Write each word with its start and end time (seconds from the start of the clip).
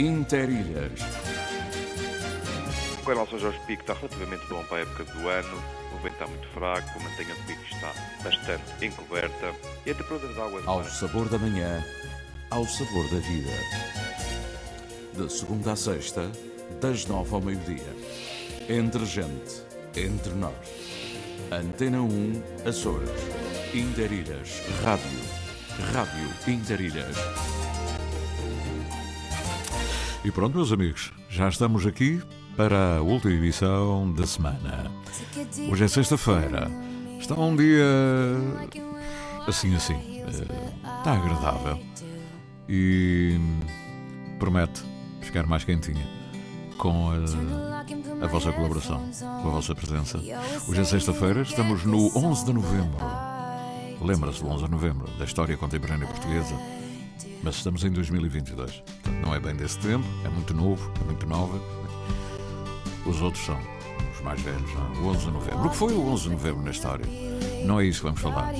Interilhas. 0.00 0.98
O 3.02 3.04
canal 3.04 3.28
São 3.28 3.38
Jorge 3.38 3.60
Pico 3.66 3.82
está 3.82 3.92
relativamente 3.92 4.46
bom 4.48 4.64
para 4.64 4.78
a 4.78 4.80
época 4.80 5.04
do 5.04 5.28
ano. 5.28 5.62
O 5.92 6.02
vento 6.02 6.14
está 6.14 6.26
muito 6.26 6.48
fraco, 6.48 6.98
a 6.98 7.02
mantenha 7.02 7.34
do 7.34 7.42
pico 7.42 7.62
está 7.70 7.92
bastante 8.24 8.86
encoberta 8.86 9.54
e 9.84 9.90
a 9.90 9.94
temperatura 9.94 10.32
da 10.32 10.44
água... 10.44 10.62
Ao 10.64 10.82
sabor 10.84 11.28
da 11.28 11.38
manhã, 11.38 11.84
ao 12.50 12.64
sabor 12.64 13.04
da 13.10 13.18
vida. 13.18 13.52
De 15.12 15.30
segunda 15.30 15.72
a 15.72 15.76
sexta, 15.76 16.32
das 16.80 17.04
nove 17.04 17.34
ao 17.34 17.42
meio-dia. 17.42 17.94
Entre 18.70 19.04
gente, 19.04 19.60
entre 19.94 20.32
nós. 20.32 20.54
Antena 21.52 22.00
1, 22.00 22.42
Açores. 22.66 23.10
Interilhas, 23.74 24.62
Rádio. 24.82 25.20
Rádio 25.92 26.54
Interilhas. 26.54 27.59
E 30.24 30.30
pronto, 30.30 30.54
meus 30.56 30.72
amigos, 30.72 31.12
já 31.28 31.48
estamos 31.48 31.86
aqui 31.86 32.20
para 32.56 32.96
a 32.98 33.02
última 33.02 33.32
emissão 33.32 34.12
da 34.12 34.26
semana. 34.26 34.90
Hoje 35.70 35.84
é 35.84 35.88
sexta-feira. 35.88 36.70
Está 37.18 37.34
um 37.34 37.56
dia 37.56 37.84
assim, 39.46 39.74
assim. 39.74 39.94
eh, 40.20 40.98
Está 40.98 41.12
agradável. 41.12 41.78
E 42.68 43.38
promete 44.38 44.82
ficar 45.22 45.46
mais 45.46 45.64
quentinha 45.64 46.06
com 46.76 47.10
a, 47.10 48.24
a 48.24 48.26
vossa 48.28 48.52
colaboração, 48.52 49.00
com 49.42 49.48
a 49.48 49.52
vossa 49.52 49.74
presença. 49.74 50.18
Hoje 50.68 50.80
é 50.80 50.84
sexta-feira, 50.84 51.42
estamos 51.42 51.84
no 51.84 52.16
11 52.16 52.44
de 52.44 52.52
novembro. 52.52 52.98
Lembra-se 54.02 54.42
do 54.42 54.48
11 54.48 54.64
de 54.64 54.70
novembro, 54.70 55.10
da 55.18 55.24
história 55.24 55.56
contemporânea 55.56 56.06
portuguesa. 56.06 56.54
Mas 57.42 57.56
estamos 57.56 57.84
em 57.84 57.90
2022. 57.90 58.82
Portanto, 59.02 59.26
não 59.26 59.34
é 59.34 59.40
bem 59.40 59.54
desse 59.54 59.78
tempo, 59.78 60.04
é 60.24 60.28
muito 60.28 60.52
novo, 60.54 60.92
é 61.00 61.04
muito 61.04 61.26
nova. 61.26 61.60
Os 63.06 63.20
outros 63.22 63.44
são 63.44 63.58
os 64.12 64.20
mais 64.22 64.40
velhos, 64.42 64.74
não 64.74 64.86
é? 64.86 64.98
o 64.98 65.06
11 65.06 65.18
de 65.24 65.30
novembro. 65.30 65.66
O 65.66 65.70
que 65.70 65.76
foi 65.76 65.92
o 65.92 66.06
11 66.08 66.22
de 66.24 66.28
novembro 66.30 66.62
na 66.62 66.70
história? 66.70 67.06
Não 67.64 67.80
é 67.80 67.86
isso 67.86 68.00
que 68.00 68.06
vamos 68.06 68.20
falar. 68.20 68.52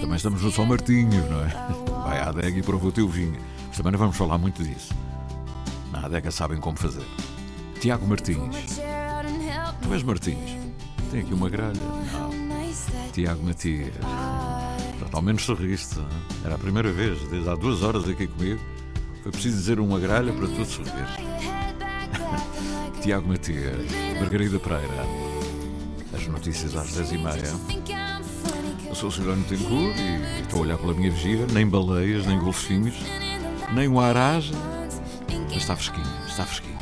Também 0.00 0.16
estamos 0.16 0.42
no 0.42 0.52
São 0.52 0.66
Martinho, 0.66 1.28
não 1.30 1.40
é? 1.40 1.48
Vai 2.04 2.20
à 2.20 2.28
adega 2.28 2.58
e 2.58 2.62
prova 2.62 2.86
o 2.86 2.92
teu 2.92 3.08
vinho. 3.08 3.40
Mas 3.68 3.76
também 3.76 3.92
não 3.92 3.98
vamos 3.98 4.16
falar 4.16 4.38
muito 4.38 4.62
disso. 4.62 4.94
Na 5.90 6.06
adega 6.06 6.30
sabem 6.30 6.58
como 6.58 6.78
fazer. 6.78 7.04
Tiago 7.80 8.06
Martins. 8.06 8.80
Tu 9.82 9.92
és 9.92 10.02
Martins? 10.02 10.56
Tem 11.10 11.20
aqui 11.20 11.34
uma 11.34 11.48
gralha? 11.48 11.80
Não. 12.12 12.46
Tiago 13.12 13.42
Matias. 13.42 13.94
Menos 15.22 15.44
sorriste. 15.44 15.98
hein? 15.98 16.06
Era 16.44 16.54
a 16.54 16.58
primeira 16.58 16.92
vez, 16.92 17.18
desde 17.28 17.48
há 17.48 17.54
duas 17.54 17.82
horas 17.82 18.08
aqui 18.08 18.26
comigo. 18.26 18.60
Foi 19.22 19.32
preciso 19.32 19.56
dizer 19.56 19.80
uma 19.80 19.98
gralha 19.98 20.32
para 20.32 20.46
tu 20.46 20.64
sorrir. 20.64 20.92
Tiago 23.02 23.28
Matias, 23.28 23.90
Margarida 24.20 24.58
Pereira. 24.58 25.06
As 26.14 26.26
notícias 26.28 26.76
às 26.76 26.90
10h30. 26.92 27.58
Eu 28.88 28.94
sou 28.94 29.08
o 29.08 29.12
Silvano 29.12 29.42
Tencourt 29.44 29.96
e 29.98 30.40
estou 30.42 30.60
a 30.60 30.62
olhar 30.62 30.78
pela 30.78 30.94
minha 30.94 31.10
vigia. 31.10 31.46
Nem 31.52 31.66
baleias, 31.66 32.24
nem 32.26 32.38
golfinhos, 32.38 32.94
nem 33.74 33.88
um 33.88 33.98
arage. 34.00 34.52
Mas 35.48 35.56
está 35.56 35.76
fresquinho, 35.76 36.06
está 36.28 36.44
fresquinho. 36.44 36.76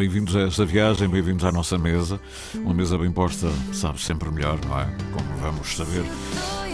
Bem-vindos 0.00 0.34
a 0.34 0.40
esta 0.40 0.64
viagem, 0.64 1.06
bem-vindos 1.10 1.44
à 1.44 1.52
nossa 1.52 1.76
mesa. 1.76 2.18
Uma 2.54 2.72
mesa 2.72 2.96
bem 2.96 3.12
posta, 3.12 3.48
sabe, 3.70 4.00
sempre 4.00 4.30
melhor, 4.30 4.58
não 4.64 4.80
é? 4.80 4.86
Como 5.12 5.36
vamos 5.42 5.76
saber 5.76 6.02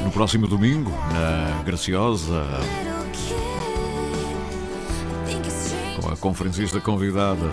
no 0.04 0.12
próximo 0.12 0.46
domingo, 0.46 0.92
na 1.12 1.60
Graciosa, 1.64 2.44
com 6.00 6.08
a 6.08 6.16
conferencista 6.16 6.80
convidada 6.80 7.50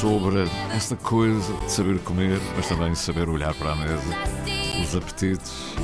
sobre 0.00 0.48
esta 0.72 0.94
coisa 0.94 1.52
de 1.52 1.72
saber 1.72 1.98
comer, 1.98 2.38
mas 2.54 2.68
também 2.68 2.94
saber 2.94 3.28
olhar 3.28 3.54
para 3.54 3.72
a 3.72 3.74
mesa, 3.74 4.04
os 4.84 4.94
apetites, 4.94 5.74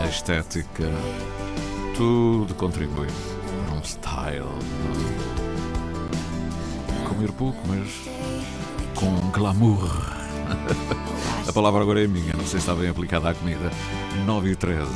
a 0.00 0.06
estética, 0.06 0.88
tudo 1.96 2.54
contribui 2.54 3.08
Comer 7.22 7.32
pouco, 7.34 7.58
mas 7.68 7.88
com 8.96 9.30
glamour. 9.30 9.88
A 11.46 11.52
palavra 11.52 11.82
agora 11.82 12.02
é 12.02 12.06
minha, 12.08 12.32
não 12.32 12.44
sei 12.44 12.58
se 12.58 12.68
está 12.68 12.74
bem 12.74 12.88
aplicada 12.88 13.30
à 13.30 13.34
comida. 13.34 13.70
9 14.26 14.50
e 14.50 14.56
13. 14.56 14.90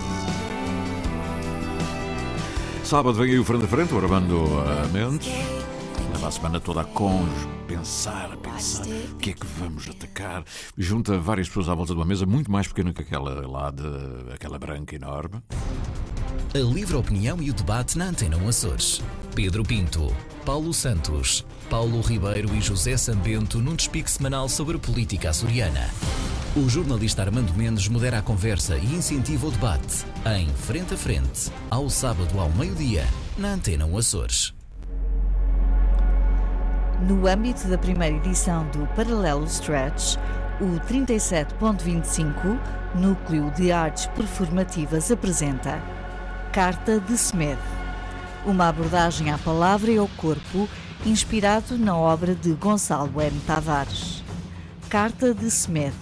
Sábado 2.82 3.16
vem 3.16 3.30
aí 3.30 3.38
o 3.38 3.44
frente 3.44 3.64
a 3.64 3.68
frente, 3.68 3.94
o 3.94 3.98
Armando 3.98 4.44
Mendes. 4.92 5.28
Leva 6.14 6.26
a 6.26 6.30
semana 6.32 6.58
toda 6.58 6.80
a 6.80 6.84
conjo, 6.84 7.48
pensar, 7.68 8.36
pensar 8.38 8.84
o 9.12 9.16
que 9.18 9.30
é 9.30 9.32
que 9.32 9.46
vamos 9.60 9.88
atacar. 9.88 10.42
Junta 10.76 11.16
várias 11.18 11.46
pessoas 11.46 11.68
à 11.68 11.74
volta 11.76 11.92
de 11.92 12.00
uma 12.00 12.06
mesa, 12.06 12.26
muito 12.26 12.50
mais 12.50 12.66
pequena 12.66 12.92
que 12.92 13.02
aquela 13.02 13.46
lá, 13.46 13.70
de, 13.70 13.84
aquela 14.34 14.58
branca 14.58 14.96
enorme. 14.96 15.40
A 16.52 16.58
livre 16.58 16.96
opinião 16.96 17.40
e 17.40 17.50
o 17.50 17.54
debate 17.54 17.96
na 17.96 18.06
Antena 18.06 18.36
1 18.36 18.48
Açores. 18.48 19.02
Pedro 19.34 19.62
Pinto, 19.62 20.12
Paulo 20.46 20.72
Santos, 20.72 21.44
Paulo 21.68 22.00
Ribeiro 22.00 22.54
e 22.54 22.60
José 22.60 22.96
Sambento 22.96 23.58
num 23.58 23.74
despique 23.74 24.08
semanal 24.08 24.48
sobre 24.48 24.78
política 24.78 25.30
açoriana. 25.30 25.90
O 26.54 26.68
jornalista 26.68 27.22
Armando 27.22 27.52
Mendes 27.52 27.88
modera 27.88 28.18
a 28.18 28.22
conversa 28.22 28.76
e 28.76 28.94
incentiva 28.94 29.48
o 29.48 29.50
debate 29.50 30.06
em 30.38 30.46
Frente 30.54 30.94
a 30.94 30.96
Frente, 30.96 31.50
ao 31.68 31.90
sábado 31.90 32.38
ao 32.38 32.48
meio-dia, 32.50 33.04
na 33.36 33.54
Antena 33.54 33.86
1 33.86 33.98
Açores. 33.98 34.54
No 37.08 37.26
âmbito 37.26 37.66
da 37.66 37.76
primeira 37.76 38.14
edição 38.14 38.68
do 38.68 38.86
Paralelo 38.94 39.46
Stretch, 39.46 40.14
o 40.60 40.78
37.25, 40.88 42.56
Núcleo 42.94 43.50
de 43.50 43.72
Artes 43.72 44.06
Performativas, 44.14 45.10
apresenta 45.10 45.82
Carta 46.52 47.00
de 47.00 47.18
Semedo. 47.18 47.75
Uma 48.46 48.68
abordagem 48.68 49.32
à 49.32 49.38
palavra 49.38 49.90
e 49.90 49.98
ao 49.98 50.06
corpo, 50.06 50.68
inspirado 51.04 51.76
na 51.76 51.96
obra 51.96 52.32
de 52.32 52.52
Gonçalo 52.52 53.20
M. 53.20 53.40
Tavares. 53.44 54.22
Carta 54.88 55.34
de 55.34 55.50
Semedo. 55.50 55.96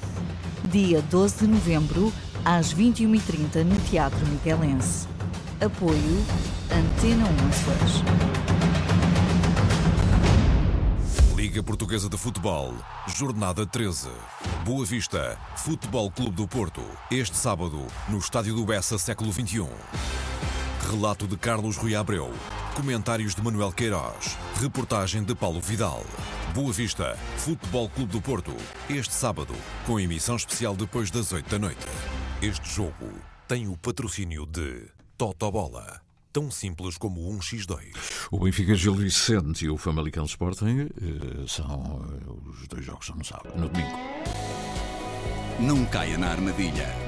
Dia 0.70 1.00
12 1.00 1.38
de 1.38 1.46
novembro, 1.46 2.12
às 2.44 2.74
21h30, 2.74 3.64
no 3.64 3.80
Teatro 3.88 4.26
Miguelense. 4.26 5.08
Apoio 5.58 6.24
Antena 6.70 7.24
1 7.24 7.48
Açores. 7.48 8.02
Liga 11.34 11.62
Portuguesa 11.62 12.10
de 12.10 12.18
Futebol, 12.18 12.74
Jornada 13.06 13.66
13. 13.66 14.10
Boa 14.66 14.84
Vista, 14.84 15.38
Futebol 15.56 16.10
Clube 16.10 16.36
do 16.36 16.46
Porto. 16.46 16.82
Este 17.10 17.38
sábado, 17.38 17.86
no 18.06 18.18
Estádio 18.18 18.54
do 18.54 18.66
Bessa, 18.66 18.98
século 18.98 19.32
XXI. 19.32 19.66
Relato 20.90 21.26
de 21.26 21.36
Carlos 21.36 21.76
Rui 21.76 21.94
Abreu. 21.94 22.30
Comentários 22.76 23.34
de 23.34 23.42
Manuel 23.42 23.72
Queiroz. 23.72 24.36
Reportagem 24.60 25.24
de 25.24 25.34
Paulo 25.34 25.60
Vidal. 25.60 26.04
Boa 26.54 26.72
Vista, 26.72 27.16
Futebol 27.38 27.88
Clube 27.88 28.12
do 28.12 28.20
Porto. 28.20 28.54
Este 28.88 29.12
sábado, 29.12 29.54
com 29.86 29.98
emissão 29.98 30.36
especial 30.36 30.76
depois 30.76 31.10
das 31.10 31.32
8 31.32 31.48
da 31.50 31.58
noite. 31.58 31.86
Este 32.42 32.68
jogo 32.68 33.10
tem 33.48 33.66
o 33.66 33.76
patrocínio 33.76 34.46
de 34.46 34.86
Totobola. 35.16 36.00
Tão 36.32 36.50
simples 36.50 36.98
como 36.98 37.30
um 37.30 37.38
x2. 37.38 38.28
O 38.30 38.40
Benfica 38.40 38.74
Gil 38.74 38.94
Vicente 38.94 39.64
e 39.64 39.70
o 39.70 39.78
Famalicão 39.78 40.24
Sporting 40.26 40.88
eh, 41.00 41.44
são 41.46 42.06
eh, 42.10 42.50
os 42.50 42.68
dois 42.68 42.84
jogos 42.84 43.06
são 43.06 43.16
no 43.16 43.24
sábado, 43.24 43.58
no 43.58 43.68
domingo. 43.68 43.96
Não 45.60 45.84
caia 45.86 46.18
na 46.18 46.32
armadilha. 46.32 47.03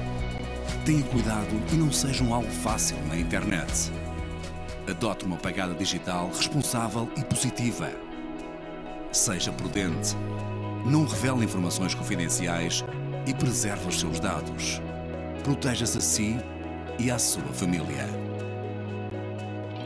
Tenha 0.85 1.03
cuidado 1.03 1.61
e 1.71 1.75
não 1.75 1.91
seja 1.91 2.23
um 2.23 2.33
alvo 2.33 2.49
fácil 2.49 2.97
na 3.07 3.17
internet. 3.17 3.91
Adote 4.89 5.25
uma 5.25 5.37
pegada 5.37 5.73
digital 5.73 6.29
responsável 6.29 7.09
e 7.17 7.23
positiva. 7.23 7.91
Seja 9.11 9.51
prudente. 9.51 10.15
Não 10.85 11.05
revele 11.05 11.43
informações 11.45 11.93
confidenciais 11.93 12.83
e 13.25 13.33
preserve 13.33 13.87
os 13.87 13.99
seus 13.99 14.19
dados. 14.19 14.81
Proteja-se 15.43 15.97
a 15.97 16.01
si 16.01 16.37
e 16.97 17.11
à 17.11 17.19
sua 17.19 17.51
família. 17.53 18.07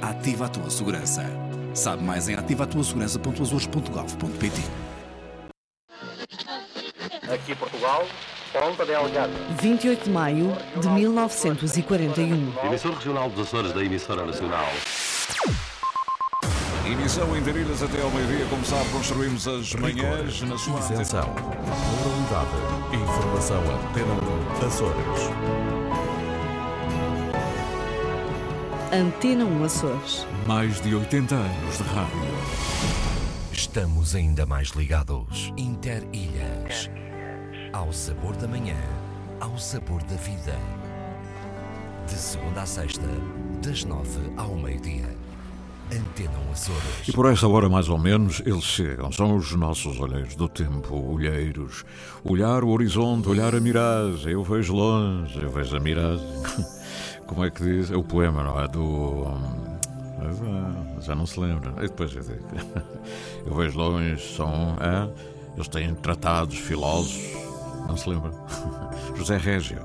Ativa 0.01 0.45
a 0.45 0.49
tua 0.49 0.69
segurança. 0.69 1.25
Sabe 1.73 2.03
mais 2.03 2.29
em 2.29 2.35
ativatuasegurança.azores.gov.pt 2.35 4.61
Aqui 7.33 7.55
Portugal. 7.55 8.05
28 9.61 10.03
de 10.03 10.09
maio 10.09 10.55
de 10.75 10.89
1941. 10.89 12.53
Emissor 12.65 12.93
regional 12.93 13.29
dos 13.29 13.47
Açores 13.47 13.71
da 13.71 13.83
emissora 13.83 14.25
nacional. 14.25 14.67
Emissão 16.85 17.37
em 17.37 17.41
Darilhas 17.41 17.81
até 17.81 18.01
ao 18.01 18.11
meio-dia. 18.11 18.45
Como 18.49 18.65
sabe, 18.65 18.89
construímos 18.89 19.47
as 19.47 19.73
manhãs 19.75 20.41
na 20.41 20.57
sua 20.57 20.79
Isenção. 20.79 21.29
Moralidade. 21.29 23.01
Informação 23.01 23.61
Antena 23.61 24.13
1 24.61 24.67
Açores. 24.67 25.21
Antena 28.91 29.45
1 29.45 29.63
Açores. 29.63 30.27
Mais 30.45 30.81
de 30.81 30.93
80 30.93 31.35
anos 31.35 31.77
de 31.77 31.83
rádio. 31.83 32.21
Estamos 33.53 34.13
ainda 34.13 34.45
mais 34.45 34.69
ligados. 34.69 35.53
Interilhas. 35.55 36.89
Ao 37.81 37.91
sabor 37.91 38.35
da 38.35 38.47
manhã, 38.47 38.77
ao 39.39 39.57
sabor 39.57 40.03
da 40.03 40.15
vida. 40.15 40.55
De 42.07 42.13
segunda 42.13 42.61
a 42.61 42.65
sexta, 42.67 43.07
das 43.65 43.83
nove 43.85 44.19
ao 44.37 44.55
meio-dia. 44.55 45.09
Antena 45.91 46.37
1 46.47 46.51
Açores. 46.51 47.07
E 47.07 47.11
por 47.11 47.25
esta 47.25 47.47
hora, 47.47 47.67
mais 47.67 47.89
ou 47.89 47.97
menos, 47.97 48.39
eles 48.45 48.63
chegam. 48.65 49.11
São 49.11 49.35
os 49.35 49.51
nossos 49.55 49.99
olheiros 49.99 50.35
do 50.35 50.47
tempo, 50.47 50.95
olheiros. 51.11 51.83
Olhar 52.23 52.63
o 52.63 52.69
horizonte, 52.69 53.27
olhar 53.27 53.55
a 53.55 53.59
miragem. 53.59 54.33
Eu 54.33 54.43
vejo 54.43 54.75
longe, 54.75 55.41
eu 55.41 55.49
vejo 55.49 55.75
a 55.75 55.79
miragem. 55.79 56.23
Como 57.25 57.43
é 57.43 57.49
que 57.49 57.63
diz? 57.63 57.89
É 57.89 57.97
o 57.97 58.03
poema, 58.03 58.43
não 58.43 58.59
é? 58.61 58.67
Do. 58.67 59.25
hum, 59.25 61.01
Já 61.01 61.15
não 61.15 61.25
se 61.25 61.39
lembra. 61.39 61.73
E 61.79 61.87
depois 61.87 62.15
eu 62.15 62.21
digo. 62.21 62.45
Eu 63.43 63.55
vejo 63.55 63.75
longe, 63.79 64.21
são. 64.37 64.77
É? 64.79 65.09
Eles 65.55 65.67
têm 65.67 65.95
tratados, 65.95 66.59
filósofos. 66.59 67.40
Não 67.91 67.97
se 67.97 68.09
lembra? 68.09 68.31
José 69.17 69.35
Régio, 69.35 69.81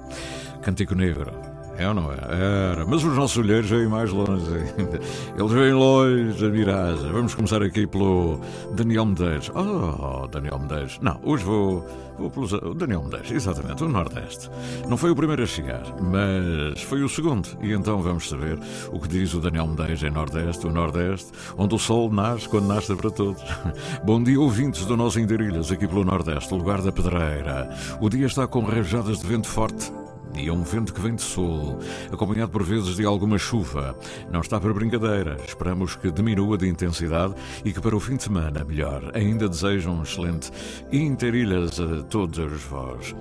Cantico 0.63 0.95
Negro. 0.95 1.56
É 1.79 1.87
ou 1.89 1.95
não 1.95 2.11
é? 2.11 2.17
Era. 2.17 2.87
Mas 2.87 3.05
os 3.05 3.15
nossos 3.15 3.37
olheiros 3.37 3.69
veem 3.69 3.87
mais 3.87 4.11
longe 4.11 4.47
ainda. 4.51 5.01
Eles 5.39 5.53
veem 5.53 5.75
longe 5.75 6.47
a 6.47 6.49
miragem. 6.49 7.13
Vamos 7.13 7.35
começar 7.35 7.63
aqui 7.63 7.87
pelo 7.87 8.41
Daniel 8.73 9.05
Medeiros. 9.05 9.51
Oh, 9.55 10.27
Daniel 10.27 10.59
Medeiros. 10.59 10.99
Não, 11.01 11.21
hoje 11.23 11.45
vou, 11.45 11.87
vou 12.19 12.31
pelo 12.31 12.71
o 12.71 12.75
Daniel 12.75 13.03
Medeiros, 13.03 13.31
exatamente, 13.31 13.85
o 13.85 13.89
Nordeste. 13.89 14.51
Não 14.89 14.97
foi 14.97 15.11
o 15.11 15.17
primeiro 15.17 15.43
a 15.43 15.47
chegar, 15.47 15.83
mas 16.01 16.81
foi 16.83 17.03
o 17.03 17.09
segundo. 17.09 17.47
E 17.61 17.73
então 17.73 18.01
vamos 18.01 18.29
saber 18.29 18.59
o 18.91 18.99
que 18.99 19.09
diz 19.09 19.35
o 19.35 19.41
Daniel 19.41 19.67
Medeiros 19.67 20.03
em 20.03 20.11
Nordeste, 20.11 20.67
o 20.67 20.73
Nordeste, 20.73 21.31
onde 21.59 21.75
o 21.75 21.79
sol 21.79 22.11
nasce 22.11 22.49
quando 22.49 22.69
nasce 22.69 22.95
para 22.95 23.11
todos. 23.11 23.43
Bom 24.03 24.23
dia, 24.23 24.41
ouvintes 24.41 24.87
do 24.87 24.97
nosso 24.97 25.21
Inderilhas, 25.21 25.71
aqui 25.71 25.87
pelo 25.87 26.05
Nordeste, 26.05 26.55
lugar 26.55 26.81
da 26.81 26.91
Pedreira. 26.91 27.69
O 28.01 28.09
dia 28.09 28.27
está 28.27 28.47
com 28.47 28.65
rajadas 28.65 29.19
de 29.19 29.27
vento 29.27 29.49
forte. 29.49 29.93
E 30.37 30.49
é 30.49 30.53
um 30.53 30.63
vento 30.63 30.93
que 30.93 31.01
vem 31.01 31.15
de 31.15 31.23
sul, 31.23 31.79
acompanhado 32.13 32.51
por 32.51 32.63
vezes 32.63 32.97
de 32.97 33.05
alguma 33.05 33.39
chuva. 33.39 33.99
Não 34.31 34.41
está 34.41 34.61
para 34.61 34.73
brincadeira. 34.73 35.37
Esperamos 35.47 35.97
que 35.97 36.11
diminua 36.11 36.59
de 36.59 36.69
intensidade 36.69 37.35
e 37.65 37.73
que 37.73 37.81
para 37.81 37.97
o 37.97 38.01
fim 38.01 38.17
de 38.17 38.25
semana, 38.25 38.65
melhor. 38.65 39.11
Ainda 39.15 39.49
desejo 39.49 39.91
um 39.91 40.03
excelente 40.03 40.51
Interilhas 40.93 41.81
a 41.81 42.03
todos 42.05 42.63
vós. 42.65 43.15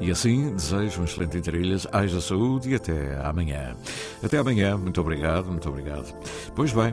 E 0.00 0.10
assim, 0.10 0.54
desejo 0.54 1.02
um 1.02 1.04
excelente 1.04 1.38
Interilhas, 1.38 1.86
haja 1.92 2.20
saúde 2.20 2.70
e 2.70 2.74
até 2.74 3.16
amanhã. 3.24 3.76
Até 4.22 4.38
amanhã. 4.38 4.76
Muito 4.76 5.00
obrigado, 5.00 5.46
muito 5.46 5.68
obrigado. 5.68 6.14
Pois 6.54 6.72
bem. 6.72 6.92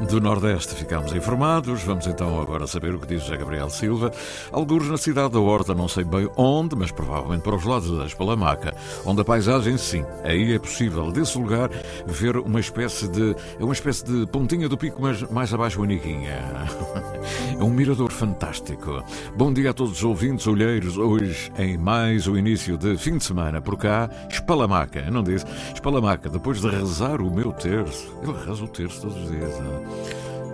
Do 0.00 0.20
Nordeste 0.20 0.74
ficámos 0.74 1.14
informados. 1.14 1.82
Vamos 1.84 2.06
então 2.06 2.40
agora 2.40 2.66
saber 2.66 2.94
o 2.94 2.98
que 2.98 3.06
diz 3.06 3.22
José 3.22 3.36
Gabriel 3.36 3.70
Silva. 3.70 4.10
Alguns 4.52 4.88
na 4.88 4.96
cidade 4.96 5.32
da 5.32 5.40
Horta, 5.40 5.74
não 5.74 5.88
sei 5.88 6.04
bem 6.04 6.28
onde, 6.36 6.76
mas 6.76 6.90
provavelmente 6.90 7.42
para 7.42 7.54
os 7.54 7.64
lados 7.64 7.96
da 7.96 8.04
Espalamaca, 8.04 8.74
onde 9.06 9.20
a 9.20 9.24
paisagem, 9.24 9.78
sim, 9.78 10.04
aí 10.22 10.52
é 10.52 10.58
possível, 10.58 11.10
desse 11.10 11.38
lugar, 11.38 11.70
ver 12.06 12.36
uma 12.36 12.60
espécie 12.60 13.08
de. 13.08 13.36
É 13.58 13.64
uma 13.64 13.72
espécie 13.72 14.04
de 14.04 14.26
pontinha 14.26 14.68
do 14.68 14.76
pico, 14.76 15.00
mas 15.00 15.22
mais 15.30 15.54
abaixo 15.54 15.82
a 15.82 15.86
Niquinha. 15.86 16.42
É 17.58 17.62
um 17.62 17.70
mirador 17.70 18.10
fantástico. 18.10 19.02
Bom 19.36 19.52
dia 19.52 19.70
a 19.70 19.72
todos 19.72 19.92
os 19.98 20.04
ouvintes 20.04 20.46
olheiros, 20.46 20.98
hoje 20.98 21.52
em 21.56 21.78
mais 21.78 22.26
o 22.26 22.36
início 22.36 22.76
de 22.76 22.96
fim 22.98 23.16
de 23.16 23.24
semana, 23.24 23.62
por 23.62 23.78
cá, 23.78 24.10
Espalamaca, 24.28 25.08
não 25.10 25.22
disse? 25.22 25.46
Espalamaca, 25.72 26.28
depois 26.28 26.60
de 26.60 26.68
rezar 26.68 27.20
o 27.20 27.30
meu 27.30 27.52
terço. 27.52 28.12
Ele 28.22 28.36
reza 28.44 28.64
o 28.64 28.68
terço 28.68 29.02
todos 29.02 29.16
os 29.16 29.30
dias, 29.30 29.60
não 29.60 29.83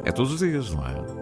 é? 0.05 0.13
Todos 0.13 0.33
os 0.33 0.39
dias, 0.39 0.71
não 0.71 0.87
é? 0.87 1.20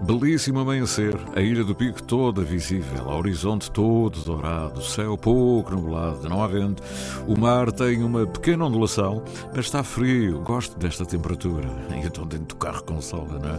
Belíssimo 0.00 0.60
amanhecer, 0.60 1.18
a 1.34 1.40
ilha 1.40 1.64
do 1.64 1.74
Pico 1.74 2.00
toda 2.02 2.42
visível, 2.42 3.08
horizonte 3.08 3.70
todo 3.70 4.20
dourado, 4.20 4.80
céu 4.80 5.18
pouco 5.18 5.72
nublado, 5.72 6.28
não 6.28 6.42
há 6.42 6.46
vento. 6.46 6.82
O 7.26 7.38
mar 7.38 7.72
tem 7.72 8.02
uma 8.04 8.24
pequena 8.24 8.64
ondulação, 8.64 9.24
mas 9.54 9.66
está 9.66 9.82
frio, 9.82 10.40
gosto 10.40 10.78
desta 10.78 11.04
temperatura. 11.04 11.68
E 11.90 12.06
então 12.06 12.24
dentro 12.26 12.46
do 12.46 12.56
carro 12.56 12.84
consola, 12.84 13.40
não 13.40 13.56
é? 13.56 13.58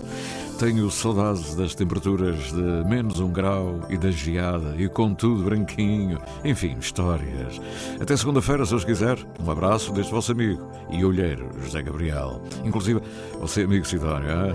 Tenho 0.58 0.90
saudades 0.90 1.56
das 1.56 1.76
temperaturas 1.76 2.52
de 2.52 2.90
menos 2.90 3.20
um 3.20 3.32
grau 3.32 3.80
e 3.90 3.98
da 3.98 4.12
geada, 4.12 4.76
e 4.78 4.88
com 4.90 5.14
tudo 5.14 5.44
branquinho. 5.44 6.20
Enfim, 6.44 6.76
histórias. 6.80 7.62
Até 8.00 8.16
segunda-feira, 8.18 8.66
se 8.66 8.76
os 8.76 8.84
quiser. 8.84 9.18
Um 9.46 9.50
abraço 9.52 9.94
deste 9.94 10.12
vosso 10.12 10.32
amigo 10.32 10.70
e 10.90 11.06
olheiro, 11.06 11.50
José 11.64 11.82
Gabriel. 11.82 12.42
Inclusive, 12.66 13.02
você, 13.40 13.62
amigo 13.64 13.88
Sidónio. 13.88 14.30
é? 14.30 14.54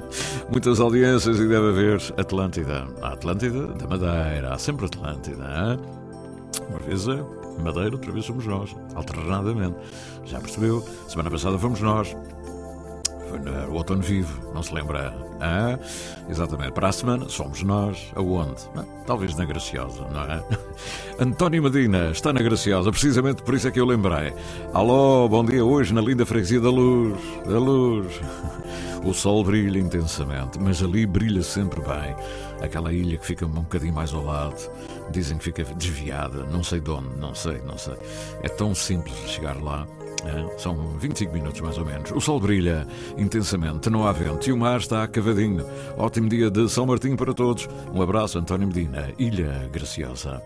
Muitas 0.50 0.80
audiências 0.80 1.21
e 1.26 1.46
deve 1.46 1.68
haver 1.68 2.00
Atlântida. 2.16 2.86
A 3.00 3.12
Atlântida 3.12 3.68
da 3.68 3.86
Madeira. 3.86 4.54
Há 4.54 4.58
sempre 4.58 4.86
Atlântida. 4.86 5.78
Uma 6.68 6.78
vez 6.80 7.06
é 7.06 7.22
Madeira, 7.62 7.92
outra 7.92 8.10
vez 8.10 8.24
somos 8.24 8.44
nós. 8.46 8.74
Alternadamente. 8.94 9.76
Já 10.24 10.40
percebeu? 10.40 10.84
Semana 11.08 11.30
passada 11.30 11.58
fomos 11.58 11.80
nós. 11.80 12.16
Foi 13.28 13.38
no 13.38 13.74
Outono 13.74 14.02
Vivo, 14.02 14.52
não 14.52 14.62
se 14.62 14.74
lembra? 14.74 15.14
Exatamente. 16.28 16.72
Para 16.72 16.88
a 16.88 16.92
semana 16.92 17.28
somos 17.28 17.62
nós. 17.62 18.12
Aonde? 18.14 18.62
Talvez 19.06 19.36
na 19.36 19.44
Graciosa, 19.44 20.06
não 20.12 20.22
é? 20.22 20.42
António 21.22 21.62
Medina 21.62 22.10
está 22.10 22.32
na 22.32 22.42
Graciosa, 22.42 22.90
precisamente 22.90 23.42
por 23.42 23.54
isso 23.54 23.68
é 23.68 23.70
que 23.70 23.80
eu 23.80 23.86
lembrei. 23.86 24.32
Alô, 24.72 25.28
bom 25.28 25.44
dia 25.44 25.64
hoje 25.64 25.94
na 25.94 26.00
linda 26.00 26.26
freguesia 26.26 26.60
da 26.60 26.70
luz. 26.70 27.18
Da 27.46 27.58
luz. 27.58 28.20
O 29.04 29.12
sol 29.12 29.42
brilha 29.42 29.80
intensamente, 29.80 30.60
mas 30.60 30.80
ali 30.80 31.04
brilha 31.04 31.42
sempre 31.42 31.80
bem. 31.80 32.14
Aquela 32.62 32.92
ilha 32.92 33.18
que 33.18 33.26
fica 33.26 33.44
um 33.44 33.48
bocadinho 33.48 33.92
mais 33.92 34.14
ao 34.14 34.24
lado. 34.24 34.70
Dizem 35.10 35.38
que 35.38 35.44
fica 35.44 35.64
desviada, 35.64 36.44
não 36.44 36.62
sei 36.62 36.78
de 36.78 36.90
onde, 36.90 37.16
não 37.18 37.34
sei, 37.34 37.60
não 37.62 37.76
sei. 37.76 37.96
É 38.42 38.48
tão 38.48 38.72
simples 38.74 39.16
chegar 39.26 39.60
lá. 39.60 39.86
É, 40.24 40.58
são 40.58 40.96
25 40.98 41.32
minutos 41.32 41.60
mais 41.60 41.76
ou 41.78 41.84
menos. 41.84 42.12
O 42.12 42.20
sol 42.20 42.38
brilha 42.38 42.86
intensamente, 43.18 43.90
não 43.90 44.06
há 44.06 44.12
vento 44.12 44.48
e 44.48 44.52
o 44.52 44.56
mar 44.56 44.78
está 44.78 45.06
cavadinho. 45.08 45.66
Ótimo 45.96 46.28
dia 46.28 46.48
de 46.48 46.68
São 46.68 46.86
Martinho 46.86 47.16
para 47.16 47.34
todos. 47.34 47.68
Um 47.92 48.00
abraço, 48.00 48.38
António 48.38 48.68
Medina, 48.68 49.12
Ilha 49.18 49.68
Graciosa. 49.72 50.40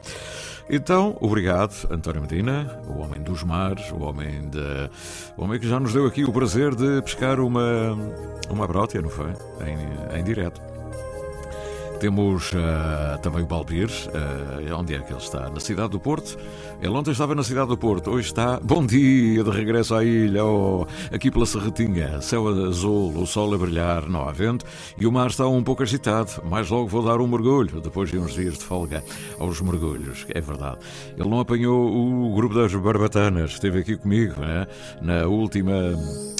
Então, 0.69 1.17
obrigado, 1.21 1.87
António 1.91 2.23
Medina, 2.23 2.81
o 2.89 2.99
homem 2.99 3.23
dos 3.23 3.45
mares, 3.45 3.91
o 3.93 4.03
homem 4.03 4.49
de, 4.49 4.91
o 5.37 5.45
homem 5.45 5.61
que 5.61 5.69
já 5.69 5.79
nos 5.79 5.93
deu 5.93 6.07
aqui 6.07 6.25
o 6.25 6.33
prazer 6.33 6.75
de 6.75 7.01
pescar 7.03 7.39
uma 7.39 7.97
uma 8.51 8.67
brótia, 8.67 9.01
não 9.01 9.09
foi? 9.09 9.33
Em, 9.61 10.19
em 10.19 10.25
direto. 10.25 10.76
Temos 12.01 12.53
uh, 12.53 13.19
também 13.23 13.43
o 13.43 13.47
Balbires, 13.47 14.07
uh, 14.07 14.75
onde 14.79 14.95
é 14.95 14.99
que 14.99 15.13
ele 15.13 15.21
está? 15.21 15.49
Na 15.49 15.59
cidade 15.59 15.91
do 15.91 16.01
Porto. 16.01 16.37
Ele 16.81 16.93
ontem 16.93 17.11
estava 17.11 17.35
na 17.35 17.43
cidade 17.43 17.69
do 17.69 17.77
Porto, 17.77 18.11
hoje 18.11 18.29
está. 18.29 18.61
Bom 18.63 18.85
dia, 18.85 19.43
de 19.43 19.51
regresso 19.51 19.95
à 19.95 20.05
ilha, 20.05 20.45
oh, 20.45 20.87
aqui 21.11 21.31
pela 21.31 21.47
Serretinha, 21.47 22.21
céu 22.21 22.49
azul, 22.49 23.17
o 23.17 23.27
sol 23.27 23.55
a 23.55 23.59
brilhar, 23.59 24.07
não 24.09 24.29
há 24.29 24.33
vento 24.33 24.67
e 24.99 25.07
o 25.07 25.13
mar 25.13 25.29
está 25.29 25.47
um 25.49 25.63
pouco 25.65 25.83
agitado. 25.83 26.31
Mais 26.45 26.69
logo 26.69 26.87
vou 26.87 27.03
dar 27.03 27.19
um 27.19 27.27
mergulho, 27.27 27.81
depois 27.81 28.11
de 28.11 28.19
uns 28.19 28.35
dias 28.35 28.59
de 28.59 28.65
folga, 28.65 29.03
aos 29.39 29.61
mergulhos, 29.63 30.27
é 30.29 30.41
verdade. 30.41 30.79
Ele 31.17 31.29
não 31.29 31.41
apanhou 31.41 31.89
o 31.91 32.35
grupo 32.35 32.55
das 32.55 32.75
Barbatanas, 32.75 33.53
esteve 33.53 33.79
aqui 33.79 33.97
comigo 33.97 34.39
né? 34.39 34.67
na 35.01 35.27
última, 35.27 35.93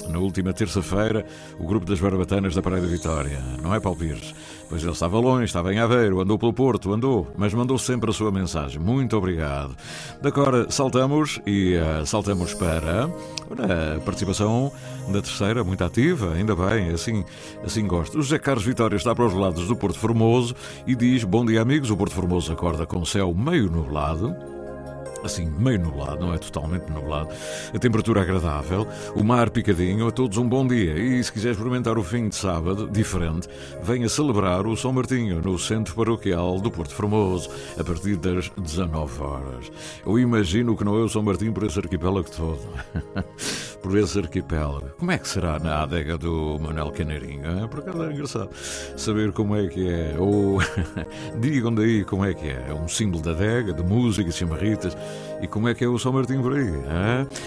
na 0.07 0.19
última 0.19 0.53
terça-feira, 0.53 1.25
o 1.59 1.65
grupo 1.65 1.85
das 1.87 1.99
Barbatanas 1.99 2.53
da 2.53 2.61
Praia 2.61 2.81
da 2.81 2.87
Vitória, 2.87 3.41
não 3.61 3.73
é, 3.73 3.79
Paulo 3.79 3.97
Pires? 3.97 4.35
Pois 4.69 4.83
ele 4.83 4.91
estava 4.91 5.17
longe, 5.19 5.45
estava 5.45 5.73
em 5.73 5.79
Aveiro, 5.79 6.19
andou 6.19 6.37
pelo 6.37 6.51
Porto, 6.51 6.93
andou, 6.93 7.31
mas 7.37 7.53
mandou 7.53 7.77
sempre 7.77 8.09
a 8.09 8.13
sua 8.13 8.31
mensagem. 8.31 8.79
Muito 8.79 9.15
obrigado. 9.15 9.75
De 10.21 10.27
agora 10.27 10.69
saltamos 10.69 11.39
e 11.45 11.75
uh, 11.77 12.05
saltamos 12.05 12.53
para 12.53 13.05
a 13.05 13.99
participação 14.01 14.71
da 15.07 15.21
terceira, 15.21 15.63
muito 15.63 15.83
ativa, 15.83 16.33
ainda 16.33 16.55
bem, 16.55 16.89
assim, 16.89 17.23
assim 17.63 17.87
gosto. 17.87 18.19
O 18.19 18.21
José 18.21 18.37
Carlos 18.37 18.65
Vitória 18.65 18.97
está 18.97 19.15
para 19.15 19.25
os 19.25 19.33
lados 19.33 19.67
do 19.67 19.75
Porto 19.75 19.97
Formoso 19.97 20.53
e 20.85 20.95
diz: 20.95 21.23
Bom 21.23 21.45
dia, 21.45 21.61
amigos. 21.61 21.89
O 21.89 21.95
Porto 21.95 22.13
Formoso 22.13 22.51
acorda 22.51 22.85
com 22.85 22.99
o 22.99 23.05
céu 23.05 23.33
meio 23.33 23.71
nublado 23.71 24.56
assim 25.23 25.45
meio 25.57 25.79
nublado, 25.79 26.25
não 26.25 26.33
é 26.33 26.37
totalmente 26.37 26.89
nublado, 26.91 27.29
a 27.73 27.79
temperatura 27.79 28.21
agradável, 28.21 28.87
o 29.15 29.23
mar 29.23 29.49
picadinho, 29.49 30.07
a 30.07 30.11
todos 30.11 30.37
um 30.37 30.47
bom 30.47 30.65
dia. 30.67 30.97
E 30.97 31.23
se 31.23 31.31
quiser 31.31 31.51
experimentar 31.51 31.97
o 31.97 32.03
fim 32.03 32.29
de 32.29 32.35
sábado, 32.35 32.87
diferente, 32.89 33.47
venha 33.81 34.09
celebrar 34.09 34.65
o 34.65 34.75
São 34.75 34.91
Martinho 34.91 35.41
no 35.41 35.57
Centro 35.57 35.95
Paroquial 35.95 36.59
do 36.59 36.71
Porto 36.71 36.93
Formoso, 36.93 37.49
a 37.77 37.83
partir 37.83 38.15
das 38.17 38.49
19 38.57 39.21
horas. 39.21 39.71
Eu 40.05 40.19
imagino 40.19 40.75
que 40.75 40.83
não 40.83 40.95
é 40.95 41.03
o 41.03 41.09
São 41.09 41.21
Martinho 41.21 41.53
por 41.53 41.63
esse 41.63 41.79
arquipélago 41.79 42.29
todo. 42.29 42.59
por 43.81 43.97
esse 43.97 44.19
arquipélago. 44.19 44.89
Como 44.97 45.11
é 45.11 45.17
que 45.17 45.27
será 45.27 45.59
na 45.59 45.83
adega 45.83 46.17
do 46.17 46.57
Manuel 46.59 46.91
Caneirinho? 46.91 47.63
É? 47.63 47.67
Por 47.67 47.79
acaso 47.79 48.03
é 48.03 48.11
engraçado 48.11 48.49
saber 48.97 49.31
como 49.31 49.55
é 49.55 49.67
que 49.67 49.87
é. 49.89 50.15
Ou 50.17 50.59
digam 51.39 51.73
daí 51.73 52.03
como 52.03 52.25
é 52.25 52.33
que 52.33 52.47
é. 52.47 52.67
É 52.69 52.73
um 52.73 52.87
símbolo 52.87 53.23
da 53.23 53.31
adega, 53.31 53.73
de 53.73 53.83
música, 53.83 54.29
de 54.29 54.35
chamarritas. 54.35 54.97
E 55.41 55.47
como 55.47 55.69
é 55.69 55.75
que 55.75 55.83
é 55.83 55.87
o 55.87 55.99
São 55.99 56.11
Martinho 56.11 56.41
por 56.41 56.53
aí? 56.53 56.73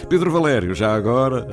Pedro 0.09 0.31
Valério, 0.31 0.75
já 0.75 0.95
agora, 0.95 1.47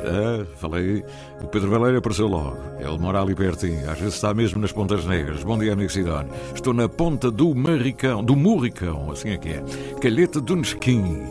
falei, 0.57 1.03
o 1.41 1.47
Pedro 1.47 1.69
Valério 1.69 1.97
apareceu 1.97 2.27
logo. 2.27 2.57
Ele 2.79 2.97
mora 2.99 3.21
ali 3.21 3.33
pertinho, 3.33 3.89
às 3.89 3.97
vezes 3.97 4.13
está 4.15 4.33
mesmo 4.35 4.61
nas 4.61 4.71
Pontas 4.71 5.03
Negras. 5.05 5.43
Bom 5.43 5.57
dia, 5.57 5.73
amigo 5.73 5.91
Sidónio. 5.91 6.31
Estou 6.53 6.73
na 6.73 6.87
ponta 6.87 7.31
do 7.31 7.55
Marricão, 7.55 8.23
do 8.23 8.35
Murricão, 8.35 9.09
assim 9.11 9.29
é 9.29 9.37
que 9.37 9.49
é. 9.49 9.63
Calheta 9.99 10.39
do 10.39 10.55
Nesquim. 10.55 11.25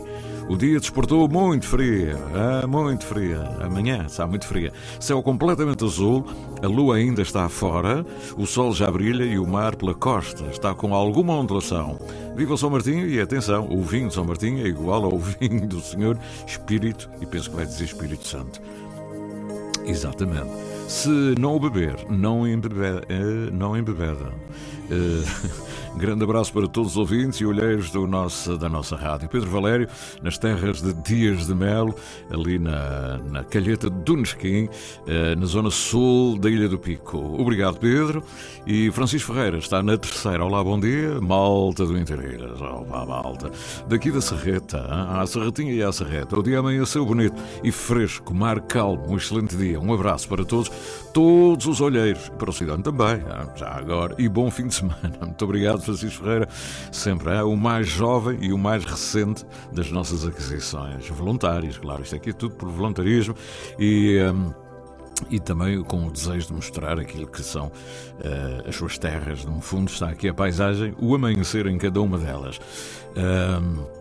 O 0.49 0.55
dia 0.55 0.79
desportou 0.79 1.27
muito 1.27 1.67
fria, 1.67 2.15
ah, 2.33 2.65
muito 2.65 3.05
fria. 3.05 3.41
Amanhã 3.59 4.05
está 4.07 4.25
muito 4.25 4.47
fria. 4.47 4.71
Céu 4.97 5.21
completamente 5.21 5.83
azul, 5.83 6.25
a 6.63 6.67
lua 6.67 6.95
ainda 6.95 7.21
está 7.21 7.49
fora, 7.49 8.05
o 8.37 8.45
sol 8.45 8.73
já 8.73 8.89
brilha 8.89 9.25
e 9.25 9.37
o 9.37 9.45
mar 9.45 9.75
pela 9.75 9.93
costa 9.93 10.45
está 10.45 10.73
com 10.73 10.95
alguma 10.95 11.33
ondulação. 11.33 11.99
Viva 12.35 12.55
São 12.55 12.69
Martinho 12.69 13.09
e 13.09 13.19
atenção, 13.19 13.67
o 13.69 13.81
vinho 13.81 14.07
de 14.07 14.13
São 14.13 14.23
Martinho 14.23 14.65
é 14.65 14.69
igual 14.69 15.03
ao 15.03 15.19
vinho 15.19 15.67
do 15.67 15.81
Senhor 15.81 16.17
Espírito, 16.47 17.09
e 17.19 17.25
penso 17.25 17.49
que 17.49 17.55
vai 17.57 17.65
dizer 17.65 17.83
Espírito 17.83 18.25
Santo. 18.25 18.61
Exatamente. 19.85 20.51
Se 20.87 21.09
não 21.39 21.55
o 21.55 21.59
beber, 21.59 21.95
não 22.09 22.47
embebeda. 22.47 23.01
Não 23.51 23.75
embebeda. 23.77 24.31
Uh, 24.89 25.66
Grande 25.97 26.23
abraço 26.23 26.53
para 26.53 26.67
todos 26.67 26.91
os 26.91 26.97
ouvintes 26.97 27.41
e 27.41 27.45
olheiros 27.45 27.89
do 27.89 28.05
nosso, 28.05 28.55
da 28.55 28.69
nossa 28.69 28.95
rádio. 28.95 29.27
Pedro 29.27 29.49
Valério, 29.49 29.89
nas 30.21 30.37
terras 30.37 30.79
de 30.79 30.93
Dias 30.93 31.47
de 31.47 31.55
Melo, 31.55 31.95
ali 32.29 32.59
na, 32.59 33.17
na 33.17 33.43
Calheta 33.43 33.89
do 33.89 34.15
Nesquim, 34.15 34.69
eh, 35.07 35.35
na 35.35 35.45
zona 35.47 35.71
sul 35.71 36.37
da 36.37 36.51
Ilha 36.51 36.69
do 36.69 36.77
Pico. 36.77 37.17
Obrigado, 37.17 37.79
Pedro. 37.79 38.23
E 38.67 38.91
Francisco 38.91 39.33
Ferreira 39.33 39.57
está 39.57 39.81
na 39.81 39.97
terceira. 39.97 40.45
Olá, 40.45 40.63
bom 40.63 40.79
dia. 40.79 41.19
Malta 41.19 41.83
do 41.83 41.97
Intereiras. 41.97 42.61
Olá, 42.61 43.03
malta. 43.03 43.49
Daqui 43.87 44.11
da 44.11 44.21
Serreta, 44.21 44.85
à 44.85 45.25
Serretinha 45.25 45.73
e 45.73 45.81
à 45.81 45.91
Serreta. 45.91 46.37
O 46.37 46.43
dia 46.43 46.59
amanheceu 46.59 47.03
bonito 47.05 47.41
e 47.63 47.71
fresco, 47.71 48.35
mar 48.35 48.61
calmo. 48.61 49.03
Um 49.09 49.17
excelente 49.17 49.55
dia. 49.55 49.79
Um 49.79 49.91
abraço 49.91 50.27
para 50.29 50.45
todos, 50.45 50.69
todos 51.11 51.65
os 51.65 51.81
olheiros. 51.81 52.29
Para 52.37 52.51
o 52.51 52.53
Cidadão 52.53 52.83
também, 52.83 53.23
já 53.55 53.69
agora. 53.71 54.13
E 54.19 54.29
bom 54.29 54.51
fim 54.51 54.67
de 54.67 54.75
semana. 54.75 55.11
Muito 55.25 55.43
obrigado, 55.43 55.86
Francisco 55.87 56.23
Ferreira, 56.23 56.47
sempre 56.91 57.33
é 57.33 57.43
o 57.43 57.55
mais 57.55 57.87
jovem 57.87 58.37
e 58.41 58.53
o 58.53 58.57
mais 58.57 58.83
recente 58.85 59.45
das 59.71 59.91
nossas 59.91 60.25
aquisições. 60.25 61.07
Voluntários, 61.09 61.77
claro, 61.77 62.03
isto 62.03 62.15
aqui 62.15 62.29
é 62.29 62.33
tudo 62.33 62.55
por 62.55 62.69
voluntarismo 62.69 63.35
e. 63.79 64.19
Um, 64.21 64.67
e 65.31 65.39
também 65.39 65.81
com 65.81 66.05
o 66.05 66.11
desejo 66.11 66.45
de 66.45 66.53
mostrar 66.53 66.99
aquilo 66.99 67.25
que 67.25 67.41
são 67.41 67.67
uh, 67.67 68.69
as 68.69 68.75
suas 68.75 68.99
terras. 68.99 69.43
No 69.45 69.59
fundo, 69.61 69.89
está 69.89 70.09
aqui 70.09 70.29
a 70.29 70.33
paisagem, 70.33 70.93
o 70.99 71.15
amanhecer 71.15 71.65
em 71.65 71.75
cada 71.79 71.99
uma 71.99 72.19
delas. 72.19 72.59
Um, 73.15 73.96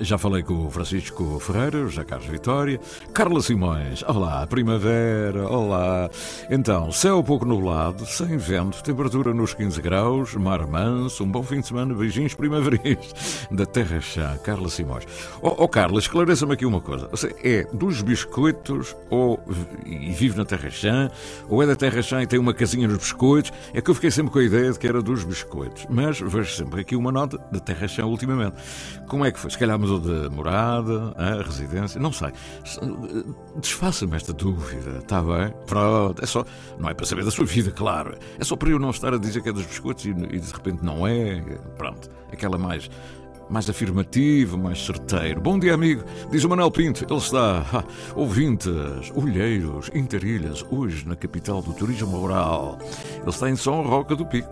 já 0.00 0.18
falei 0.18 0.42
com 0.42 0.66
o 0.66 0.70
Francisco 0.70 1.38
Ferreira, 1.40 1.86
o 1.86 2.04
Carlos 2.04 2.26
Vitória, 2.26 2.80
Carla 3.12 3.40
Simões, 3.40 4.02
olá, 4.02 4.46
primavera, 4.46 5.48
olá. 5.48 6.10
Então, 6.50 6.90
céu 6.90 7.22
pouco 7.22 7.44
nublado, 7.44 8.04
sem 8.06 8.36
vento, 8.36 8.82
temperatura 8.82 9.32
nos 9.32 9.54
15 9.54 9.80
graus, 9.80 10.34
mar 10.34 10.66
manso, 10.66 11.24
um 11.24 11.30
bom 11.30 11.42
fim 11.42 11.60
de 11.60 11.68
semana, 11.68 11.94
beijinhos 11.94 12.34
primaveris 12.34 13.46
da 13.50 13.64
Terra 13.64 14.00
Chá, 14.00 14.36
Carla 14.42 14.68
Simões. 14.68 15.04
Oh, 15.40 15.54
oh 15.58 15.68
Carla, 15.68 15.98
esclareça-me 15.98 16.54
aqui 16.54 16.66
uma 16.66 16.80
coisa. 16.80 17.08
É 17.42 17.64
dos 17.72 18.02
biscoitos 18.02 18.96
ou 19.10 19.40
e 19.84 20.12
vive 20.12 20.36
na 20.36 20.44
Terra 20.44 20.70
Chã, 20.70 21.10
ou 21.48 21.62
é 21.62 21.66
da 21.66 21.76
Terra 21.76 22.02
Chã 22.02 22.22
e 22.22 22.26
tem 22.26 22.38
uma 22.38 22.54
casinha 22.54 22.88
nos 22.88 22.98
biscoitos? 22.98 23.52
É 23.72 23.80
que 23.80 23.90
eu 23.90 23.94
fiquei 23.94 24.10
sempre 24.10 24.32
com 24.32 24.38
a 24.38 24.44
ideia 24.44 24.72
de 24.72 24.78
que 24.78 24.86
era 24.86 25.00
dos 25.00 25.24
biscoitos, 25.24 25.86
mas 25.88 26.20
vejo 26.20 26.54
sempre 26.54 26.80
aqui 26.80 26.96
uma 26.96 27.12
nota 27.12 27.38
da 27.50 27.60
Terra 27.60 27.86
Chã 27.86 28.04
ultimamente. 28.04 28.56
Como 29.08 29.24
é 29.24 29.30
que 29.30 29.38
foi? 29.38 29.50
Se 29.50 29.58
calhar 29.58 29.75
mudou 29.78 30.00
de 30.00 30.34
morada, 30.34 31.14
a 31.16 31.42
residência, 31.42 32.00
não 32.00 32.12
sei. 32.12 32.32
Desfaça-me 33.60 34.16
esta 34.16 34.32
dúvida, 34.32 34.98
está 34.98 35.22
bem? 35.22 35.52
Pronto, 35.66 36.22
é 36.22 36.26
só. 36.26 36.44
Não 36.78 36.88
é 36.88 36.94
para 36.94 37.06
saber 37.06 37.24
da 37.24 37.30
sua 37.30 37.44
vida, 37.44 37.70
claro. 37.70 38.16
É 38.38 38.44
só 38.44 38.56
para 38.56 38.70
eu 38.70 38.78
não 38.78 38.90
estar 38.90 39.12
a 39.14 39.18
dizer 39.18 39.42
que 39.42 39.48
é 39.48 39.52
dos 39.52 39.66
biscoitos 39.66 40.04
e, 40.04 40.10
e 40.10 40.40
de 40.40 40.52
repente 40.52 40.84
não 40.84 41.06
é. 41.06 41.40
Pronto, 41.76 42.10
aquela 42.32 42.58
mais 42.58 42.90
mais 43.48 43.70
afirmativo, 43.70 44.58
mais 44.58 44.84
certeiro. 44.84 45.40
Bom 45.40 45.58
dia, 45.58 45.74
amigo, 45.74 46.04
diz 46.30 46.44
o 46.44 46.48
Manuel 46.48 46.70
Pinto. 46.70 47.04
Ele 47.08 47.18
está, 47.18 47.64
ah, 47.72 47.84
ouvintes, 48.14 49.12
olheiros, 49.14 49.90
interilhas, 49.94 50.64
hoje 50.70 51.06
na 51.06 51.14
capital 51.14 51.62
do 51.62 51.72
turismo 51.72 52.18
rural. 52.18 52.78
Ele 53.14 53.28
está 53.28 53.48
em 53.48 53.56
São 53.56 53.82
Roca 53.82 54.16
do 54.16 54.26
Pico. 54.26 54.48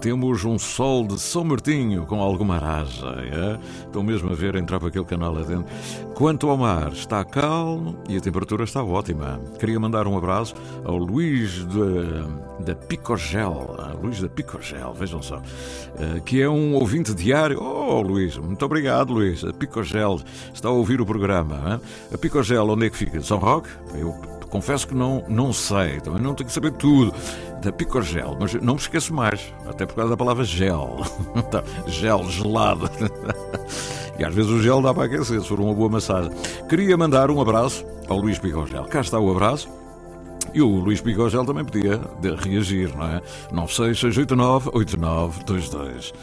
Temos 0.00 0.44
um 0.44 0.58
sol 0.58 1.06
de 1.06 1.18
São 1.18 1.44
Martinho 1.44 2.06
com 2.06 2.20
alguma 2.20 2.56
aragem. 2.56 3.08
É? 3.08 3.58
Estão 3.84 4.02
mesmo 4.02 4.30
a 4.30 4.34
ver 4.34 4.54
entrar 4.54 4.78
para 4.78 4.88
aquele 4.88 5.04
canal 5.04 5.36
adentro. 5.36 5.66
Quanto 6.14 6.48
ao 6.48 6.56
mar, 6.56 6.92
está 6.92 7.24
calmo 7.24 7.98
e 8.08 8.16
a 8.16 8.20
temperatura 8.20 8.64
está 8.64 8.82
ótima. 8.82 9.40
Queria 9.58 9.78
mandar 9.80 10.06
um 10.06 10.16
abraço 10.16 10.54
ao 10.84 10.96
Luís 10.96 11.66
da 12.64 12.74
Picogel. 12.74 13.76
Luís 14.02 14.20
da 14.20 14.28
Picogel, 14.28 14.94
vejam 14.94 15.20
só. 15.20 15.42
Eh, 15.98 16.20
que 16.24 16.40
é 16.40 16.48
um 16.48 16.74
ouvinte 16.74 17.14
diário. 17.14 17.62
Oh, 17.62 18.00
Luís, 18.00 18.35
muito 18.42 18.64
obrigado, 18.64 19.12
Luís. 19.12 19.44
A 19.44 19.52
Picogel 19.52 20.20
está 20.52 20.68
a 20.68 20.72
ouvir 20.72 21.00
o 21.00 21.06
programa. 21.06 21.54
Hein? 21.66 21.80
A 22.12 22.18
Picogel, 22.18 22.68
onde 22.68 22.86
é 22.86 22.90
que 22.90 22.96
fica? 22.96 23.20
São 23.22 23.38
Roque? 23.38 23.68
Eu 23.94 24.12
confesso 24.48 24.86
que 24.88 24.94
não, 24.94 25.22
não 25.28 25.52
sei, 25.52 26.00
também 26.00 26.22
não 26.22 26.34
tenho 26.34 26.46
que 26.46 26.52
saber 26.52 26.70
tudo 26.72 27.12
da 27.62 27.72
Picogel, 27.72 28.36
mas 28.38 28.54
não 28.54 28.74
me 28.74 28.80
esqueço 28.80 29.12
mais, 29.12 29.52
até 29.68 29.84
por 29.84 29.96
causa 29.96 30.10
da 30.10 30.16
palavra 30.16 30.44
gel. 30.44 31.00
Tá, 31.50 31.62
gel, 31.86 32.24
gelado. 32.30 32.88
E 34.18 34.24
às 34.24 34.34
vezes 34.34 34.50
o 34.50 34.62
gel 34.62 34.80
dá 34.80 34.94
para 34.94 35.04
aquecer, 35.04 35.38
se 35.42 35.46
for 35.46 35.60
uma 35.60 35.74
boa 35.74 35.90
massagem. 35.90 36.30
Queria 36.70 36.96
mandar 36.96 37.30
um 37.30 37.38
abraço 37.38 37.84
ao 38.08 38.16
Luís 38.18 38.38
Picogel. 38.38 38.84
Cá 38.84 39.02
está 39.02 39.20
o 39.20 39.30
abraço 39.30 39.68
E 40.54 40.62
o 40.62 40.68
Luís 40.68 41.02
Bigogel 41.02 41.44
também 41.44 41.66
podia 41.66 42.00
reagir, 42.42 42.96
não 42.96 43.04
é? 43.06 43.20
966898922. 43.52 46.14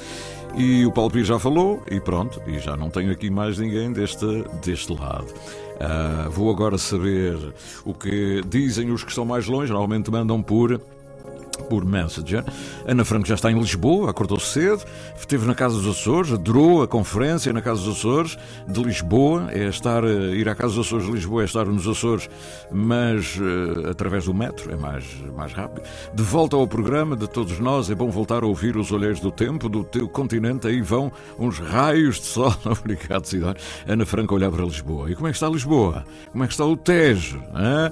E 0.56 0.86
o 0.86 0.92
Paulo 0.92 1.10
Pires 1.10 1.28
já 1.28 1.40
falou, 1.40 1.82
e 1.90 2.00
pronto, 2.00 2.40
e 2.46 2.60
já 2.60 2.78
não 2.78 2.90
tenho 2.90 3.12
aqui 3.12 3.28
mais 3.30 3.58
ninguém 3.58 3.92
deste, 3.92 4.26
deste 4.64 4.94
lado. 4.94 5.26
Uh, 5.26 6.30
vou 6.30 6.52
agora 6.52 6.78
saber 6.78 7.36
o 7.84 7.94
que 7.94 8.42
dizem 8.48 8.92
os 8.92 9.04
que 9.04 9.10
estão 9.10 9.26
mais 9.26 9.48
longe, 9.48 9.72
normalmente 9.72 10.12
mandam 10.12 10.44
por 10.44 10.80
por 11.70 11.86
Messenger. 11.86 12.44
Ana 12.86 13.06
Franco 13.06 13.28
já 13.28 13.36
está 13.36 13.52
em 13.52 13.58
Lisboa, 13.58 14.10
acordou 14.10 14.40
cedo, 14.40 14.84
esteve 15.18 15.46
na 15.46 15.56
Casa 15.56 15.76
dos 15.80 15.88
Açores, 15.88 16.32
adorou 16.32 16.84
a 16.84 16.88
conferência 16.88 17.52
na 17.54 17.62
Casa 17.62 17.82
dos 17.82 17.98
Açores 17.98 18.38
de 18.68 18.82
Lisboa. 18.82 19.50
É 19.52 19.68
estar, 19.68 20.04
eh, 20.04 20.36
ir 20.36 20.48
à 20.50 20.56
Casa 20.56 20.76
dos 20.76 20.88
Açores 20.88 21.06
de 21.06 21.12
Lisboa 21.12 21.44
é 21.44 21.46
estar 21.46 21.66
nos 21.66 21.88
Açores, 21.88 22.30
mas 22.72 23.38
uh, 23.38 23.90
através 23.90 24.26
do 24.26 24.34
metro, 24.34 24.72
é 24.72 24.76
mais, 24.76 25.06
mais 25.36 25.54
rápido. 25.54 25.84
De 26.14 26.24
volta 26.24 26.56
ao 26.56 26.68
programa 26.68 27.16
de 27.16 27.28
todos 27.28 27.60
nós, 27.60 27.90
é 27.90 27.96
bom 27.96 28.10
voltar 28.10 28.44
a 28.44 28.48
ouvir 28.48 28.78
os 28.78 28.92
olheiros 28.92 29.20
do 29.20 29.32
tempo, 29.32 29.70
do 29.70 29.84
teu 29.84 30.08
continente. 30.08 30.68
Aí 30.68 30.82
vão 30.82 31.12
uns 31.38 31.60
raios 31.60 32.20
de 32.20 32.26
sol. 32.26 32.54
Obrigado, 32.66 33.26
Cidade. 33.26 33.60
Ana 33.88 34.06
Franco 34.06 34.36
olhar 34.36 34.52
para 34.52 34.64
Lisboa. 34.64 35.10
E 35.12 35.16
como 35.16 35.28
é 35.28 35.32
que 35.32 35.38
está 35.38 35.50
Lisboa? 35.50 36.06
Como 36.32 36.44
é 36.44 36.48
que 36.48 36.54
está 36.54 36.66
o 36.66 36.76
Tejo? 36.76 37.42
Hã? 37.54 37.92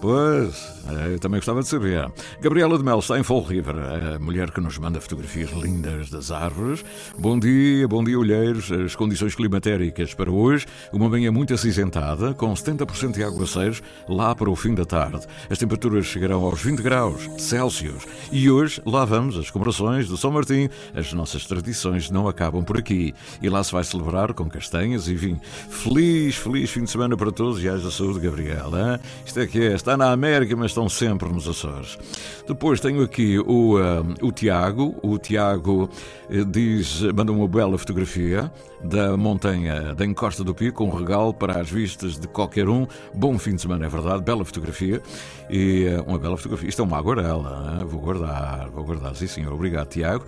Pois, 0.00 0.81
eu 1.10 1.18
também 1.18 1.38
gostava 1.38 1.60
de 1.60 1.68
saber. 1.68 2.10
Gabriela 2.40 2.76
de 2.76 2.84
Mel 2.84 2.98
está 2.98 3.18
em 3.18 3.22
Fall 3.22 3.42
River, 3.42 3.76
a 4.14 4.18
mulher 4.18 4.50
que 4.50 4.60
nos 4.60 4.78
manda 4.78 5.00
fotografias 5.00 5.50
lindas 5.50 6.10
das 6.10 6.30
árvores. 6.30 6.84
Bom 7.18 7.38
dia, 7.38 7.86
bom 7.86 8.02
dia, 8.02 8.18
olheiros. 8.18 8.70
As 8.72 8.96
condições 8.96 9.34
climatéricas 9.34 10.14
para 10.14 10.30
hoje, 10.30 10.66
uma 10.92 11.08
manhã 11.08 11.30
muito 11.30 11.54
acinzentada, 11.54 12.34
com 12.34 12.52
70% 12.52 13.12
de 13.12 13.22
aguaceiros 13.22 13.82
lá 14.08 14.34
para 14.34 14.50
o 14.50 14.56
fim 14.56 14.74
da 14.74 14.84
tarde. 14.84 15.26
As 15.48 15.58
temperaturas 15.58 16.06
chegarão 16.06 16.42
aos 16.44 16.60
20 16.60 16.80
graus 16.80 17.28
Celsius. 17.38 18.06
E 18.30 18.50
hoje 18.50 18.80
lá 18.84 19.04
vamos 19.04 19.36
as 19.36 19.50
comemorações 19.50 20.08
do 20.08 20.16
São 20.16 20.30
Martim. 20.30 20.68
As 20.94 21.12
nossas 21.12 21.46
tradições 21.46 22.10
não 22.10 22.28
acabam 22.28 22.64
por 22.64 22.78
aqui. 22.78 23.14
E 23.40 23.48
lá 23.48 23.62
se 23.62 23.72
vai 23.72 23.84
celebrar 23.84 24.32
com 24.34 24.48
castanhas 24.48 25.08
e 25.08 25.14
vinho. 25.14 25.40
Feliz, 25.70 26.36
feliz 26.36 26.70
fim 26.70 26.84
de 26.84 26.90
semana 26.90 27.16
para 27.16 27.30
todos 27.30 27.62
e 27.62 27.68
haja 27.68 27.90
saúde, 27.90 28.20
Gabriela. 28.20 29.00
Isto 29.24 29.40
é 29.40 29.46
que 29.46 29.60
é, 29.60 29.74
está 29.74 29.96
na 29.96 30.10
América, 30.10 30.56
mas 30.56 30.71
estão 30.72 30.88
sempre 30.88 31.28
nos 31.28 31.46
Açores. 31.46 31.98
Depois 32.46 32.80
tenho 32.80 33.02
aqui 33.02 33.38
o, 33.38 33.78
uh, 33.78 34.14
o 34.20 34.32
Tiago. 34.32 34.96
O 35.02 35.18
Tiago 35.18 35.88
uh, 36.28 36.44
diz, 36.44 37.02
manda 37.14 37.30
uma 37.30 37.46
bela 37.46 37.78
fotografia 37.78 38.50
da 38.82 39.16
montanha 39.16 39.94
da 39.94 40.04
Encosta 40.04 40.42
do 40.42 40.54
Pico, 40.54 40.82
um 40.82 40.90
regalo 40.90 41.32
para 41.32 41.60
as 41.60 41.70
vistas 41.70 42.18
de 42.18 42.26
qualquer 42.26 42.68
um. 42.68 42.86
Bom 43.14 43.38
fim 43.38 43.54
de 43.54 43.62
semana, 43.62 43.86
é 43.86 43.88
verdade, 43.88 44.22
bela 44.22 44.44
fotografia. 44.44 45.00
E 45.48 45.86
uh, 45.86 46.02
uma 46.08 46.18
bela 46.18 46.36
fotografia. 46.36 46.68
Isto 46.68 46.82
é 46.82 46.84
uma 46.84 46.98
aguarela, 46.98 47.78
hein? 47.78 47.86
vou 47.86 48.00
guardar, 48.00 48.68
vou 48.70 48.84
guardar, 48.84 49.14
sim 49.14 49.26
senhor. 49.26 49.52
Obrigado, 49.52 49.88
Tiago. 49.88 50.24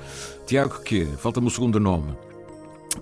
Tiago 0.46 0.80
que 0.80 1.04
Falta-me 1.16 1.46
o 1.46 1.50
segundo 1.50 1.80
nome. 1.80 2.14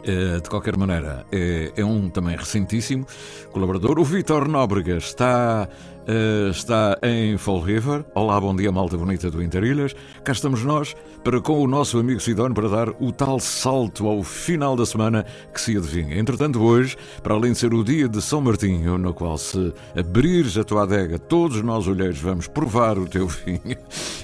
Eh, 0.05 0.41
de 0.41 0.49
qualquer 0.49 0.77
maneira, 0.77 1.27
é, 1.31 1.73
é, 1.77 1.85
um 1.85 2.09
também 2.09 2.37
recentíssimo 2.37 3.07
colaborador. 3.53 3.99
O 3.99 4.05
Vitor 4.05 4.49
Nóbrega 4.49 4.97
está 4.97 5.69
Uh, 6.03 6.51
está 6.51 6.99
em 7.01 7.39
Fall 7.39 7.61
River. 7.61 8.05
Olá, 8.13 8.41
bom 8.41 8.57
dia, 8.57 8.73
malta 8.73 8.97
bonita 8.97 9.31
do 9.31 9.41
Interilhas. 9.41 9.95
Cá 10.25 10.33
estamos 10.33 10.65
nós 10.65 10.97
para 11.23 11.41
com 11.41 11.63
o 11.63 11.69
nosso 11.69 11.97
amigo 11.97 12.19
Sidónio 12.19 12.57
para 12.57 12.69
dar 12.69 12.89
o 13.01 13.13
tal 13.13 13.39
salto 13.39 14.09
ao 14.09 14.25
final 14.25 14.75
da 14.75 14.85
semana 14.85 15.25
que 15.55 15.61
se 15.61 15.77
adivinha. 15.77 16.19
Entretanto, 16.19 16.61
hoje, 16.61 16.97
para 17.23 17.35
além 17.35 17.53
de 17.53 17.59
ser 17.59 17.73
o 17.73 17.85
dia 17.85 18.09
de 18.09 18.21
São 18.21 18.41
Martinho, 18.41 18.99
no 18.99 19.15
qual 19.15 19.39
se 19.39 19.73
abrires 19.97 20.59
a 20.59 20.65
tua 20.65 20.83
adega, 20.83 21.21
todos 21.21 21.63
nós 21.63 21.87
olheiros 21.87 22.19
vamos 22.19 22.49
provar 22.49 22.99
o 22.99 23.07
teu 23.07 23.29
vinho 23.47 23.77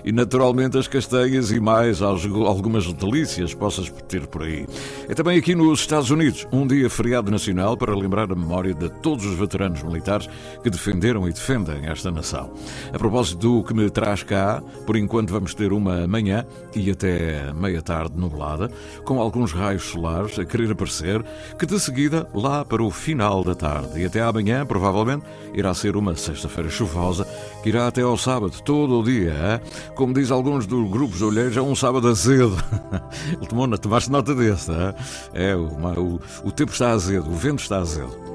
e 0.05 0.11
naturalmente 0.11 0.77
as 0.77 0.89
castanhas 0.89 1.53
e 1.53 1.61
mais 1.61 2.03
algumas 2.03 2.93
delícias 2.93 3.55
possas 3.55 3.89
ter 4.09 4.27
por 4.27 4.43
aí. 4.43 4.67
É 5.09 5.15
também 5.15 5.39
aqui 5.39 5.55
nos 5.55 5.79
Estados 5.79 6.11
Unidos, 6.11 6.45
um 6.51 6.67
dia 6.67 6.91
feriado 6.91 7.31
nacional 7.31 7.77
para 7.77 7.95
lembrar 7.95 8.33
a 8.33 8.35
memória 8.35 8.75
de 8.75 8.89
todos 9.01 9.25
os 9.25 9.39
veteranos 9.39 9.81
militares 9.85 10.29
que 10.61 10.71
defenderam 10.71 11.29
e 11.29 11.33
defendem 11.33 11.68
esta 11.73 12.11
nação. 12.11 12.51
A 12.93 12.99
propósito 12.99 13.39
do 13.39 13.65
que 13.65 13.75
me 13.75 13.91
traz 13.91 14.23
cá, 14.23 14.63
por 14.87 14.97
enquanto 14.97 15.33
vamos 15.33 15.55
ter 15.55 15.73
uma 15.73 16.07
manhã 16.07 16.47
e 16.75 16.91
até 16.91 17.53
meia-tarde 17.53 18.17
nublada, 18.17 18.71
com 19.05 19.21
alguns 19.21 19.53
raios 19.53 19.85
solares 19.85 20.39
a 20.39 20.45
querer 20.45 20.71
aparecer, 20.71 21.25
que 21.59 21.67
de 21.67 21.79
seguida, 21.81 22.29
lá 22.35 22.65
para 22.65 22.83
o 22.83 22.91
final 22.91 23.43
da 23.43 23.55
tarde 23.55 24.01
e 24.01 24.05
até 24.05 24.21
amanhã, 24.21 24.65
provavelmente, 24.65 25.25
irá 25.55 25.73
ser 25.75 25.97
uma 25.97 26.15
sexta-feira 26.17 26.71
chuvosa, 26.71 27.27
que 27.63 27.69
irá 27.69 27.87
até 27.87 28.03
ao 28.03 28.17
sábado, 28.17 28.61
todo 28.65 29.01
o 29.01 29.03
dia. 29.03 29.33
Hein? 29.33 29.93
Como 29.95 30.15
diz 30.15 30.31
alguns 30.31 30.67
dos 30.67 30.89
grupos 30.91 31.19
de 31.19 31.25
olheiros, 31.25 31.57
é 31.57 31.63
um 31.63 31.75
sábado 31.75 32.09
azedo. 32.09 32.57
Ele 33.41 33.79
tomaste 33.79 34.11
nota 34.11 34.35
desse, 34.35 34.71
é, 35.33 35.55
o, 35.55 35.65
o, 35.65 36.21
o 36.45 36.53
tempo 36.53 36.73
está 36.73 36.91
azedo, 36.91 37.29
o 37.31 37.35
vento 37.35 37.63
está 37.63 37.79
azedo. 37.79 38.28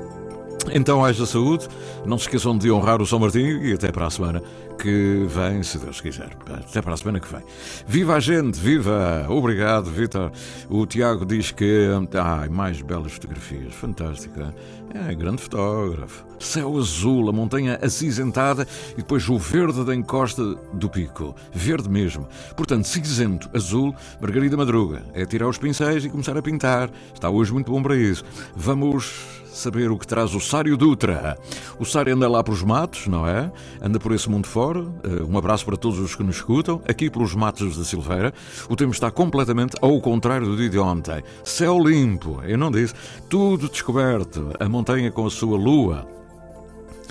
Então, 0.72 1.04
haja 1.04 1.26
saúde, 1.26 1.68
não 2.06 2.18
se 2.18 2.26
esqueçam 2.26 2.58
de 2.58 2.72
honrar 2.72 3.02
o 3.02 3.06
São 3.06 3.20
Martinho 3.20 3.64
e 3.66 3.74
até 3.74 3.92
para 3.92 4.08
a 4.08 4.10
semana 4.10 4.42
que 4.80 5.26
vem, 5.28 5.62
se 5.62 5.78
Deus 5.78 6.02
quiser. 6.02 6.30
Até 6.50 6.82
para 6.82 6.94
a 6.94 6.98
semana 6.98 7.20
que 7.20 7.32
vem. 7.32 7.42
Viva 7.86 8.16
a 8.16 8.20
gente, 8.20 8.60
viva! 8.60 9.26
Obrigado, 9.30 9.90
Vitor. 9.90 10.32
O 10.70 10.86
Tiago 10.86 11.26
diz 11.26 11.52
que. 11.52 11.90
Ai, 12.14 12.50
mais 12.50 12.82
belas 12.82 13.14
fotografias, 13.14 13.74
fantástica. 13.74 14.54
É, 14.94 15.14
grande 15.16 15.42
fotógrafo. 15.42 16.26
Céu 16.40 16.78
azul, 16.78 17.30
a 17.30 17.34
montanha 17.34 17.80
acinzentada 17.82 18.68
e 18.94 18.98
depois 18.98 19.28
o 19.28 19.38
verde 19.38 19.84
da 19.84 19.96
encosta 19.96 20.44
do 20.74 20.90
pico. 20.90 21.36
Verde 21.52 21.90
mesmo. 21.90 22.28
Portanto, 22.56 22.86
cinzento, 22.86 23.50
azul, 23.54 23.96
Margarida 24.22 24.56
Madruga. 24.56 25.04
É 25.14 25.26
tirar 25.26 25.48
os 25.48 25.58
pincéis 25.58 26.06
e 26.06 26.10
começar 26.10 26.38
a 26.38 26.42
pintar. 26.42 26.92
Está 27.14 27.30
hoje 27.30 27.52
muito 27.52 27.72
bom 27.72 27.82
para 27.82 27.96
isso. 27.96 28.24
Vamos 28.56 29.43
saber 29.54 29.92
o 29.92 29.98
que 29.98 30.08
traz 30.08 30.34
o 30.34 30.40
Sário 30.40 30.76
Dutra. 30.76 31.38
O 31.80 31.86
Sário 31.86 32.14
anda 32.14 32.28
lá 32.28 32.44
pelos 32.44 32.64
matos, 32.64 33.08
não 33.08 33.28
é? 33.28 33.52
Anda 33.82 34.00
por 34.00 34.12
esse 34.12 34.30
mundo 34.30 34.48
fora. 34.48 34.82
Eh, 35.04 35.24
um 35.24 35.38
abraço 35.38 35.66
para 35.66 35.78
todos 35.78 36.00
os 36.00 36.16
que 36.16 36.24
nos 36.24 36.38
escutam. 36.38 36.82
Aqui 36.88 37.10
pelos 37.10 37.36
matos 37.36 37.78
da 37.78 37.84
Silveira. 37.84 38.34
O 38.70 38.76
tempo 38.76 38.92
está 38.92 39.12
completamente 39.12 39.76
ao 39.82 40.00
contrário 40.02 40.48
do 40.48 40.58
dia 40.58 40.70
de 40.70 40.80
ontem. 40.80 41.24
Céu 41.44 41.80
limpo, 41.80 42.42
eu 42.44 42.58
não 42.58 42.72
disse. 42.72 42.94
Tudo 43.30 43.70
descoberto. 43.70 44.52
A 44.60 44.68
montanha 44.68 45.12
com 45.12 45.26
a 45.26 45.30
sua 45.30 45.58
lua. 45.58 46.08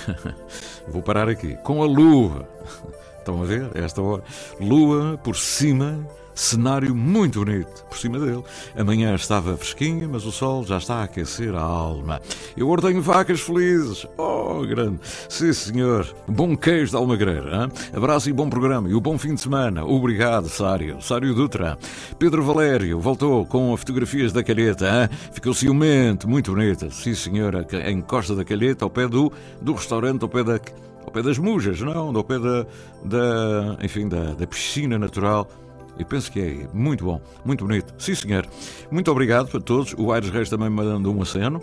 Vou 0.88 1.02
parar 1.02 1.28
aqui. 1.28 1.56
Com 1.62 1.82
a 1.82 1.86
lua. 1.86 2.48
Estão 3.18 3.40
a 3.40 3.44
ver? 3.44 3.70
Esta 3.74 4.02
hora. 4.02 4.24
Lua 4.60 5.18
por 5.22 5.36
cima 5.36 6.04
Cenário 6.34 6.94
muito 6.94 7.40
bonito 7.40 7.84
por 7.84 7.98
cima 7.98 8.18
dele. 8.18 8.42
Amanhã 8.76 9.14
estava 9.14 9.56
fresquinha, 9.56 10.08
mas 10.08 10.24
o 10.24 10.32
sol 10.32 10.64
já 10.64 10.78
está 10.78 10.96
a 10.96 11.04
aquecer 11.04 11.54
a 11.54 11.60
alma. 11.60 12.20
Eu 12.56 12.68
ordenho 12.68 13.02
vacas 13.02 13.40
felizes. 13.40 14.06
Oh, 14.16 14.62
grande. 14.66 14.98
Sim, 15.28 15.52
senhor. 15.52 16.06
Bom 16.26 16.56
queijo 16.56 16.90
de 16.90 16.96
Almagreira. 16.96 17.64
Hein? 17.64 17.72
Abraço 17.94 18.30
e 18.30 18.32
bom 18.32 18.48
programa. 18.48 18.88
E 18.88 18.94
o 18.94 19.00
bom 19.00 19.18
fim 19.18 19.34
de 19.34 19.40
semana. 19.40 19.84
Obrigado, 19.84 20.48
Sário. 20.48 21.00
Sário 21.02 21.34
Dutra. 21.34 21.78
Pedro 22.18 22.42
Valério 22.42 22.98
voltou 22.98 23.44
com 23.44 23.76
fotografias 23.76 24.32
da 24.32 24.42
calheta. 24.42 24.86
Hein? 24.86 25.18
Ficou 25.32 25.52
ciumento. 25.52 26.28
Muito 26.28 26.52
bonita. 26.52 26.90
Sim, 26.90 27.14
senhora. 27.14 27.66
Em 27.86 28.00
Costa 28.00 28.34
da 28.34 28.44
Calheta, 28.44 28.84
ao 28.84 28.90
pé 28.90 29.06
do, 29.06 29.30
do 29.60 29.74
restaurante, 29.74 30.22
ao 30.22 30.28
pé 30.28 30.42
da 30.42 30.58
ao 31.04 31.10
pé 31.10 31.20
das 31.20 31.36
mujas, 31.36 31.80
não, 31.80 32.16
ao 32.16 32.24
pé 32.24 32.38
da, 32.38 32.66
da 33.04 33.76
enfim, 33.82 34.08
da, 34.08 34.34
da 34.34 34.46
piscina 34.46 34.98
natural 34.98 35.48
e 35.98 36.04
penso 36.04 36.30
que 36.30 36.40
é 36.40 36.68
muito 36.72 37.04
bom, 37.04 37.20
muito 37.44 37.64
bonito. 37.66 37.94
Sim, 37.98 38.14
senhor. 38.14 38.46
Muito 38.90 39.10
obrigado 39.10 39.56
a 39.56 39.60
todos. 39.60 39.94
O 39.96 40.12
Aires 40.12 40.30
Reis 40.30 40.48
também 40.48 40.70
me 40.70 40.76
mandando 40.76 41.12
um 41.12 41.22
aceno. 41.22 41.62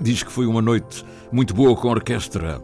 Diz 0.00 0.22
que 0.22 0.30
foi 0.30 0.46
uma 0.46 0.62
noite 0.62 1.04
muito 1.32 1.54
boa 1.54 1.74
com 1.76 1.88
a 1.88 1.92
orquestra 1.92 2.60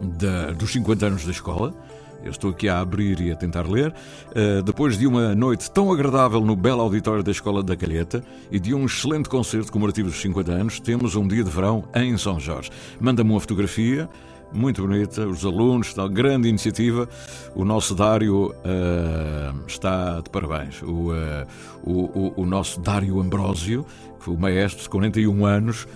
da, 0.00 0.52
dos 0.52 0.72
50 0.72 1.06
anos 1.06 1.24
da 1.24 1.30
escola. 1.30 1.74
Eu 2.22 2.30
estou 2.30 2.50
aqui 2.50 2.68
a 2.68 2.80
abrir 2.80 3.18
e 3.20 3.32
a 3.32 3.36
tentar 3.36 3.66
ler. 3.66 3.94
Uh, 4.28 4.62
depois 4.62 4.98
de 4.98 5.06
uma 5.06 5.34
noite 5.34 5.70
tão 5.70 5.90
agradável 5.90 6.40
no 6.42 6.54
belo 6.54 6.82
auditório 6.82 7.22
da 7.22 7.30
Escola 7.30 7.62
da 7.62 7.74
Calheta 7.74 8.22
e 8.50 8.60
de 8.60 8.74
um 8.74 8.84
excelente 8.84 9.28
concerto 9.28 9.72
comemorativo 9.72 10.08
dos 10.08 10.20
50 10.20 10.52
anos, 10.52 10.80
temos 10.80 11.16
um 11.16 11.26
dia 11.26 11.42
de 11.42 11.50
verão 11.50 11.84
em 11.94 12.16
São 12.18 12.38
Jorge. 12.38 12.70
Manda-me 13.00 13.30
uma 13.30 13.40
fotografia 13.40 14.08
muito 14.52 14.82
bonita, 14.82 15.26
os 15.26 15.44
alunos, 15.44 15.88
está 15.88 16.06
grande 16.08 16.48
iniciativa. 16.48 17.08
O 17.54 17.64
nosso 17.64 17.94
Dário 17.94 18.46
uh, 18.48 19.66
está 19.66 20.20
de 20.20 20.30
parabéns. 20.30 20.82
O, 20.82 21.12
uh, 21.12 21.46
o, 21.82 21.92
o, 21.92 22.32
o, 22.36 22.46
nosso 22.46 22.80
Dário 22.80 23.20
Ambrósio, 23.20 23.84
que 24.18 24.24
foi 24.24 24.34
o 24.34 24.38
maestro 24.38 24.82
de 24.82 24.88
41 24.88 25.44
anos, 25.44 25.86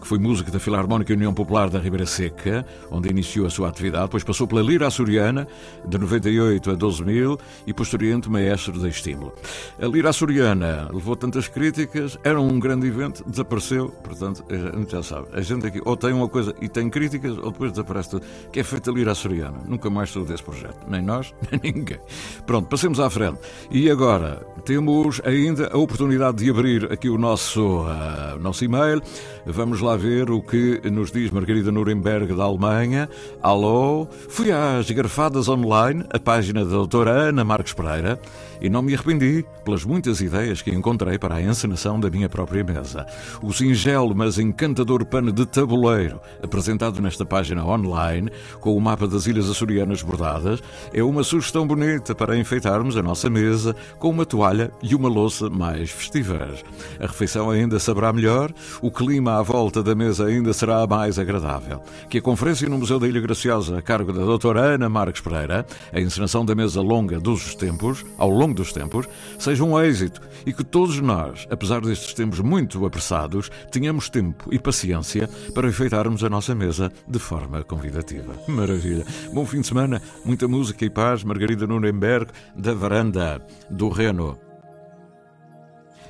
que 0.00 0.06
foi 0.06 0.18
músico 0.18 0.50
da 0.50 0.58
Filarmónica 0.58 1.12
União 1.12 1.32
Popular 1.32 1.70
da 1.70 1.78
Ribeira 1.78 2.06
Seca, 2.06 2.64
onde 2.90 3.08
iniciou 3.08 3.46
a 3.46 3.50
sua 3.50 3.68
atividade, 3.68 4.04
depois 4.04 4.24
passou 4.24 4.46
pela 4.46 4.62
Lira 4.62 4.86
Açoriana, 4.86 5.46
de 5.86 5.98
98 5.98 6.70
a 6.70 6.74
12 6.74 7.04
mil, 7.04 7.38
e 7.66 7.72
posteriormente 7.72 8.30
maestro 8.30 8.78
da 8.78 8.88
Estímulo. 8.88 9.32
A 9.80 9.86
Lira 9.86 10.10
Açoriana 10.10 10.88
levou 10.92 11.16
tantas 11.16 11.48
críticas, 11.48 12.18
era 12.22 12.40
um 12.40 12.58
grande 12.58 12.86
evento, 12.86 13.24
desapareceu, 13.26 13.88
portanto, 14.02 14.44
a 14.50 14.78
gente 14.78 14.92
já 14.92 15.02
sabe. 15.02 15.28
A 15.32 15.40
gente 15.40 15.66
aqui 15.66 15.80
ou 15.84 15.96
tem 15.96 16.12
uma 16.12 16.28
coisa 16.28 16.54
e 16.60 16.68
tem 16.68 16.90
críticas, 16.90 17.36
ou 17.38 17.50
depois 17.50 17.72
desaparece 17.72 18.10
tudo. 18.10 18.26
Que 18.52 18.60
é 18.60 18.64
feito 18.64 18.90
ali 18.90 19.08
à 19.08 19.14
Soriana. 19.14 19.58
Nunca 19.66 19.88
mais 19.90 20.10
sou 20.10 20.24
desse 20.24 20.42
projeto. 20.42 20.78
Nem 20.88 21.02
nós, 21.02 21.34
nem 21.50 21.72
ninguém. 21.72 21.98
Pronto, 22.46 22.68
passemos 22.68 23.00
à 23.00 23.08
frente. 23.08 23.38
E 23.70 23.90
agora 23.90 24.46
temos 24.64 25.20
ainda 25.24 25.68
a 25.72 25.78
oportunidade 25.78 26.38
de 26.38 26.50
abrir 26.50 26.92
aqui 26.92 27.08
o 27.08 27.18
nosso, 27.18 27.82
uh, 27.82 28.38
nosso 28.40 28.64
e-mail. 28.64 29.02
Vamos 29.46 29.80
lá 29.80 29.96
ver 29.96 30.30
o 30.30 30.42
que 30.42 30.80
nos 30.90 31.10
diz 31.10 31.30
Margarida 31.30 31.72
Nuremberg 31.72 32.34
da 32.34 32.44
Alemanha. 32.44 33.08
Alô, 33.42 34.06
fui 34.28 34.52
às 34.52 34.90
garfadas 34.90 35.48
online, 35.48 36.04
a 36.10 36.18
página 36.18 36.64
da 36.64 36.70
doutora 36.70 37.10
Ana 37.10 37.44
Marques 37.44 37.72
Pereira, 37.72 38.20
e 38.60 38.68
não 38.68 38.82
me 38.82 38.94
arrependi 38.94 39.44
pelas 39.64 39.84
muitas 39.84 40.20
ideias 40.20 40.62
que 40.62 40.70
encontrei 40.70 41.18
para 41.18 41.36
a 41.36 41.42
encenação 41.42 41.98
da 41.98 42.10
minha 42.10 42.28
própria 42.28 42.64
mesa. 42.64 43.06
O 43.42 43.52
singelo, 43.52 44.14
mas 44.14 44.38
encantador 44.38 45.04
pano 45.04 45.32
de 45.32 45.46
tabuleiro, 45.46 46.20
apresentado 46.42 47.00
nesta 47.00 47.24
página 47.24 47.64
online, 47.64 48.30
com 48.60 48.76
o 48.76 48.80
mapa 48.80 49.06
das 49.06 49.26
Ilhas 49.26 49.48
Açorianas 49.48 50.02
bordadas, 50.02 50.62
é 50.92 51.02
uma 51.02 51.22
sugestão 51.22 51.66
bonita 51.66 52.14
para 52.14 52.36
enfeitarmos 52.36 52.96
a 52.96 53.02
nossa 53.02 53.28
mesa 53.28 53.74
com 53.98 54.10
uma 54.10 54.26
toalha 54.26 54.70
e 54.82 54.94
uma 54.94 55.08
louça 55.08 55.48
mais 55.50 55.90
festivas. 55.90 56.64
A 57.00 57.06
refeição 57.06 57.50
ainda 57.50 57.78
saberá 57.78 58.12
melhor, 58.12 58.52
o 58.82 58.90
clima 58.90 59.38
à 59.38 59.42
volta 59.42 59.82
da 59.82 59.94
mesa 59.94 60.26
ainda 60.26 60.52
será 60.52 60.86
mais 60.86 61.18
agradável. 61.18 61.80
Que 62.08 62.18
a 62.18 62.22
conferência 62.22 62.68
no 62.68 62.78
Museu 62.78 62.98
da 62.98 63.08
Ilha 63.08 63.20
Graciosa, 63.20 63.78
a 63.78 63.82
cargo 63.82 64.12
da 64.12 64.24
doutora 64.24 64.60
Ana 64.60 64.88
Marques 64.88 65.20
Pereira, 65.20 65.66
a 65.92 66.00
encenação 66.00 66.44
da 66.44 66.54
mesa 66.54 66.80
longa 66.80 67.20
dos 67.20 67.54
tempos, 67.54 68.04
ao 68.16 68.30
longo 68.30 68.47
dos 68.52 68.72
tempos, 68.72 69.08
seja 69.38 69.64
um 69.64 69.80
êxito 69.80 70.20
e 70.46 70.52
que 70.52 70.64
todos 70.64 71.00
nós, 71.00 71.46
apesar 71.50 71.80
destes 71.80 72.14
tempos 72.14 72.40
muito 72.40 72.84
apressados, 72.84 73.50
tenhamos 73.70 74.08
tempo 74.08 74.48
e 74.52 74.58
paciência 74.58 75.28
para 75.54 75.68
enfeitarmos 75.68 76.24
a 76.24 76.28
nossa 76.28 76.54
mesa 76.54 76.92
de 77.06 77.18
forma 77.18 77.62
convidativa. 77.62 78.34
Maravilha. 78.48 79.04
Bom 79.32 79.44
fim 79.46 79.60
de 79.60 79.66
semana, 79.66 80.02
muita 80.24 80.48
música 80.48 80.84
e 80.84 80.90
paz. 80.90 81.24
Margarida 81.24 81.66
Nuremberg, 81.66 82.30
da 82.56 82.74
varanda 82.74 83.40
do 83.70 83.88
Reno. 83.88 84.47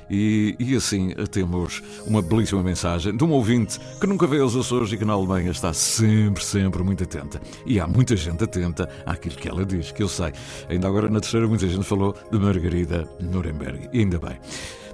E, 0.09 0.55
e, 0.59 0.75
assim 0.75 1.13
temos 1.31 1.83
uma 2.05 2.21
belíssima 2.21 2.63
mensagem 2.63 3.15
de 3.15 3.23
um 3.23 3.31
ouvinte 3.31 3.79
que 3.99 4.07
nunca 4.07 4.25
veio 4.25 4.43
aos 4.43 4.55
Açores 4.55 4.91
e 4.91 4.97
que 4.97 5.05
na 5.05 5.13
Alemanha 5.13 5.51
está 5.51 5.71
sempre, 5.73 6.43
sempre 6.43 6.83
muito 6.83 7.03
atenta. 7.03 7.41
E 7.65 7.79
há 7.79 7.87
muita 7.87 8.15
gente 8.15 8.43
atenta 8.43 8.89
àquilo 9.05 9.35
que 9.35 9.47
ela 9.47 9.65
diz, 9.65 9.91
que 9.91 10.01
eu 10.01 10.09
sei. 10.09 10.33
Ainda 10.69 10.87
agora 10.87 11.09
na 11.09 11.19
terceira 11.19 11.47
muita 11.47 11.67
gente 11.67 11.83
falou 11.83 12.15
de 12.31 12.39
Margarida 12.39 13.07
Nuremberg. 13.19 13.89
E 13.93 13.99
ainda 13.99 14.19
bem. 14.19 14.39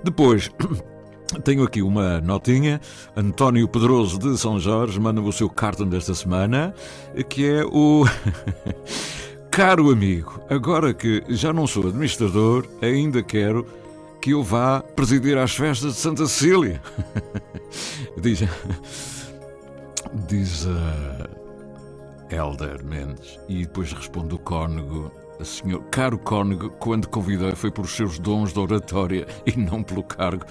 Depois. 0.03 0.51
Tenho 1.43 1.63
aqui 1.63 1.81
uma 1.81 2.21
notinha. 2.21 2.79
António 3.15 3.67
Pedroso 3.67 4.19
de 4.19 4.37
São 4.37 4.59
Jorge 4.59 4.99
manda-me 4.99 5.27
o 5.27 5.31
seu 5.31 5.49
cartão 5.49 5.87
desta 5.87 6.13
semana, 6.13 6.73
que 7.27 7.45
é 7.45 7.65
o. 7.65 8.05
Caro 9.49 9.89
amigo, 9.89 10.41
agora 10.49 10.93
que 10.93 11.23
já 11.29 11.53
não 11.53 11.65
sou 11.65 11.87
administrador, 11.87 12.67
ainda 12.81 13.23
quero 13.23 13.65
que 14.25 14.31
eu 14.31 14.41
vá 14.41 14.81
presidir 14.81 15.37
às 15.37 15.55
festas 15.55 15.93
de 15.93 15.99
Santa 15.99 16.25
Cecília. 16.25 16.81
diz. 18.19 18.39
Diz 20.27 20.65
a 20.65 22.35
Elder 22.35 22.83
Mendes. 22.83 23.39
E 23.47 23.61
depois 23.67 23.93
responde 23.93 24.33
o 24.33 24.39
cônego. 24.39 25.11
Senhor, 25.43 25.83
caro 25.91 26.17
cônego, 26.17 26.71
quando 26.71 27.07
convidei 27.07 27.51
foi 27.51 27.69
por 27.69 27.87
seus 27.87 28.17
dons 28.17 28.51
de 28.51 28.59
oratória 28.59 29.27
e 29.45 29.55
não 29.55 29.83
pelo 29.83 30.01
cargo, 30.01 30.43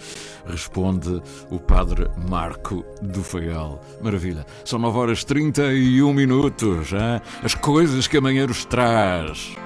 responde 0.47 1.21
o 1.51 1.59
padre 1.59 2.09
Marco 2.29 2.85
do 3.03 3.25
Faial. 3.25 3.81
Maravilha. 4.01 4.47
São 4.65 4.79
9 4.79 4.99
horas 4.99 5.25
31 5.25 6.13
minutos. 6.13 6.93
Hein? 6.93 7.21
As 7.43 7.57
coisas 7.57 8.07
que 8.07 8.19
amanhã 8.19 8.47
nos 8.47 8.65
traz. 8.65 9.57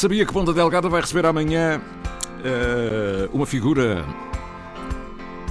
Sabia 0.00 0.24
que 0.24 0.32
Ponta 0.32 0.54
Delgada 0.54 0.88
vai 0.88 1.02
receber 1.02 1.26
amanhã 1.26 1.78
uh, 1.78 3.36
uma 3.36 3.44
figura 3.44 4.02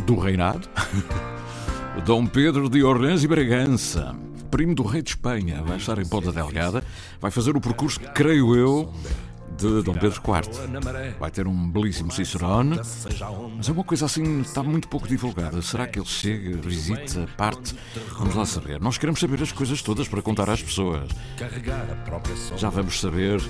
do 0.07 0.17
reinado? 0.17 0.67
Dom 2.03 2.25
Pedro 2.25 2.67
de 2.67 2.83
Orleans 2.83 3.23
e 3.23 3.27
Bragança, 3.27 4.15
primo 4.49 4.73
do 4.73 4.81
rei 4.81 5.03
de 5.03 5.11
Espanha, 5.11 5.61
vai 5.61 5.77
estar 5.77 5.99
em 5.99 6.05
Ponta 6.07 6.31
Delgada, 6.31 6.83
vai 7.21 7.29
fazer 7.29 7.55
o 7.55 7.61
percurso, 7.61 7.99
creio 8.15 8.55
eu, 8.55 8.91
de 9.59 9.83
Dom 9.83 9.93
Pedro 9.93 10.21
IV. 10.21 11.15
Vai 11.19 11.31
ter 11.31 11.47
um 11.47 11.69
belíssimo 11.69 12.11
Cicerone, 12.11 12.79
mas 13.57 13.69
é 13.69 13.71
uma 13.71 13.83
coisa 13.83 14.05
assim, 14.05 14.41
está 14.41 14.63
muito 14.63 14.87
pouco 14.87 15.07
divulgada. 15.07 15.61
Será 15.61 15.85
que 15.85 15.99
ele 15.99 16.05
chega, 16.05 16.57
visita, 16.57 17.27
parte? 17.37 17.75
Vamos 18.17 18.35
lá 18.35 18.45
saber. 18.45 18.79
Nós 18.79 18.97
queremos 18.97 19.19
saber 19.19 19.41
as 19.41 19.51
coisas 19.51 19.81
todas 19.81 20.07
para 20.07 20.21
contar 20.21 20.49
às 20.49 20.61
pessoas. 20.61 21.09
Já 22.57 22.69
vamos 22.69 22.99
saber, 22.99 23.41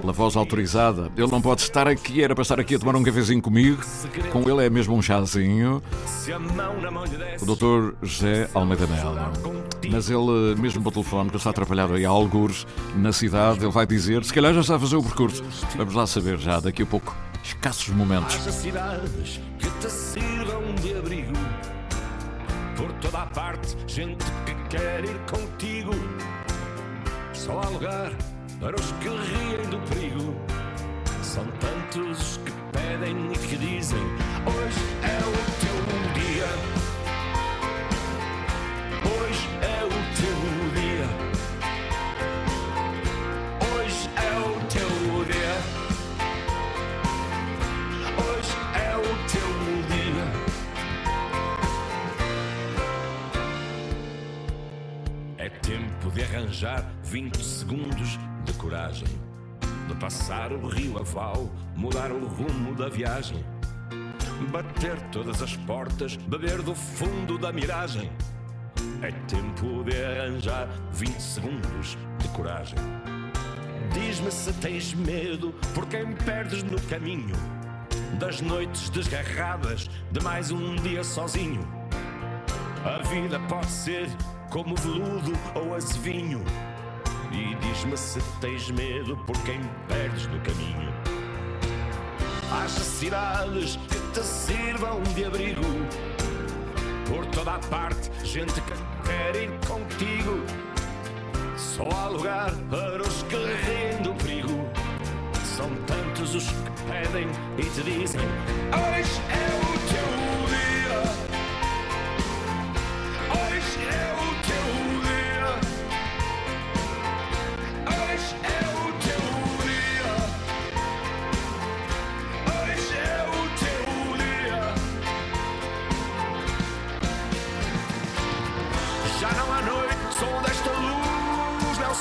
pela 0.00 0.12
voz 0.12 0.36
autorizada. 0.36 1.10
Ele 1.16 1.30
não 1.30 1.40
pode 1.40 1.62
estar 1.62 1.88
aqui, 1.88 2.22
era 2.22 2.34
para 2.34 2.42
estar 2.42 2.60
aqui 2.60 2.76
a 2.76 2.78
tomar 2.78 2.96
um 2.96 3.02
cafezinho 3.02 3.42
comigo. 3.42 3.82
Com 4.32 4.48
ele 4.48 4.66
é 4.66 4.70
mesmo 4.70 4.94
um 4.94 5.02
chazinho. 5.02 5.82
O 7.40 7.44
doutor 7.44 7.96
José 8.02 8.48
Almeida 8.54 8.86
Melo. 8.86 9.75
Mas 9.90 10.10
ele, 10.10 10.54
mesmo 10.58 10.82
pelo 10.82 10.92
telefone, 10.92 11.30
que 11.30 11.36
está 11.36 11.50
atrapalhado 11.50 11.94
aí 11.94 12.04
a 12.04 12.08
algures 12.08 12.66
na 12.96 13.12
cidade, 13.12 13.60
ele 13.64 13.72
vai 13.72 13.86
dizer, 13.86 14.24
se 14.24 14.32
calhar 14.32 14.52
já 14.54 14.60
está 14.60 14.76
a 14.76 14.78
fazer 14.78 14.96
o 14.96 15.02
percurso. 15.02 15.42
Vamos 15.76 15.94
lá 15.94 16.06
saber 16.06 16.38
já, 16.38 16.60
daqui 16.60 16.82
a 16.82 16.86
pouco. 16.86 17.16
Escassos 17.42 17.94
momentos. 17.94 18.34
Haja 18.34 18.52
cidades 18.52 19.40
que 19.58 19.70
te 19.70 19.90
sirvam 19.90 20.74
de 20.82 20.94
abrigo. 20.96 21.32
Por 22.76 22.92
toda 22.94 23.22
a 23.22 23.26
parte, 23.26 23.76
gente 23.86 24.24
que 24.44 24.54
quer 24.76 25.04
ir 25.04 25.18
contigo. 25.30 25.92
Só 27.32 27.60
há 27.60 27.68
lugar 27.68 28.12
para 28.60 28.74
os 28.74 28.92
que 28.92 29.08
riem 29.08 29.70
do 29.70 29.78
perigo. 29.88 30.34
São 31.22 31.46
tantos 31.60 31.86
os 32.18 32.36
que 32.38 32.52
pedem 32.72 33.32
e 33.32 33.38
que 33.38 33.56
dizem: 33.56 33.98
Hoje 34.46 34.80
é 35.02 35.18
o 35.18 35.32
teu 35.60 36.14
dia. 36.14 36.75
Hoje 39.18 39.48
é 39.62 39.82
o 39.82 39.88
teu 40.14 40.38
dia. 40.74 41.08
Hoje 43.72 44.10
é 44.14 44.30
o 44.38 44.52
teu 44.68 44.90
dia. 45.24 45.56
Hoje 48.22 48.54
é 48.74 48.92
o 48.98 49.00
teu 49.32 49.50
dia. 49.88 50.26
É 55.38 55.48
tempo 55.48 56.10
de 56.10 56.22
arranjar 56.22 56.84
20 57.04 57.42
segundos 57.42 58.18
de 58.44 58.52
coragem. 58.52 59.08
De 59.88 59.94
passar 59.94 60.52
o 60.52 60.68
rio 60.68 60.98
aval, 60.98 61.48
mudar 61.74 62.12
o 62.12 62.26
rumo 62.26 62.74
da 62.74 62.90
viagem. 62.90 63.42
Bater 64.50 65.00
todas 65.10 65.40
as 65.40 65.56
portas, 65.56 66.16
beber 66.16 66.60
do 66.60 66.74
fundo 66.74 67.38
da 67.38 67.50
miragem. 67.50 68.10
É 69.02 69.12
tempo 69.28 69.84
de 69.84 70.04
arranjar 70.04 70.68
20 70.92 71.20
segundos 71.20 71.98
de 72.18 72.28
coragem. 72.28 72.78
Diz-me 73.92 74.30
se 74.30 74.52
tens 74.54 74.94
medo 74.94 75.54
por 75.74 75.86
quem 75.86 76.12
perdes 76.12 76.62
no 76.62 76.80
caminho. 76.82 77.36
Das 78.18 78.40
noites 78.40 78.88
desgarradas 78.90 79.90
de 80.10 80.22
mais 80.22 80.50
um 80.50 80.76
dia 80.76 81.04
sozinho. 81.04 81.60
A 82.84 83.02
vida 83.08 83.38
pode 83.48 83.66
ser 83.66 84.08
como 84.50 84.74
veludo 84.76 85.32
ou 85.54 85.74
azevinho. 85.74 86.42
E 87.32 87.54
diz-me 87.56 87.96
se 87.96 88.20
tens 88.40 88.70
medo 88.70 89.16
por 89.26 89.36
quem 89.42 89.60
perdes 89.88 90.26
no 90.28 90.40
caminho. 90.40 90.92
Haja 92.50 92.80
cidades 92.80 93.76
que 93.76 93.98
te 94.12 94.24
sirvam 94.24 95.02
de 95.14 95.24
abrigo. 95.24 95.62
Por 97.08 97.26
toda 97.26 97.54
a 97.54 97.58
parte, 97.58 98.10
gente 98.24 98.60
que 98.60 98.72
quer 99.06 99.36
ir 99.36 99.50
contigo. 99.66 100.44
Só 101.56 101.88
há 101.90 102.08
lugar 102.08 102.52
para 102.70 103.02
os 103.02 103.22
que 103.24 103.36
riem 103.36 104.02
do 104.02 104.14
perigo. 104.14 104.68
São 105.56 105.70
tantos 105.86 106.34
os 106.34 106.46
que 106.46 106.70
pedem 106.88 107.28
e 107.58 107.62
te 107.62 107.82
dizem: 107.82 108.20
Hoje 108.72 109.20
é 109.30 109.55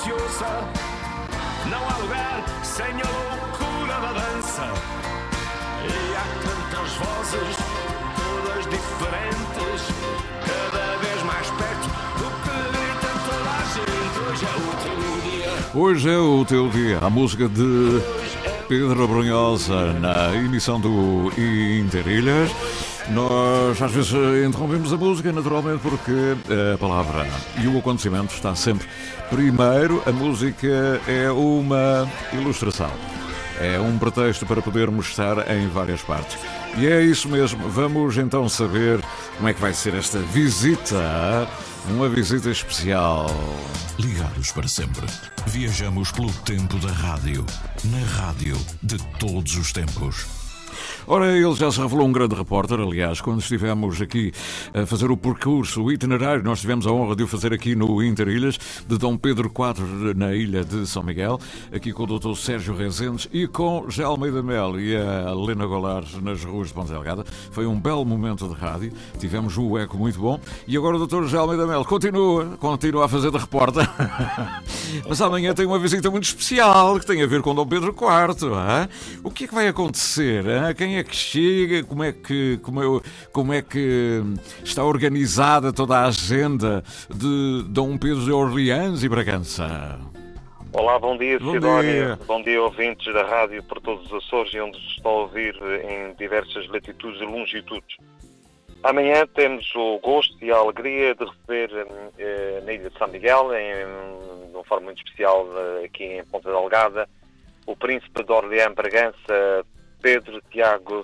preciosa. 0.06 0.46
Não 1.65 1.89
há 1.89 1.98
lugar 1.98 2.46
sem 2.63 2.86
a 2.86 3.10
loucura 3.10 4.00
da 4.00 4.13
dança. 4.13 4.63
E 5.84 6.15
há 6.15 6.26
tantas 6.44 6.91
vozes, 6.94 7.56
todas 8.15 8.63
diferentes, 8.70 9.82
cada 10.46 10.98
vez 10.98 11.24
mais 11.24 11.48
perto 11.50 11.88
do 12.20 12.28
que 12.44 12.56
grita 12.78 13.10
toda 13.26 13.50
a 13.50 13.63
gente. 13.74 14.18
Hoje 14.30 14.46
é 14.46 14.56
o 14.56 14.74
teu 14.84 15.22
dia. 15.22 15.52
Hoje 15.74 16.10
é 16.10 16.18
o 16.18 16.46
teu 16.46 16.70
dia. 16.70 17.00
A 17.02 17.10
música 17.10 17.50
de. 17.50 18.02
Pedro 18.68 19.08
Brunhosa 19.08 19.94
na 19.94 20.36
emissão 20.36 20.80
do 20.80 21.32
Interilhas. 21.38 22.50
Nós 23.10 23.82
às 23.82 23.91
vezes 23.91 24.12
interrompemos 24.48 24.91
a 24.91 24.98
música, 24.98 25.32
naturalmente, 25.32 25.82
porque 25.82 26.36
a 26.74 26.78
palavra 26.78 27.28
e 27.62 27.68
o 27.68 27.78
acontecimento 27.78 28.34
está 28.34 28.56
sempre 28.56 28.88
primeiro. 29.30 30.02
A 30.06 30.12
música 30.12 31.02
é 31.08 31.30
uma 31.30 32.10
ilustração. 32.34 32.91
É 33.60 33.80
um 33.80 33.98
pretexto 33.98 34.46
para 34.46 34.62
podermos 34.62 35.08
estar 35.08 35.50
em 35.50 35.68
várias 35.70 36.02
partes. 36.02 36.38
E 36.78 36.88
é 36.88 37.02
isso 37.02 37.30
mesmo. 37.30 37.70
Vamos 37.70 38.18
então 38.18 38.50
saber 38.50 39.00
como 39.38 39.48
é 39.48 39.54
que 39.54 39.62
vai 39.62 39.74
ser 39.74 39.94
esta 39.94 40.20
visita. 40.20 41.48
Uma 41.89 42.10
visita 42.10 42.50
especial. 42.50 43.28
Ligados 43.98 44.52
para 44.52 44.68
sempre. 44.68 45.06
Viajamos 45.48 46.12
pelo 46.12 46.34
tempo 46.44 46.78
da 46.80 46.91
rádio. 46.91 47.46
Na 47.86 48.24
rádio 48.24 48.58
de 48.84 48.98
todos 49.20 49.56
os 49.56 49.72
tempos. 49.72 50.44
Ora, 51.08 51.32
ele 51.32 51.54
já 51.56 51.72
se 51.72 51.80
revelou 51.80 52.08
um 52.08 52.12
grande 52.12 52.36
repórter, 52.36 52.80
aliás, 52.80 53.22
quando 53.22 53.40
estivemos 53.40 54.02
aqui 54.02 54.32
a 54.74 54.86
fazer 54.86 55.12
o 55.12 55.18
percurso, 55.18 55.84
o 55.84 55.92
itinerário, 55.92 56.44
nós 56.44 56.62
tivemos 56.62 56.88
a 56.88 56.92
honra 56.92 57.16
de 57.16 57.24
o 57.24 57.28
fazer 57.28 57.54
aqui 57.54 57.76
no 57.76 58.04
Interilhas, 58.04 58.58
de 58.88 58.98
Dom 58.98 59.18
Pedro 59.18 59.52
IV, 59.52 60.14
na 60.16 60.34
ilha 60.34 60.64
de 60.64 60.88
São 60.88 61.04
Miguel, 61.04 61.40
aqui 61.74 61.92
com 61.92 62.04
o 62.04 62.20
Dr. 62.20 62.36
Sérgio 62.36 62.76
Rezendes 62.76 63.28
e 63.32 63.48
com 63.48 63.86
José 63.88 64.04
Almeida 64.04 64.42
Mel 64.42 64.80
e 64.80 64.96
a 64.96 65.32
Helena 65.32 65.66
Golares 65.66 66.22
nas 66.22 66.44
ruas 66.44 66.70
de 66.70 66.74
Ponte 66.74 66.92
Delgada. 66.92 67.24
Foi 67.52 67.66
um 67.66 67.80
belo 67.80 68.06
momento 68.06 68.48
de 68.48 68.54
rádio, 68.54 68.92
tivemos 69.20 69.58
um 69.58 69.78
eco 69.78 69.98
muito 69.98 70.20
bom 70.20 70.40
e 70.68 70.78
agora 70.78 70.98
o 70.98 71.06
Dr. 71.06 71.24
José 71.24 71.38
Almeida 71.38 71.66
Mel 71.66 71.86
continua, 71.86 72.58
continua 72.60 73.06
a 73.06 73.08
fazer 73.08 73.32
de 73.32 73.38
repórter. 73.38 73.88
Mas 75.08 75.22
amanhã 75.22 75.54
tem 75.54 75.66
uma 75.66 75.80
visita 75.80 76.10
muito 76.10 76.24
especial 76.24 77.00
que 77.00 77.06
tem 77.06 77.22
a 77.22 77.28
ver 77.28 77.42
com 77.42 77.54
Dom 77.54 77.66
Pedro 77.66 77.90
IV. 77.90 78.48
Hein? 78.48 78.90
O 79.24 79.32
que 79.32 79.46
é 79.46 79.48
que 79.48 79.54
vai 79.54 79.68
acontecer? 79.68 80.46
Hein? 80.46 80.64
Quem 80.73 80.97
é 80.97 81.04
que 81.04 81.15
chega? 81.15 81.84
Como 81.84 82.04
é 82.04 82.12
que, 82.12 82.58
como 82.63 82.82
é, 82.82 83.01
como 83.32 83.54
é 83.54 83.62
que 83.62 84.21
está 84.63 84.84
organizada 84.84 85.71
toda 85.71 85.97
a 85.97 86.06
agenda 86.06 86.84
de 87.10 87.63
Dom 87.69 87.97
Pedro 87.97 88.23
de 88.23 88.32
Orleans 88.32 89.04
e 89.04 89.10
Bragança? 89.10 89.99
Olá, 90.73 90.99
bom 90.99 91.17
dia, 91.17 91.39
Bom 91.39 91.54
Sidónia. 91.54 91.91
dia. 91.91 92.19
Bom 92.28 92.41
dia, 92.41 92.62
ouvintes 92.62 93.13
da 93.13 93.23
rádio 93.23 93.63
por 93.63 93.80
todos 93.80 94.12
os 94.12 94.25
Açores 94.25 94.54
e 94.54 94.60
onde 94.60 94.78
se 94.78 94.88
estão 94.97 95.12
a 95.12 95.15
ouvir 95.21 95.56
em 95.89 96.13
diversas 96.15 96.67
latitudes 96.67 97.21
e 97.21 97.25
longitudes. 97.25 97.97
Amanhã 98.84 99.25
temos 99.25 99.65
o 99.73 99.97
gosto 99.99 100.36
e 100.43 100.51
a 100.51 100.58
alegria 100.58 101.15
de 101.15 101.25
receber 101.25 101.88
eh, 102.19 102.62
na 102.65 102.73
Ilha 102.73 102.89
de 102.89 102.97
São 102.97 103.08
Miguel, 103.08 103.51
em, 103.56 104.47
de 104.51 104.56
uma 104.56 104.63
forma 104.65 104.86
muito 104.86 104.97
especial 104.97 105.47
eh, 105.56 105.86
aqui 105.86 106.04
em 106.04 106.25
Ponta 106.25 106.51
Delgada, 106.51 107.10
o 107.65 107.75
Príncipe 107.75 108.23
de 108.23 108.32
Orleans 108.32 108.75
Bragança, 108.75 109.65
Pedro 110.06 110.39
Tiago 110.52 111.04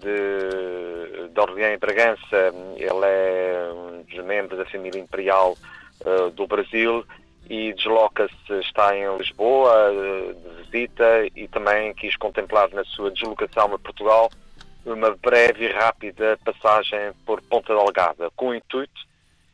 de, 0.00 1.28
de 1.28 1.38
Orleans 1.38 1.74
e 1.74 1.76
Bragança. 1.76 2.54
Ele 2.78 3.04
é 3.04 3.70
um 3.74 4.02
dos 4.02 4.24
membros 4.24 4.58
da 4.58 4.64
família 4.64 4.98
imperial 4.98 5.54
eh, 6.02 6.30
do 6.30 6.46
Brasil 6.46 7.04
e 7.50 7.74
desloca-se, 7.74 8.54
está 8.60 8.96
em 8.96 9.18
Lisboa 9.18 9.92
eh, 9.92 10.32
de 10.32 10.62
visita 10.62 11.26
e 11.36 11.46
também 11.46 11.92
quis 11.92 12.16
contemplar 12.16 12.70
na 12.72 12.84
sua 12.84 13.10
deslocação 13.10 13.66
a 13.74 13.78
Portugal 13.78 14.30
uma 14.86 15.14
breve 15.14 15.66
e 15.66 15.70
rápida 15.70 16.38
passagem 16.42 17.12
por 17.26 17.42
Ponta 17.42 17.74
Delgada, 17.74 18.30
com 18.34 18.48
o 18.48 18.54
intuito 18.54 19.06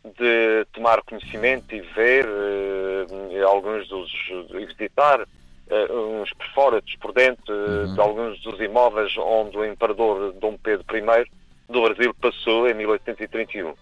de 0.05 0.65
tomar 0.73 1.03
conhecimento 1.03 1.75
e 1.75 1.81
ver 1.81 2.29
eh, 2.29 3.43
alguns 3.43 3.89
dos 3.89 4.13
e 4.51 4.67
visitar 4.67 5.27
eh, 5.71 5.93
uns 5.93 6.33
perfóratos 6.35 6.95
por 6.97 7.13
dentro 7.13 7.55
eh, 7.55 7.87
de 7.87 8.01
alguns 8.01 8.41
dos 8.43 8.61
imóveis 8.61 9.17
onde 9.19 9.57
o 9.57 9.65
imperador 9.65 10.33
Dom 10.35 10.57
Pedro 10.57 10.85
I 10.97 11.31
do 11.69 11.83
Brasil 11.83 12.15
passou 12.15 12.69
em 12.69 12.75
1831. 12.75 13.75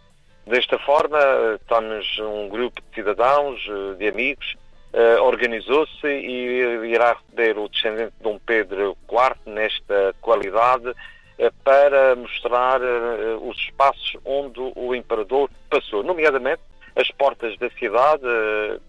Desta 0.46 0.78
forma, 0.78 1.18
estamos 1.60 2.18
um 2.18 2.48
grupo 2.48 2.80
de 2.80 2.94
cidadãos, 2.94 3.60
eh, 3.68 3.94
de 3.96 4.08
amigos, 4.08 4.56
eh, 4.94 5.18
organizou-se 5.20 6.06
e 6.06 6.86
irá 6.86 7.14
receber 7.14 7.56
o 7.56 7.66
descendente 7.66 8.12
de 8.18 8.22
Dom 8.22 8.38
Pedro 8.38 8.94
IV 9.10 9.36
nesta 9.46 10.14
qualidade 10.20 10.92
eh, 11.38 11.50
para 11.64 12.14
mostrar 12.14 12.82
eh, 12.82 13.38
os 13.40 13.56
espaços 13.56 14.18
onde 14.22 14.60
o 14.60 14.94
imperador 14.94 15.48
passou, 15.70 16.02
nomeadamente 16.02 16.60
as 16.94 17.10
portas 17.12 17.56
da 17.56 17.70
cidade, 17.70 18.22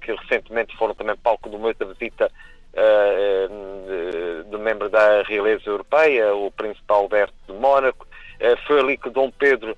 que 0.01 0.13
recentemente 0.13 0.75
foram 0.75 0.93
também 0.93 1.15
palco 1.15 1.49
de 1.49 1.55
uma 1.55 1.67
outra 1.67 1.87
visita 1.87 2.29
eh, 2.73 3.47
eh, 3.49 4.43
do 4.49 4.59
membro 4.59 4.89
da 4.89 5.21
realeza 5.23 5.69
europeia, 5.69 6.33
o 6.33 6.51
príncipe 6.51 6.83
Alberto 6.87 7.33
de 7.47 7.53
Mónaco. 7.53 8.07
Eh, 8.39 8.55
Foi 8.67 8.79
ali 8.79 8.97
que 8.97 9.09
Dom 9.09 9.31
Pedro 9.31 9.77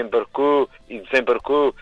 embarcou 0.00 0.70
e 0.88 0.98
desembarcou 1.00 1.74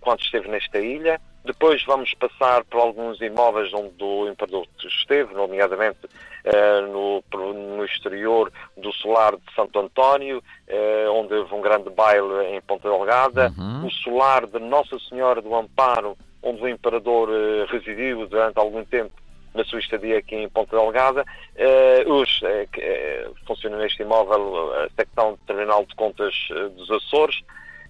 quando 0.00 0.20
esteve 0.20 0.48
nesta 0.48 0.78
ilha. 0.78 1.20
Depois 1.44 1.82
vamos 1.84 2.12
passar 2.14 2.64
por 2.64 2.80
alguns 2.80 3.20
imóveis 3.20 3.72
onde 3.72 4.04
o 4.04 4.28
imperador 4.28 4.66
esteve, 4.84 5.34
nomeadamente 5.34 5.98
eh, 6.44 6.80
no, 6.82 7.24
no 7.32 7.84
exterior 7.84 8.52
do 8.76 8.92
solar 8.92 9.34
de 9.36 9.54
Santo 9.56 9.78
António, 9.80 10.42
eh, 10.68 11.06
onde 11.10 11.34
houve 11.34 11.54
um 11.54 11.60
grande 11.60 11.90
baile 11.90 12.46
em 12.54 12.60
Ponta 12.60 12.88
Delgada, 12.88 13.52
o 13.84 13.90
solar 13.90 14.46
de 14.46 14.58
Nossa 14.58 14.98
Senhora 15.08 15.40
do 15.40 15.54
Amparo, 15.54 16.16
onde 16.42 16.62
o 16.62 16.68
imperador 16.68 17.30
eh, 17.32 17.66
residiu 17.70 18.26
durante 18.26 18.58
algum 18.58 18.84
tempo 18.84 19.12
na 19.54 19.64
sua 19.64 19.80
estadia 19.80 20.18
aqui 20.18 20.36
em 20.36 20.48
Ponta 20.48 20.76
Delgada. 20.76 21.24
Eh, 21.56 22.04
hoje 22.06 22.44
eh, 22.44 23.28
funciona 23.46 23.76
neste 23.76 24.02
imóvel 24.02 24.72
a 24.74 24.88
secção 24.96 25.32
de 25.32 25.38
Terminal 25.46 25.84
de 25.84 25.94
Contas 25.94 26.34
dos 26.76 26.90
Açores. 26.90 27.40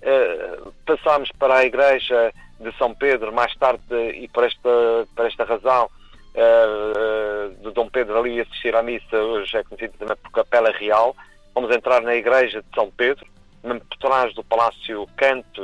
Eh, 0.03 0.59
passámos 0.87 1.31
para 1.38 1.57
a 1.57 1.64
igreja 1.64 2.33
de 2.59 2.73
São 2.79 2.94
Pedro 2.94 3.33
mais 3.33 3.55
tarde 3.57 3.83
e 4.14 4.29
por 4.29 4.44
esta, 4.44 5.07
por 5.14 5.27
esta 5.27 5.44
razão 5.44 5.90
de 7.61 7.70
Dom 7.73 7.88
Pedro 7.88 8.18
ali 8.18 8.40
assistir 8.40 8.75
à 8.77 8.83
missa, 8.83 9.16
hoje 9.16 9.57
é 9.57 9.64
conhecido 9.64 9.94
também 9.99 10.16
por 10.16 10.31
Capela 10.31 10.70
Real. 10.70 11.16
Vamos 11.55 11.75
entrar 11.75 12.01
na 12.03 12.14
igreja 12.14 12.62
de 12.62 12.68
São 12.73 12.88
Pedro, 12.90 13.27
mesmo 13.64 13.81
por 13.81 13.99
trás 13.99 14.33
do 14.35 14.44
Palácio 14.44 15.09
Canto, 15.16 15.61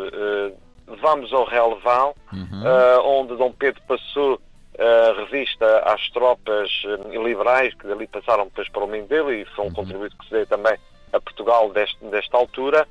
vamos 0.87 1.33
ao 1.33 1.45
Relevão, 1.45 2.15
eh, 2.33 2.99
onde 3.05 3.37
Dom 3.37 3.53
Pedro 3.53 3.83
passou 3.87 4.41
a 4.79 5.13
revista 5.21 5.79
às 5.81 6.09
tropas 6.11 6.71
eh, 6.85 7.19
liberais 7.19 7.75
que 7.75 7.87
dali 7.87 8.07
passaram 8.07 8.45
depois 8.45 8.69
para 8.69 8.85
o 8.85 8.87
Mindelo 8.87 9.33
e 9.33 9.45
foi 9.47 9.67
um 9.67 9.73
contributo 9.73 10.17
que 10.19 10.25
se 10.27 10.31
deu 10.33 10.47
também 10.47 10.77
a 11.13 11.21
Portugal 11.21 11.71
deste, 11.71 12.05
desta 12.07 12.37
altura. 12.37 12.87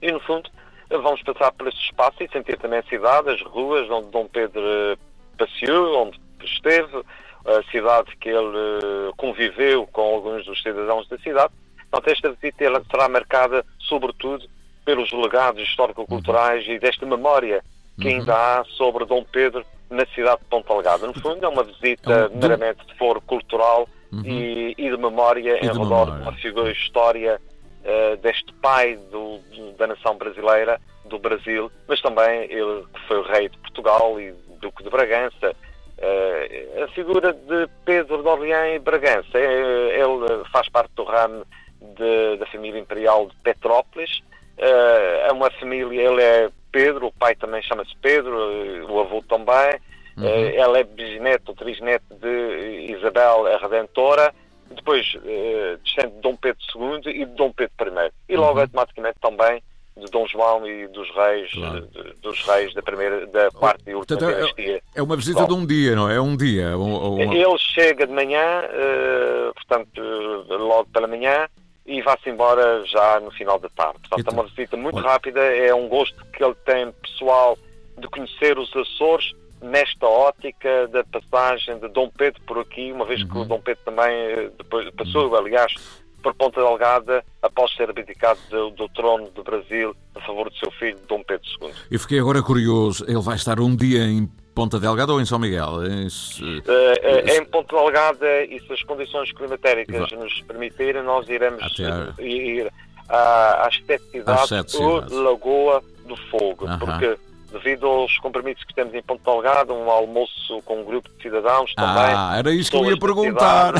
E, 0.00 0.10
no 0.10 0.20
fundo, 0.20 0.50
eh, 0.90 0.98
vamos 0.98 1.22
passar 1.22 1.52
por 1.52 1.68
este 1.68 1.82
espaço 1.84 2.22
e 2.22 2.28
sentir 2.28 2.58
também 2.58 2.80
a 2.80 2.82
cidade, 2.84 3.30
as 3.30 3.42
ruas 3.42 3.88
onde 3.90 4.10
Dom 4.10 4.26
Pedro 4.26 4.60
eh, 4.60 4.96
passeou, 5.38 6.06
onde 6.06 6.20
esteve, 6.42 7.02
a 7.44 7.62
cidade 7.70 8.14
que 8.16 8.28
ele 8.28 8.56
eh, 8.56 9.12
conviveu 9.16 9.86
com 9.86 10.02
alguns 10.02 10.44
dos 10.44 10.60
cidadãos 10.62 11.08
da 11.08 11.18
cidade. 11.18 11.52
Portanto, 11.90 12.12
esta 12.12 12.32
visita 12.32 12.64
ela 12.64 12.84
será 12.90 13.08
marcada, 13.08 13.64
sobretudo, 13.78 14.46
pelos 14.84 15.12
legados 15.12 15.62
histórico-culturais 15.62 16.66
e 16.66 16.78
desta 16.78 17.06
memória 17.06 17.62
que 18.00 18.08
ainda 18.08 18.34
há 18.34 18.64
sobre 18.64 19.04
Dom 19.04 19.24
Pedro 19.24 19.64
na 19.90 20.06
cidade 20.06 20.40
de 20.40 20.46
Ponta 20.46 20.72
Delgada. 20.72 21.06
No 21.06 21.14
fundo, 21.20 21.44
é 21.44 21.48
uma 21.48 21.64
visita 21.64 22.12
É 22.12 22.26
um- 22.28 22.38
meramente 22.38 22.86
de 22.86 22.94
foro 22.96 23.20
cultural 23.20 23.88
e, 24.24 24.74
e 24.78 24.90
de 24.90 24.96
memória 24.96 25.54
E 25.54 25.58
em 25.58 25.60
de 25.60 25.66
redor 25.68 25.80
memória. 25.84 26.14
de 26.14 26.22
uma 26.22 26.32
figura 26.34 26.70
história 26.72 27.40
eh, 27.84 28.16
deste 28.16 28.52
pai 28.54 28.96
do- 29.10 29.38
do- 29.38 29.72
da 29.78 29.86
nação 29.86 30.14
brasileira, 30.16 30.80
do 31.06 31.18
Brasil, 31.18 31.70
mas 31.88 32.00
também 32.00 32.42
ele 32.50 32.84
que 32.92 33.00
foi 33.08 33.18
o 33.18 33.22
rei 33.22 33.48
de 33.48 33.56
Portugal 33.58 34.20
e 34.20 34.32
Duque 34.60 34.82
de 34.84 34.90
Bragança. 34.90 35.56
Eh, 35.98 36.82
a 36.84 36.88
figura 36.88 37.32
de 37.32 37.68
Pedro 37.84 38.22
de 38.22 38.28
Orleans 38.28 38.76
e 38.76 38.78
Bragança, 38.78 39.38
eh, 39.38 39.98
ele 39.98 40.44
faz 40.52 40.68
parte 40.68 40.90
do 40.94 41.04
ramo 41.04 41.44
de- 41.80 42.36
da 42.38 42.46
família 42.46 42.78
imperial 42.78 43.26
de 43.26 43.34
Petrópolis. 43.36 44.20
Eh, 44.58 45.26
é 45.28 45.32
uma 45.32 45.50
família, 45.52 46.02
ele 46.02 46.22
é 46.22 46.50
Pedro, 46.70 47.06
o 47.08 47.12
pai 47.12 47.34
também 47.34 47.62
chama-se 47.62 47.94
Pedro, 48.00 48.36
eh, 48.52 48.82
o 48.88 49.00
avô 49.00 49.22
também. 49.28 49.78
Eh, 50.22 50.56
ela 50.56 50.78
é 50.78 50.84
bisneto 50.84 51.54
trisneto 51.54 52.04
de 52.20 52.92
Isabel 52.96 53.46
a 53.46 53.56
Redentora, 53.58 54.34
depois 54.70 55.16
eh, 55.24 55.78
descende 55.82 56.14
de 56.16 56.20
Dom 56.20 56.36
Pedro 56.36 56.60
II 56.76 57.00
e 57.22 57.24
de 57.24 57.34
Dom 57.34 57.50
Pedro 57.52 57.88
I. 57.88 58.10
E 58.28 58.36
logo 58.36 58.60
automaticamente 58.60 59.16
também 59.20 59.62
de 59.96 60.06
Dom 60.10 60.26
João 60.28 60.66
e 60.66 60.86
dos 60.88 61.08
reis, 61.14 61.50
Claro. 61.52 61.86
de- 61.88 62.14
dos 62.22 62.42
reis 62.46 62.72
da 62.74 62.82
primeira, 62.82 63.26
da 63.26 63.50
quarta 63.50 63.90
e 63.90 63.94
última 63.94 64.18
Portanto, 64.18 64.36
dinastia. 64.36 64.76
é, 64.76 64.82
é 64.94 65.02
uma 65.02 65.16
visita 65.16 65.44
de 65.46 65.52
um 65.52 65.66
dia, 65.66 65.94
não 65.96 66.08
é? 66.08 66.16
É 66.16 66.20
um 66.20 66.36
dia. 66.36 66.62
é 66.68 66.76
um- 66.76 67.14
um- 67.16 67.32
Ele 67.32 67.58
chega 67.58 68.06
de 68.06 68.12
manhã, 68.12 68.62
eh, 68.70 69.50
portanto, 69.54 70.00
eh, 70.00 70.54
logo 70.56 70.88
pela 70.92 71.06
manhã, 71.06 71.48
e 71.90 72.00
vai-se 72.02 72.30
embora 72.30 72.86
já 72.86 73.18
no 73.18 73.32
final 73.32 73.58
da 73.58 73.68
tarde. 73.70 73.98
Portanto, 74.08 74.28
é 74.28 74.32
uma 74.32 74.44
visita 74.44 74.76
muito 74.76 75.00
rápida, 75.00 75.40
é 75.40 75.74
um 75.74 75.88
gosto 75.88 76.24
que 76.26 76.42
ele 76.42 76.54
tem 76.64 76.92
pessoal 77.02 77.58
de 77.98 78.06
conhecer 78.08 78.56
os 78.58 78.74
Açores, 78.74 79.32
nesta 79.60 80.06
ótica 80.06 80.88
da 80.88 81.04
passagem 81.04 81.78
de 81.80 81.88
Dom 81.88 82.08
Pedro 82.16 82.40
por 82.46 82.60
aqui, 82.60 82.92
uma 82.92 83.04
vez 83.04 83.24
que 83.24 83.36
o 83.36 83.44
Dom 83.44 83.60
Pedro 83.60 83.82
também 83.84 84.10
eh, 84.10 84.50
depois, 84.56 84.88
passou, 84.90 85.36
aliás, 85.36 85.74
por 86.22 86.32
Ponta 86.34 86.60
Delgada 86.60 87.24
após 87.42 87.74
ser 87.74 87.90
abdicado 87.90 88.38
do, 88.48 88.70
do 88.70 88.88
trono 88.90 89.28
do 89.30 89.42
Brasil 89.42 89.94
a 90.14 90.20
favor 90.20 90.48
do 90.48 90.56
seu 90.56 90.70
filho 90.72 90.98
Dom 91.08 91.22
Pedro 91.22 91.46
II. 91.60 91.72
Eu 91.90 92.00
fiquei 92.00 92.20
agora 92.20 92.42
curioso, 92.42 93.04
ele 93.06 93.20
vai 93.20 93.36
estar 93.36 93.60
um 93.60 93.74
dia 93.74 94.04
em 94.04 94.30
Ponta 94.60 94.78
Delgada 94.78 95.14
ou 95.14 95.20
em 95.22 95.24
São 95.24 95.38
Miguel? 95.38 95.86
Em, 95.86 96.06
uh, 96.06 97.30
em 97.34 97.44
Ponta 97.46 97.74
Delgada 97.74 98.44
e 98.44 98.60
se 98.60 98.70
as 98.74 98.82
condições 98.82 99.32
climatéricas 99.32 100.12
nos 100.12 100.42
permitirem, 100.42 101.02
nós 101.02 101.26
iremos 101.30 101.62
Até... 101.62 102.22
ir 102.22 102.70
às 103.08 103.74
sete 103.86 104.04
cidades, 104.10 104.48
cidades. 104.48 105.10
Lagoa 105.10 105.82
do 106.06 106.14
Fogo, 106.30 106.66
uh 106.66 106.68
-huh. 106.68 106.78
porque 106.78 107.18
devido 107.52 107.86
aos 107.86 108.16
compromissos 108.18 108.64
que 108.64 108.74
temos 108.74 108.94
em 108.94 109.02
Ponto 109.02 109.22
Delgado, 109.24 109.72
um 109.74 109.90
almoço 109.90 110.62
com 110.64 110.80
um 110.80 110.84
grupo 110.84 111.08
de 111.16 111.22
cidadãos 111.22 111.74
também. 111.74 112.14
Ah, 112.14 112.36
era 112.38 112.52
isso 112.52 112.70
que 112.70 112.76
eu 112.76 112.84
ia 112.84 112.98
perguntar. 112.98 113.74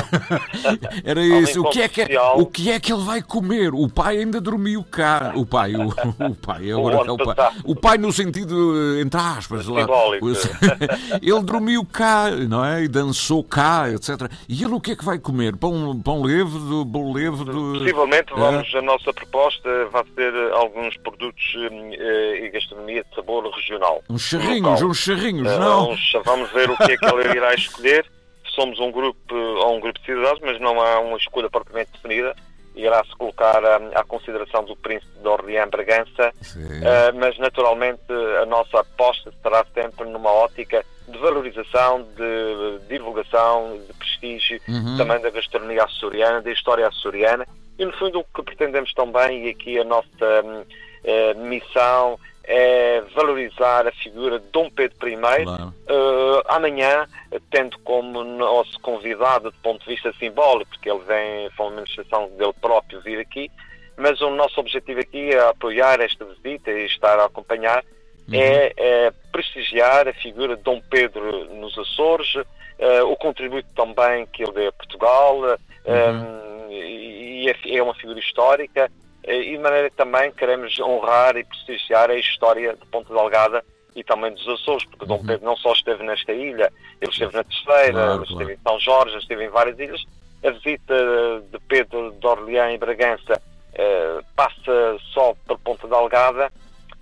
era 1.04 1.20
isso. 1.22 1.62
O 1.62 1.70
que, 1.70 1.83
é 1.83 1.88
que, 1.88 2.02
é, 2.02 2.20
o 2.35 2.46
que 2.46 2.70
é 2.70 2.80
que 2.80 2.92
ele 2.92 3.04
vai 3.04 3.22
comer? 3.22 3.72
O 3.74 3.88
pai 3.88 4.18
ainda 4.18 4.40
dormiu 4.40 4.85
cá. 4.85 5.33
O 5.35 5.46
pai, 5.46 5.74
o, 5.74 5.88
o 5.88 6.35
pai, 6.35 6.70
agora 6.70 7.02
o, 7.02 7.06
é 7.06 7.12
o 7.12 7.16
pai. 7.16 7.52
O 7.64 7.76
pai 7.76 7.98
no 7.98 8.12
sentido, 8.12 9.00
entre 9.00 9.20
aspas, 9.20 9.66
lá. 9.66 9.87
ele 11.22 11.42
dormiu 11.42 11.85
cá, 11.85 12.30
não 12.30 12.64
é? 12.64 12.85
E 12.85 12.88
dançou 12.88 13.42
cá, 13.44 13.90
etc. 13.90 14.30
E 14.48 14.62
ele 14.62 14.74
o 14.74 14.80
que 14.80 14.92
é 14.92 14.96
que 14.96 15.04
vai 15.04 15.18
comer? 15.18 15.56
Pão, 15.56 16.00
pão 16.00 16.22
levo, 16.22 16.85
bolo 16.85 17.12
levo? 17.12 17.44
Possivelmente, 17.44 18.33
vamos, 18.35 18.72
é? 18.72 18.78
a 18.78 18.83
nossa 18.83 19.12
proposta 19.12 19.87
vai 19.87 20.04
ser 20.14 20.33
alguns 20.52 20.96
produtos 20.98 21.54
eh, 21.56 22.44
e 22.44 22.50
gastronomia 22.50 23.04
de 23.04 23.14
sabor 23.14 23.46
regional. 23.61 24.03
Uns 24.09 24.23
charrinhos, 24.23 24.83
uns 24.83 24.99
charrinhos, 24.99 25.53
uh, 25.53 25.59
não? 25.59 25.90
Uns, 25.90 26.12
vamos 26.25 26.51
ver 26.53 26.70
o 26.70 26.77
que 26.77 26.92
é 26.92 26.96
que 26.96 27.07
ele 27.07 27.37
irá 27.37 27.55
escolher. 27.55 28.07
Somos 28.55 28.79
um 28.81 28.90
grupo, 28.90 29.35
ou 29.35 29.77
um 29.77 29.81
grupo 29.81 29.99
de 30.01 30.07
cidadãos, 30.07 30.38
mas 30.42 30.61
não 30.61 30.81
há 30.81 30.99
uma 31.01 31.16
escolha 31.16 31.49
propriamente 31.49 31.92
definida. 31.92 32.35
Irá-se 32.75 33.11
colocar 33.16 33.64
à, 33.64 33.77
à, 33.94 34.05
consideração 34.05 34.64
do 34.64 34.77
Príncipe 34.77 35.18
de 35.20 35.29
Orleans 35.29 35.70
Bragança, 35.70 36.33
uh, 36.33 37.18
mas 37.18 37.38
naturalmente 37.38 38.03
a 38.42 38.46
nossa 38.46 38.81
aposta 38.81 39.33
será 39.42 39.64
sempre 39.75 40.09
numa 40.09 40.31
ótica 40.31 40.85
de 41.11 41.18
valorização, 41.18 42.07
de 42.16 42.79
divulgação, 42.88 43.79
de 43.87 43.92
prestígio, 43.94 44.61
uhum. 44.68 44.96
também 44.96 45.20
da 45.20 45.31
gastronomia 45.31 45.85
açoriana, 45.85 46.40
da 46.40 46.53
história 46.53 46.87
açoriana. 46.87 47.46
E 47.79 47.85
no 47.85 47.92
fundo 47.92 48.20
o 48.20 48.25
que 48.25 48.42
pretendemos 48.42 48.92
também, 48.94 49.46
e 49.46 49.51
aqui 49.51 49.79
a 49.79 49.85
nossa 49.85 50.07
uh, 50.44 51.40
missão 51.40 52.18
é 52.52 53.00
valorizar 53.14 53.86
a 53.86 53.92
figura 53.92 54.40
de 54.40 54.46
Dom 54.48 54.68
Pedro 54.70 55.08
I. 55.08 55.16
Claro. 55.16 55.72
Uh, 55.88 56.42
amanhã, 56.48 57.06
tendo 57.48 57.78
como 57.80 58.24
nosso 58.24 58.78
convidado, 58.80 59.52
do 59.52 59.56
ponto 59.58 59.84
de 59.84 59.94
vista 59.94 60.12
simbólico, 60.18 60.68
porque 60.72 60.90
ele 60.90 61.04
vem, 61.06 61.48
foi 61.50 61.66
uma 61.66 61.76
manifestação 61.76 62.28
dele 62.30 62.52
próprio 62.60 63.00
vir 63.02 63.20
aqui, 63.20 63.48
mas 63.96 64.20
o 64.20 64.30
nosso 64.30 64.58
objetivo 64.58 64.98
aqui 64.98 65.30
é 65.30 65.38
apoiar 65.38 66.00
esta 66.00 66.24
visita 66.24 66.72
e 66.72 66.86
estar 66.86 67.20
a 67.20 67.26
acompanhar, 67.26 67.84
uhum. 68.28 68.34
é, 68.34 68.72
é, 68.76 69.12
prestigiar 69.30 70.08
a 70.08 70.12
figura 70.12 70.56
de 70.56 70.62
Dom 70.64 70.80
Pedro 70.90 71.54
nos 71.54 71.78
Açores, 71.78 72.34
uh, 72.34 73.04
o 73.06 73.16
contributo 73.16 73.68
também 73.76 74.26
que 74.26 74.42
ele 74.42 74.52
deu 74.52 74.68
a 74.70 74.72
Portugal, 74.72 75.36
uhum. 75.38 76.66
um, 76.66 76.72
e 76.72 77.48
é, 77.48 77.76
é 77.76 77.82
uma 77.82 77.94
figura 77.94 78.18
histórica, 78.18 78.84
eh, 78.84 78.99
e 79.33 79.53
de 79.53 79.59
maneira 79.59 79.90
que 79.90 79.97
também 79.97 80.31
queremos 80.33 80.79
honrar 80.81 81.37
e 81.37 81.45
prestigiar 81.45 82.11
a 82.11 82.16
história 82.16 82.75
de 82.75 82.87
Ponta 82.87 83.12
Delgada 83.12 83.64
e 83.95 84.05
também 84.05 84.33
dos 84.33 84.47
Açores, 84.49 84.85
porque 84.85 85.07
Dom 85.07 85.16
uhum. 85.16 85.27
Pedro 85.27 85.45
não 85.45 85.57
só 85.57 85.73
esteve 85.73 86.03
nesta 86.05 86.33
ilha, 86.33 86.73
ele 87.01 87.11
esteve 87.11 87.35
na 87.35 87.45
Terceira, 87.45 87.93
claro, 87.93 88.23
esteve 88.23 88.45
claro. 88.45 88.53
em 88.53 88.59
São 88.62 88.81
Jorge, 88.81 89.19
esteve 89.19 89.45
em 89.45 89.49
várias 89.49 89.79
ilhas. 89.79 90.05
A 90.43 90.51
visita 90.51 90.95
de 91.53 91.59
Pedro 91.69 92.12
de 92.12 92.27
Orleans 92.27 92.75
e 92.75 92.79
Bragança 92.79 93.43
uh, 93.75 94.25
passa 94.35 94.97
só 95.12 95.35
por 95.47 95.59
Ponta 95.59 95.87
Delgada, 95.87 96.51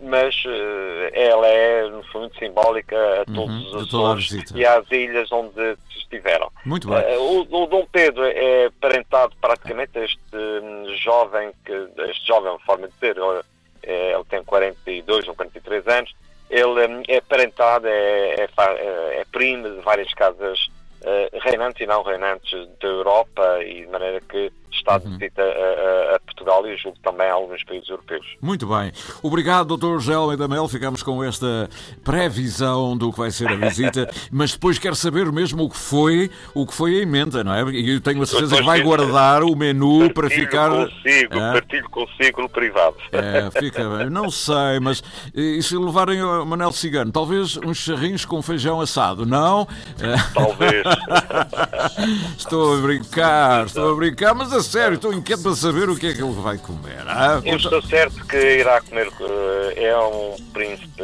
mas 0.01 0.35
uh, 0.45 1.11
ela 1.13 1.47
é, 1.47 1.89
no 1.89 2.03
fundo, 2.05 2.33
simbólica 2.39 3.23
a 3.23 3.25
todos 3.25 3.73
uhum, 3.73 3.77
os 3.77 3.89
Açores 3.89 4.53
e 4.55 4.65
às 4.65 4.91
ilhas 4.91 5.31
onde 5.33 5.77
estiveram. 5.91 6.51
Muito 6.65 6.89
bem. 6.89 6.99
Uh, 7.17 7.47
o, 7.51 7.63
o, 7.63 7.67
Dom 7.67 7.87
Pedro 7.91 8.25
é 8.25 8.71
parentado 8.81 9.35
praticamente 9.41 9.99
a 9.99 10.05
este 10.05 10.19
um, 10.35 10.97
jovem, 10.97 11.53
que, 11.65 11.89
este 12.11 12.27
jovem, 12.27 12.57
forma 12.65 12.87
de 12.87 12.95
dizer, 12.95 13.17
ele, 13.17 13.43
é, 13.83 14.13
ele 14.13 14.25
tem 14.25 14.43
42 14.45 15.29
ou 15.29 15.35
43 15.35 15.87
anos, 15.89 16.15
ele 16.49 16.87
um, 16.87 17.03
é 17.09 17.21
parentado, 17.21 17.87
é, 17.87 18.35
é, 18.35 18.49
é, 19.21 19.25
primo 19.33 19.69
de 19.69 19.81
várias 19.81 20.13
casas 20.15 20.59
uh, 21.03 21.39
reinantes 21.43 21.81
e 21.81 21.87
não 21.87 22.03
reinantes 22.03 22.69
da 22.81 22.89
Europa 22.89 23.63
e 23.65 23.85
de 23.85 23.87
maneira 23.87 24.21
que 24.21 24.53
está 24.73 24.99
de 24.99 25.07
uhum. 25.07 25.13
visita 25.13 25.43
a, 25.43 26.17
a, 26.17 26.21
Portugal 26.21 26.67
e 26.67 26.77
julgo 26.77 26.99
também 27.03 27.29
a 27.29 27.33
alguns 27.33 27.63
países 27.65 27.89
europeus. 27.89 28.27
Muito 28.41 28.67
bem. 28.67 28.93
Obrigado, 29.23 29.77
Dr. 29.77 29.99
José 29.99 30.15
Almeida 30.15 30.49
Mel. 30.49 30.69
Ficamos 30.69 31.03
com 31.03 31.23
esta 31.23 31.69
previsão 32.05 32.97
do 32.97 33.13
que 33.13 33.19
vai 33.19 33.31
ser 33.31 33.49
a 33.49 33.57
visita, 33.57 34.09
mas 34.31 34.53
depois 34.53 34.79
quero 34.79 34.95
saber 34.95 35.31
mesmo 35.33 35.65
o 35.65 35.71
que 35.71 35.77
foi, 35.77 36.31
o 36.55 36.67
que 36.67 36.75
foi 36.75 36.99
a 36.99 37.03
emenda, 37.03 37.43
não 37.43 37.55
é? 37.55 37.63
E 37.71 37.95
eu 37.95 38.01
tenho 38.01 38.23
a 38.23 38.27
certeza 38.27 38.57
que 38.57 38.63
vai 38.63 38.81
guardar 38.83 39.43
o 39.43 39.55
menu 39.57 40.13
para 40.13 40.29
ficar. 40.29 40.71
Consigo, 40.71 41.39
é? 41.39 41.53
partilho 41.53 41.91
consigo 41.91 42.43
no 42.43 42.49
privado. 42.49 42.97
É, 43.13 43.51
fica 43.61 43.89
bem. 43.97 44.11
Não 44.11 44.31
sei, 44.31 44.81
mas 44.81 45.03
e 45.35 45.63
se 45.63 45.77
levarem 45.77 46.23
o 46.23 46.45
Manel 46.45 46.73
Cigano, 46.73 47.11
talvez 47.11 47.57
uns 47.57 47.79
charrinhos 47.79 48.25
com 48.25 48.41
feijão 48.43 48.81
assado, 48.81 49.27
não? 49.27 49.67
Talvez. 50.35 50.85
estou 52.37 52.79
a 52.79 52.81
brincar, 52.81 53.67
estou 53.67 53.93
a 53.93 53.95
brincar, 53.95 54.35
mas 54.35 54.53
a 54.53 54.63
sério, 54.69 54.97
estou 54.97 55.13
inquieto 55.13 55.43
para 55.43 55.55
saber 55.55 55.89
o 55.89 55.97
que 55.97 56.09
é 56.09 56.15
que 56.15 56.23
ele 56.23 56.35
vai 56.35 56.59
comer. 56.59 57.03
Ah, 57.07 57.41
Eu 57.45 57.57
estou 57.57 57.83
certo 57.83 58.25
que 58.27 58.37
irá 58.37 58.81
comer. 58.81 59.09
Uh, 59.09 59.73
é 59.77 59.99
um 59.99 60.37
príncipe 60.53 61.03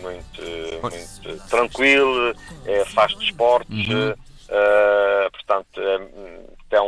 muito, 0.00 0.42
muito 0.82 1.48
tranquilo, 1.48 2.34
é, 2.64 2.84
faz 2.86 3.14
desportos, 3.16 3.88
uhum. 3.88 4.10
uh, 4.10 5.30
portanto, 5.30 5.80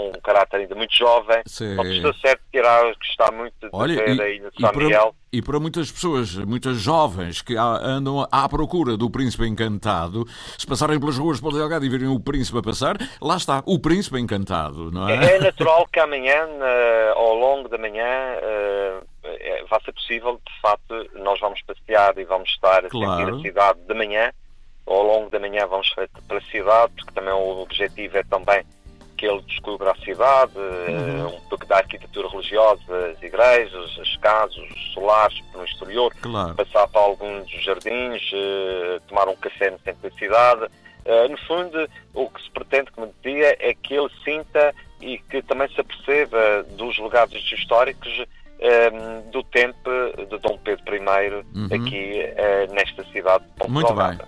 um 0.07 0.13
caráter 0.23 0.59
ainda 0.59 0.75
muito 0.75 0.95
jovem. 0.95 1.43
Sim. 1.47 1.81
Estou 1.91 2.15
certo 2.15 2.43
que 2.51 2.59
irá 2.59 2.83
gostar 2.95 3.33
muito 3.33 3.55
de 3.61 3.69
Olha, 3.73 3.95
ver 3.95 4.17
e, 4.17 4.21
a 4.21 4.29
Ilha 4.29 4.51
de 4.51 4.61
São 4.61 4.73
Miguel. 4.73 5.15
E 5.31 5.43
para 5.43 5.61
muitas 5.61 5.93
pessoas, 5.93 6.35
muitas 6.37 6.79
jovens 6.79 7.43
que 7.43 7.55
andam 7.57 8.27
à 8.33 8.49
procura 8.49 8.97
do 8.97 9.11
príncipe 9.11 9.47
encantado, 9.47 10.25
se 10.57 10.67
passarem 10.67 10.99
pelas 10.99 11.19
ruas 11.19 11.37
de 11.37 11.43
Porto 11.43 11.59
Delgado 11.59 11.85
e 11.85 11.89
virem 11.89 12.09
o 12.09 12.19
príncipe 12.19 12.59
a 12.59 12.63
passar, 12.63 12.97
lá 13.21 13.37
está, 13.37 13.63
o 13.67 13.79
príncipe 13.79 14.19
encantado, 14.19 14.91
não 14.91 15.07
é? 15.07 15.37
É 15.37 15.39
natural 15.41 15.87
que 15.93 16.01
amanhã, 16.01 16.49
ao 17.15 17.35
longo 17.35 17.69
da 17.69 17.77
manhã, 17.77 18.07
eh, 18.07 19.01
é, 19.25 19.65
vai 19.65 19.81
ser 19.85 19.93
possível, 19.93 20.41
de 20.47 20.61
facto, 20.61 21.11
nós 21.15 21.39
vamos 21.41 21.61
passear 21.63 22.17
e 22.19 22.25
vamos 22.25 22.49
estar 22.49 22.85
a 22.85 22.89
claro. 22.89 23.35
sentir 23.35 23.39
a 23.39 23.43
cidade 23.43 23.81
de 23.87 23.95
manhã. 23.95 24.33
Ao 24.87 25.03
longo 25.03 25.29
da 25.29 25.39
manhã 25.39 25.67
vamos 25.67 25.95
para 26.27 26.39
a 26.39 26.41
cidade, 26.41 26.93
porque 26.97 27.13
também 27.13 27.35
o 27.35 27.61
objetivo 27.61 28.17
é 28.17 28.23
também 28.23 28.65
que 29.19 29.27
ele 29.27 29.43
descubra 29.43 29.91
a 29.91 29.97
cidade, 29.97 30.57
uhum. 30.57 31.27
um 31.27 31.41
pouco 31.49 31.67
da 31.67 31.79
arquitetura 31.79 32.29
religiosa, 32.29 33.11
as 33.11 33.21
igrejas, 33.21 33.99
as 34.01 34.17
casas, 34.19 34.57
os 34.57 34.93
solares 34.95 35.43
no 35.53 35.65
exterior, 35.65 36.15
claro. 36.23 36.55
passar 36.55 36.87
para 36.87 37.01
alguns 37.01 37.51
jardins, 37.51 38.23
uh, 38.33 39.01
tomar 39.09 39.29
um 39.29 39.37
café 39.37 39.71
no 39.71 39.79
centro 39.81 40.09
da 40.09 40.17
cidade. 40.17 40.65
Uh, 41.05 41.29
no 41.29 41.39
fundo, 41.47 41.89
o 42.15 42.31
que 42.31 42.43
se 42.43 42.51
pretende, 42.53 42.93
como 42.93 43.13
dizia, 43.23 43.57
é 43.59 43.75
que 43.75 43.95
ele 43.95 44.09
sinta 44.25 44.73
e 45.01 45.19
que 45.19 45.43
também 45.43 45.69
se 45.69 45.81
aperceba 45.81 46.63
dos 46.77 46.97
legados 46.99 47.37
históricos 47.53 48.25
do 49.31 49.41
tempo 49.45 49.89
de 50.17 50.37
Dom 50.39 50.59
Pedro 50.59 50.97
I 50.97 50.99
uhum. 51.55 51.67
aqui 51.67 52.25
nesta 52.73 53.05
cidade 53.13 53.45
de 53.45 53.51
Ponte 53.53 53.71
Muito 53.71 53.95
bem. 53.95 54.19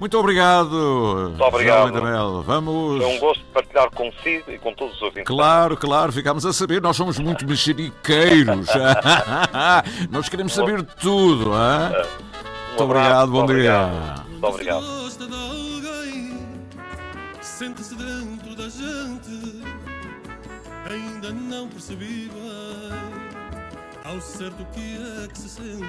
Muito 0.00 0.18
obrigado. 0.18 1.28
Muito 1.28 1.44
obrigado. 1.44 2.42
Vamos. 2.42 3.02
É 3.02 3.06
um 3.06 3.18
gosto 3.18 3.40
de 3.40 3.50
partilhar 3.50 3.90
consigo 3.90 4.50
e 4.50 4.58
com 4.58 4.72
todos 4.72 4.96
os 4.96 5.02
ouvintes. 5.02 5.26
Claro, 5.26 5.76
claro, 5.76 6.10
ficamos 6.10 6.46
a 6.46 6.54
saber. 6.54 6.80
Nós 6.80 6.96
somos 6.96 7.18
muito 7.18 7.46
mexeriqueiros. 7.46 8.66
Nós 10.10 10.26
queremos 10.30 10.54
saber 10.54 10.82
tudo. 10.82 11.50
Hein? 11.50 12.06
Muito 12.68 12.82
obrigado, 12.82 13.30
bom 13.30 13.44
dia. 13.44 13.88
Muito 14.26 14.46
obrigado. 14.46 15.00
Sente-se 17.42 17.94
dentro 17.94 18.56
da 18.56 18.70
gente, 18.70 19.62
ainda 20.90 21.30
não 21.30 21.68
percebi 21.68 22.30
bem 22.32 23.10
ao 24.02 24.18
certo 24.18 24.62
o 24.62 24.66
que 24.66 24.96
é 24.96 25.28
que 25.28 25.38
se 25.38 25.48
sente, 25.50 25.84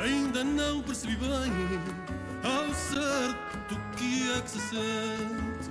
ainda 0.00 0.44
não 0.44 0.80
percebi 0.80 1.16
bem 1.16 2.21
ao 2.42 2.74
certo 2.74 3.80
que 3.96 4.32
é 4.32 4.40
que 4.40 4.50
se 4.50 4.60
sente. 4.60 5.70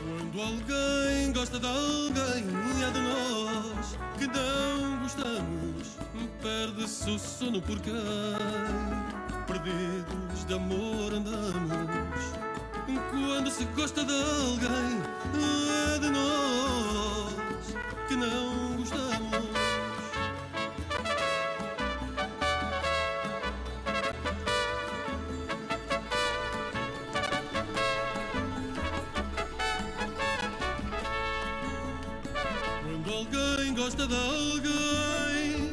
Quando 0.00 0.40
alguém 0.40 1.32
gosta 1.32 1.58
de 1.58 1.66
alguém 1.66 2.44
e 2.78 2.84
é 2.84 2.90
de 2.90 3.00
nós 3.00 3.98
que 4.18 4.26
não 4.26 4.98
gostamos, 5.02 5.96
perde-se 6.42 7.10
o 7.10 7.18
sono 7.18 7.62
por 7.62 7.80
quem? 7.80 7.94
Perdidos 9.46 10.44
de 10.46 10.54
amor 10.54 10.87
gosta 33.88 34.06
de 34.06 34.14
alguém, 34.14 35.72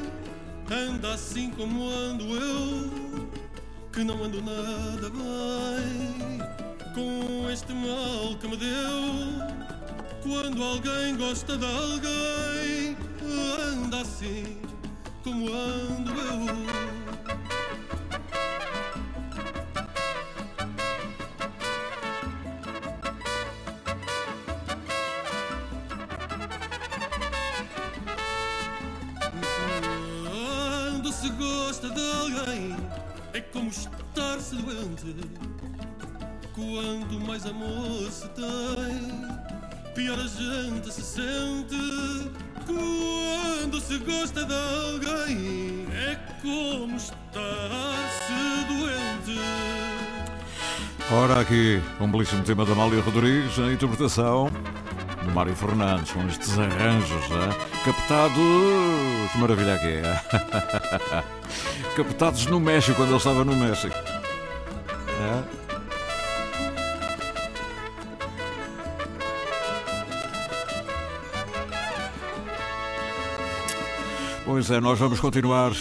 anda 0.71 1.13
assim 1.15 1.49
como 1.49 1.89
ando 1.89 2.23
eu, 2.23 3.29
que 3.91 4.05
não 4.05 4.23
ando 4.23 4.41
nada 4.41 5.09
bem 5.09 6.39
com 6.93 7.49
este 7.49 7.73
mal 7.73 8.37
que 8.39 8.47
me 8.47 8.55
deu. 8.55 8.71
Quando 10.23 10.63
alguém 10.63 11.17
gosta 11.17 11.57
de 11.57 11.65
alguém, 11.65 12.97
anda 13.83 13.99
assim 13.99 14.59
como 15.21 15.51
ando 15.51 16.11
eu. 16.11 16.64
Aqui 51.55 51.81
um 52.01 52.11
belíssimo 52.11 52.43
tema 52.43 52.65
da 52.65 52.73
Amália 52.73 53.01
Rodrigues, 53.01 53.57
a 53.59 53.71
interpretação 53.71 54.51
do 55.23 55.31
Mário 55.31 55.55
Fernandes, 55.55 56.11
com 56.11 56.27
estes 56.27 56.59
arranjos 56.59 57.29
né? 57.29 57.49
captados. 57.85 59.35
Maravilha 59.35 59.77
que 59.77 59.87
é! 59.87 61.23
captados 61.95 62.45
no 62.47 62.59
México, 62.59 62.97
quando 62.97 63.09
ele 63.09 63.17
estava 63.17 63.45
no 63.45 63.55
México. 63.55 63.95
É? 63.95 65.43
Pois 74.43 74.69
é, 74.69 74.81
nós 74.81 74.99
vamos 74.99 75.19
continuar. 75.21 75.71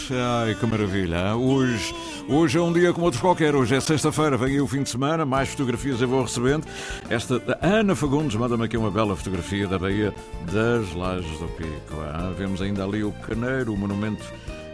Ai, 0.40 0.54
que 0.54 0.66
maravilha. 0.66 1.34
Hoje, 1.34 1.94
hoje 2.28 2.58
é 2.58 2.60
um 2.60 2.72
dia 2.72 2.92
como 2.92 3.04
outros 3.04 3.20
qualquer. 3.20 3.54
Hoje 3.54 3.74
é 3.74 3.80
sexta-feira, 3.80 4.36
vem 4.36 4.54
aí 4.54 4.60
o 4.60 4.66
fim 4.66 4.82
de 4.82 4.90
semana. 4.90 5.24
Mais 5.24 5.48
fotografias 5.48 6.00
eu 6.00 6.08
vou 6.08 6.22
recebendo. 6.22 6.66
Esta 7.08 7.40
Ana 7.60 7.94
Fagundes 7.94 8.36
manda-me 8.36 8.64
aqui 8.64 8.76
uma 8.76 8.90
bela 8.90 9.16
fotografia 9.16 9.66
da 9.66 9.78
Baía 9.78 10.12
das 10.52 10.92
Lajes 10.94 11.38
do 11.38 11.48
Pico. 11.48 12.00
Ah, 12.12 12.32
vemos 12.36 12.60
ainda 12.62 12.84
ali 12.84 13.02
o 13.04 13.12
Caneiro, 13.12 13.72
o 13.72 13.76
monumento 13.76 14.24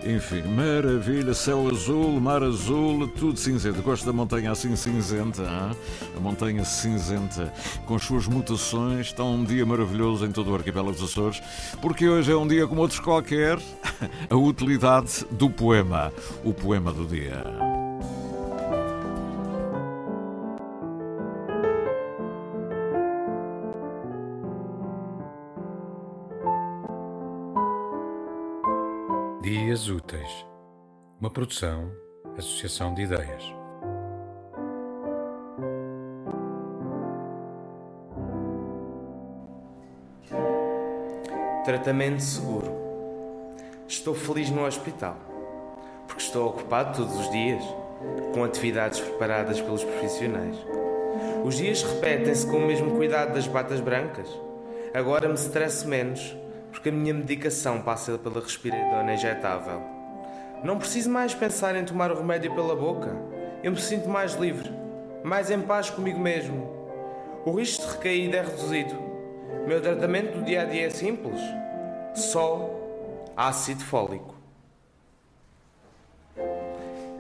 enfim, 0.05 0.43
maravilha, 0.43 1.35
céu 1.35 1.69
azul, 1.69 2.21
mar 2.21 2.43
azul, 2.43 3.07
tudo 3.09 3.39
cinzento. 3.39 3.83
Gosto 3.83 4.07
da 4.07 4.13
montanha 4.13 4.51
assim 4.51 4.75
cinzenta, 4.77 5.43
hein? 5.43 5.77
a 6.17 6.21
montanha 6.21 6.65
cinzenta, 6.65 7.53
com 7.87 7.95
as 7.95 8.03
suas 8.03 8.27
mutações. 8.27 9.07
Está 9.07 9.25
um 9.25 9.45
dia 9.45 9.65
maravilhoso 9.67 10.27
em 10.27 10.33
todo 10.33 10.51
o 10.51 10.55
arquipélago 10.55 10.93
dos 10.93 11.11
Açores, 11.11 11.43
porque 11.81 12.09
hoje 12.09 12.33
é 12.33 12.37
um 12.37 12.47
dia 12.47 12.67
como 12.67 12.81
outros 12.81 13.01
qualquer. 13.01 13.59
A 14.31 14.37
utilidade 14.37 15.27
do 15.31 15.51
poema, 15.51 16.13
o 16.45 16.53
poema 16.55 16.93
do 16.93 17.07
dia. 17.07 17.70
Dias 29.71 29.89
Úteis, 29.89 30.29
uma 31.21 31.31
produção, 31.31 31.93
associação 32.37 32.93
de 32.93 33.03
ideias. 33.03 33.45
Tratamento 41.65 42.21
seguro. 42.21 42.67
Estou 43.87 44.13
feliz 44.13 44.51
no 44.51 44.67
hospital, 44.67 45.17
porque 46.09 46.21
estou 46.21 46.49
ocupado 46.49 46.97
todos 46.97 47.17
os 47.17 47.31
dias, 47.31 47.63
com 48.35 48.43
atividades 48.43 48.99
preparadas 48.99 49.61
pelos 49.61 49.85
profissionais. 49.85 50.57
Os 51.45 51.55
dias 51.55 51.85
repetem-se 51.85 52.45
com 52.45 52.57
o 52.57 52.67
mesmo 52.67 52.97
cuidado 52.97 53.35
das 53.35 53.47
batas 53.47 53.79
brancas. 53.79 54.27
Agora 54.93 55.29
me 55.29 55.35
estresso 55.35 55.87
menos, 55.87 56.37
porque 56.81 56.89
a 56.89 56.93
minha 56.93 57.13
medicação 57.13 57.83
passa 57.83 58.17
pela 58.17 58.41
respiradora 58.41 59.13
injetável. 59.13 59.83
Não 60.65 60.79
preciso 60.79 61.11
mais 61.11 61.35
pensar 61.35 61.77
em 61.77 61.85
tomar 61.85 62.11
o 62.11 62.17
remédio 62.17 62.55
pela 62.55 62.75
boca. 62.75 63.15
Eu 63.63 63.73
me 63.73 63.81
sinto 63.81 64.09
mais 64.09 64.33
livre, 64.33 64.71
mais 65.23 65.51
em 65.51 65.61
paz 65.61 65.91
comigo 65.91 66.19
mesmo. 66.19 66.71
O 67.45 67.53
risco 67.53 67.85
de 67.85 67.93
recaída 67.93 68.39
é 68.39 68.43
reduzido. 68.43 68.95
Meu 69.67 69.83
tratamento 69.83 70.39
do 70.39 70.45
dia 70.45 70.63
a 70.63 70.65
dia 70.65 70.87
é 70.87 70.91
simples: 70.91 71.39
só 72.15 72.71
ácido 73.37 73.85
fólico. 73.85 74.35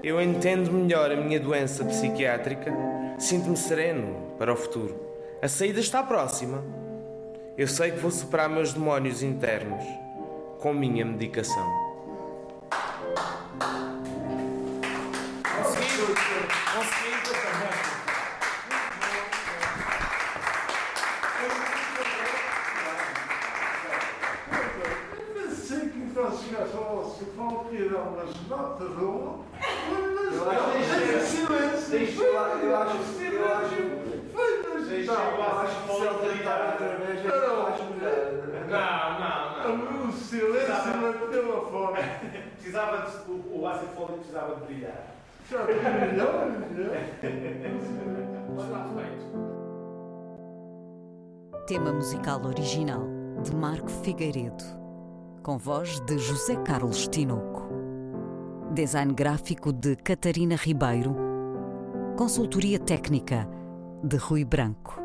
Eu 0.02 0.22
entendo 0.22 0.72
melhor 0.72 1.12
a 1.12 1.16
minha 1.16 1.38
doença 1.38 1.84
psiquiátrica, 1.84 2.72
sinto-me 3.18 3.58
sereno 3.58 4.36
para 4.38 4.54
o 4.54 4.56
futuro. 4.56 4.98
A 5.42 5.48
saída 5.48 5.80
está 5.80 6.02
próxima. 6.02 6.79
Eu 7.60 7.68
sei 7.68 7.90
que 7.90 7.98
vou 7.98 8.10
superar 8.10 8.48
meus 8.48 8.72
demónios 8.72 9.22
internos 9.22 9.84
com 10.60 10.72
minha 10.72 11.04
medicação. 11.04 11.62
Consegui! 15.44 16.16
Consegui! 16.74 17.10
Que 27.18 27.76
que 27.76 27.88
dar 27.90 28.00
umas 28.00 28.48
notas 28.48 29.02
ou 29.02 29.44
Eu 30.32 30.50
acho 30.50 30.64
que 30.72 31.26
silêncio. 31.26 31.90
deixa 31.90 32.22
eu 32.22 32.40
acho 32.42 32.56
eu 32.56 32.76
acho 32.76 32.96
eu 33.22 33.54
acho 33.54 33.99
Deixa 34.90 35.12
eu 35.12 35.46
acho 35.46 35.76
que 35.76 35.94
se 35.94 36.00
melhor. 37.94 38.40
Não, 38.68 39.20
não, 39.20 39.78
não. 39.78 40.08
O 40.08 40.12
silêncio 40.12 40.96
manteve 41.00 41.50
a 41.50 41.60
fome. 41.60 41.98
Precisava 42.56 43.10
de, 43.10 43.30
o, 43.30 43.60
o 43.60 43.66
ácido 43.66 43.92
fólico 43.94 44.18
precisava 44.18 44.56
de 44.56 44.60
brilhar. 44.66 45.06
Já 45.48 45.64
melhor, 45.64 46.46
melhor. 46.70 46.96
Está 48.58 48.88
feito. 48.94 49.30
Tema 51.66 51.92
musical 51.92 52.44
original 52.44 53.02
de 53.42 53.54
Marco 53.54 53.88
Figueiredo, 53.88 54.64
com 55.42 55.56
voz 55.56 56.00
de 56.00 56.18
José 56.18 56.56
Carlos 56.64 57.08
Tinoco. 57.08 57.68
Design 58.72 59.14
gráfico 59.14 59.72
de 59.72 59.96
Catarina 59.96 60.56
Ribeiro. 60.56 61.16
Consultoria 62.16 62.78
técnica 62.78 63.48
de 64.02 64.16
Rui 64.16 64.44
Branco. 64.44 64.98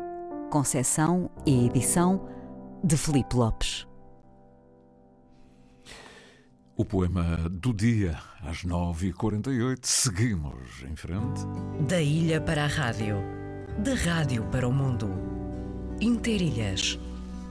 Concessão 0.50 1.30
e 1.44 1.66
edição 1.66 2.28
de 2.82 2.96
Felipe 2.96 3.36
Lopes. 3.36 3.86
O 6.76 6.84
poema 6.84 7.48
do 7.50 7.72
dia, 7.72 8.18
às 8.42 8.64
9h48. 8.64 9.78
Seguimos 9.82 10.82
em 10.82 10.94
frente. 10.94 11.44
Da 11.88 12.00
ilha 12.00 12.40
para 12.40 12.64
a 12.64 12.66
rádio, 12.66 13.16
da 13.78 13.94
rádio 13.94 14.44
para 14.50 14.68
o 14.68 14.72
mundo. 14.72 15.08
Interilhas, 16.00 16.98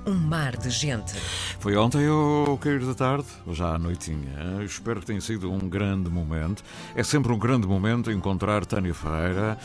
um 0.05 0.13
mar 0.13 0.55
de 0.55 0.69
gente. 0.69 1.13
Foi 1.59 1.75
ontem 1.75 2.07
ao 2.07 2.57
cair 2.57 2.79
da 2.85 2.93
tarde, 2.93 3.27
já 3.51 3.75
à 3.75 3.79
noitinha. 3.79 4.63
Espero 4.63 4.99
que 4.99 5.05
tenha 5.05 5.21
sido 5.21 5.51
um 5.51 5.67
grande 5.67 6.09
momento. 6.09 6.63
É 6.95 7.03
sempre 7.03 7.31
um 7.31 7.39
grande 7.39 7.67
momento 7.67 8.11
encontrar 8.11 8.65
Tânia 8.65 8.93
Ferreira 8.93 9.57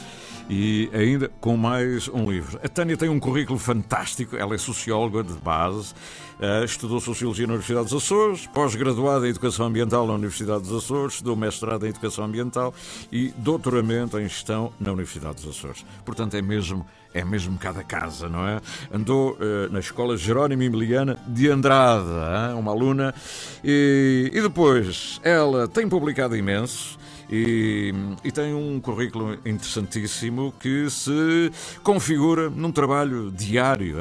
e 0.49 0.91
ainda 0.93 1.31
com 1.41 1.57
mais 1.57 2.09
um 2.09 2.31
livro. 2.31 2.59
A 2.63 2.69
Tânia 2.69 2.97
tem 2.97 3.09
um 3.09 3.21
currículo 3.21 3.59
fantástico, 3.59 4.37
ela 4.37 4.55
é 4.55 4.59
socióloga 4.59 5.23
de 5.23 5.35
base, 5.35 5.95
Uh, 6.41 6.65
estudou 6.65 6.99
Sociologia 7.03 7.47
na 7.47 7.53
Universidade 7.53 7.91
dos 7.91 8.03
Açores, 8.03 8.47
pós-graduado 8.47 9.27
em 9.27 9.29
Educação 9.29 9.67
Ambiental 9.67 10.07
na 10.07 10.15
Universidade 10.15 10.63
dos 10.63 10.73
Açores, 10.73 11.17
estudou 11.17 11.37
mestrado 11.37 11.85
em 11.85 11.91
Educação 11.91 12.25
Ambiental 12.25 12.73
e 13.13 13.29
doutoramento 13.37 14.19
em 14.19 14.23
Gestão 14.23 14.73
na 14.81 14.91
Universidade 14.91 15.43
dos 15.43 15.55
Açores. 15.55 15.85
Portanto, 16.03 16.37
é 16.37 16.41
mesmo 16.41 16.87
é 17.13 17.25
mesmo 17.25 17.59
cada 17.59 17.83
casa, 17.83 18.29
não 18.29 18.47
é? 18.47 18.61
Andou 18.93 19.33
uh, 19.33 19.73
na 19.73 19.81
escola 19.81 20.17
Jerónimo 20.17 20.63
Emiliana 20.63 21.19
de 21.27 21.49
Andrade, 21.49 22.09
hein? 22.09 22.59
uma 22.59 22.71
aluna, 22.71 23.15
e, 23.65 24.31
e 24.33 24.41
depois 24.41 25.21
ela 25.23 25.67
tem 25.67 25.89
publicado 25.89 26.37
imenso. 26.37 26.99
E, 27.33 27.95
e, 28.25 28.33
tem 28.33 28.53
um 28.53 28.81
currículo 28.81 29.35
interessantíssimo 29.47 30.53
que 30.59 30.91
se 30.91 31.53
configura 31.81 32.51
num 32.51 32.73
trabalho 32.73 33.31
diário. 33.31 33.99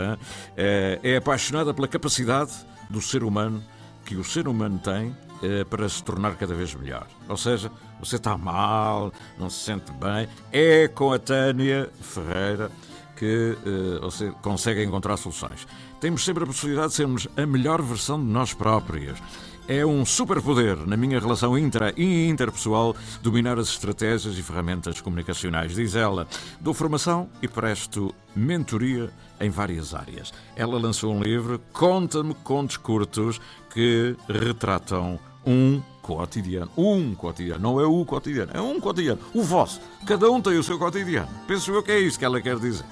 É, 0.58 1.00
é 1.04 1.18
apaixonada 1.18 1.72
pela 1.72 1.88
capacidade 1.88 2.52
do 2.90 3.00
ser 3.00 3.24
humano, 3.24 3.64
que 4.04 4.16
o 4.16 4.24
ser 4.24 4.48
humano 4.48 4.80
tem 4.84 5.16
é, 5.44 5.64
para 5.64 5.88
se 5.88 6.04
tornar 6.04 6.36
cada 6.38 6.56
vez 6.56 6.74
melhor. 6.74 7.06
Ou 7.28 7.38
seja, 7.38 7.72
você 8.00 8.16
está 8.16 8.36
mal, 8.36 9.14
não 9.38 9.48
se 9.48 9.64
sente 9.64 9.92
bem, 9.92 10.28
é 10.52 10.88
com 10.88 11.14
a 11.14 11.20
Tânia 11.20 11.88
Ferreira 12.02 12.72
que 13.20 13.58
uh, 13.66 14.02
você 14.02 14.32
consegue 14.42 14.82
encontrar 14.82 15.18
soluções. 15.18 15.68
Temos 16.00 16.24
sempre 16.24 16.46
a 16.46 16.48
possibilidade 16.48 16.90
de 16.90 16.94
sermos 16.96 17.28
a 17.36 17.46
melhor 17.46 17.82
versão 17.82 18.18
de 18.18 18.32
nós 18.32 18.54
próprios. 18.54 19.20
É 19.68 19.86
um 19.86 20.04
superpoder 20.04 20.78
na 20.88 20.98
minha 20.98 21.20
relação 21.20 21.56
intra 21.56 21.94
e 21.96 22.28
interpessoal 22.28 22.96
dominar 23.22 23.60
as 23.60 23.68
estratégias 23.68 24.36
e 24.36 24.42
ferramentas 24.42 25.00
comunicacionais, 25.00 25.76
diz 25.76 25.96
ela. 25.96 26.28
Dou 26.60 26.74
formação 26.74 27.30
e 27.42 27.48
presto 27.48 28.16
mentoria 28.34 29.12
em 29.40 29.50
várias 29.50 29.94
áreas. 29.94 30.34
Ela 30.56 30.80
lançou 30.80 31.14
um 31.14 31.22
livro, 31.22 31.62
Conta-me 31.72 32.34
Contos 32.34 32.78
Curtos, 32.78 33.40
que 33.72 34.16
retratam 34.28 35.20
um 35.46 35.82
cotidiano. 36.18 36.72
Um 36.76 37.14
cotidiano. 37.14 37.62
Não 37.62 37.80
é 37.80 37.86
o 37.86 38.04
cotidiano, 38.04 38.52
é 38.54 38.60
um 38.60 38.80
cotidiano. 38.80 39.20
O 39.34 39.44
vosso. 39.44 39.80
Cada 40.08 40.30
um 40.32 40.42
tem 40.42 40.58
o 40.58 40.64
seu 40.64 40.80
cotidiano. 40.80 41.30
Penso 41.48 41.72
eu 41.72 41.84
que 41.84 41.92
é 41.92 42.00
isso 42.00 42.18
que 42.18 42.26
ela 42.26 42.42
quer 42.42 42.58
dizer. 42.58 42.86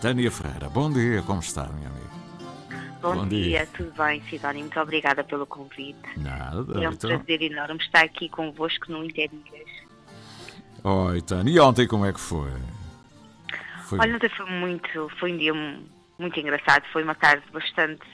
Tânia 0.00 0.30
Ferreira, 0.30 0.68
bom 0.68 0.92
dia, 0.92 1.22
como 1.22 1.40
está, 1.40 1.64
minha 1.64 1.88
amiga? 1.88 2.08
Bom, 3.00 3.14
bom 3.16 3.26
dia. 3.26 3.44
dia. 3.44 3.68
tudo 3.74 3.92
bem, 3.96 4.22
Sidónia? 4.28 4.60
Muito 4.60 4.78
obrigada 4.78 5.24
pelo 5.24 5.46
convite. 5.46 5.98
Nada. 6.16 6.82
É 6.82 6.88
um 6.88 6.92
então... 6.92 7.10
prazer 7.10 7.42
enorme 7.42 7.80
estar 7.80 8.04
aqui 8.04 8.28
convosco 8.28 8.92
no 8.92 9.04
Interilhas. 9.04 9.68
Oi, 10.84 11.22
Tânia, 11.22 11.50
e 11.50 11.58
ontem 11.58 11.86
como 11.86 12.06
é 12.06 12.12
que 12.12 12.20
foi? 12.20 12.52
foi... 13.84 13.98
Olha, 13.98 14.14
ontem 14.14 14.28
foi 14.28 14.46
muito, 14.46 15.10
foi 15.18 15.32
um 15.32 15.36
dia 15.36 15.52
muito 16.18 16.38
engraçado, 16.38 16.84
foi 16.92 17.02
uma 17.02 17.14
tarde 17.14 17.44
bastante 17.52 18.06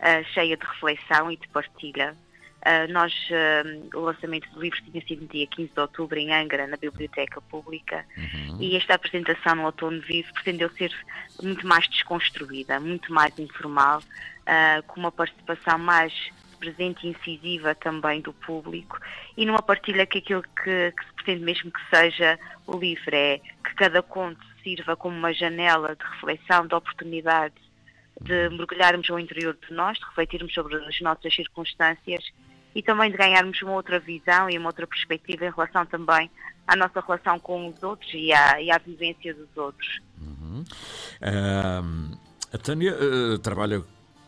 uh, 0.00 0.24
cheia 0.34 0.56
de 0.56 0.66
reflexão 0.66 1.30
e 1.30 1.36
de 1.36 1.48
partilha. 1.48 2.14
Uh, 2.62 2.92
nós, 2.92 3.12
uh, 3.30 3.98
o 3.98 4.00
lançamento 4.02 4.48
do 4.50 4.60
livro 4.60 4.80
tinha 4.84 5.04
sido 5.04 5.22
no 5.22 5.28
dia 5.28 5.48
15 5.48 5.72
de 5.74 5.80
outubro 5.80 6.16
em 6.16 6.32
Angra, 6.32 6.66
na 6.68 6.76
Biblioteca 6.76 7.40
Pública, 7.40 8.04
uhum. 8.16 8.58
e 8.60 8.76
esta 8.76 8.94
apresentação 8.94 9.56
no 9.56 9.64
Outono 9.64 10.00
Vivo 10.00 10.32
pretendeu 10.32 10.70
ser 10.70 10.92
muito 11.42 11.66
mais 11.66 11.88
desconstruída, 11.88 12.78
muito 12.78 13.12
mais 13.12 13.36
informal, 13.36 13.98
uh, 13.98 14.82
com 14.86 15.00
uma 15.00 15.10
participação 15.10 15.76
mais 15.76 16.12
presente 16.60 17.04
e 17.04 17.10
incisiva 17.10 17.74
também 17.74 18.20
do 18.20 18.32
público 18.32 19.00
e 19.36 19.44
numa 19.44 19.60
partilha 19.60 20.06
que 20.06 20.18
aquilo 20.18 20.42
que, 20.42 20.92
que 20.92 21.04
se 21.04 21.12
pretende 21.14 21.44
mesmo 21.44 21.72
que 21.72 21.80
seja 21.90 22.38
o 22.68 22.78
livro 22.78 23.10
é 23.12 23.38
que 23.38 23.74
cada 23.74 24.00
conto 24.00 24.40
sirva 24.62 24.94
como 24.94 25.16
uma 25.16 25.34
janela 25.34 25.96
de 25.96 26.04
reflexão, 26.04 26.64
de 26.64 26.74
oportunidade 26.76 27.54
de 28.20 28.48
mergulharmos 28.50 29.10
ao 29.10 29.18
interior 29.18 29.58
de 29.68 29.74
nós, 29.74 29.98
de 29.98 30.04
refletirmos 30.04 30.54
sobre 30.54 30.76
as 30.76 31.00
nossas 31.00 31.34
circunstâncias 31.34 32.24
e 32.74 32.82
também 32.82 33.10
de 33.10 33.16
ganharmos 33.16 33.60
uma 33.62 33.72
outra 33.72 33.98
visão 33.98 34.48
e 34.48 34.58
uma 34.58 34.68
outra 34.68 34.86
perspectiva 34.86 35.46
em 35.46 35.50
relação 35.50 35.84
também 35.86 36.30
à 36.66 36.76
nossa 36.76 37.00
relação 37.00 37.38
com 37.38 37.68
os 37.68 37.82
outros 37.82 38.10
e 38.14 38.32
à, 38.32 38.60
e 38.60 38.70
à 38.70 38.78
vivência 38.78 39.34
dos 39.34 39.56
outros. 39.56 40.00
Uhum. 40.20 40.64
Uh, 41.20 42.18
a 42.52 42.58
Tânia 42.58 42.94
uh, 42.94 43.38
trabalha 43.38 43.82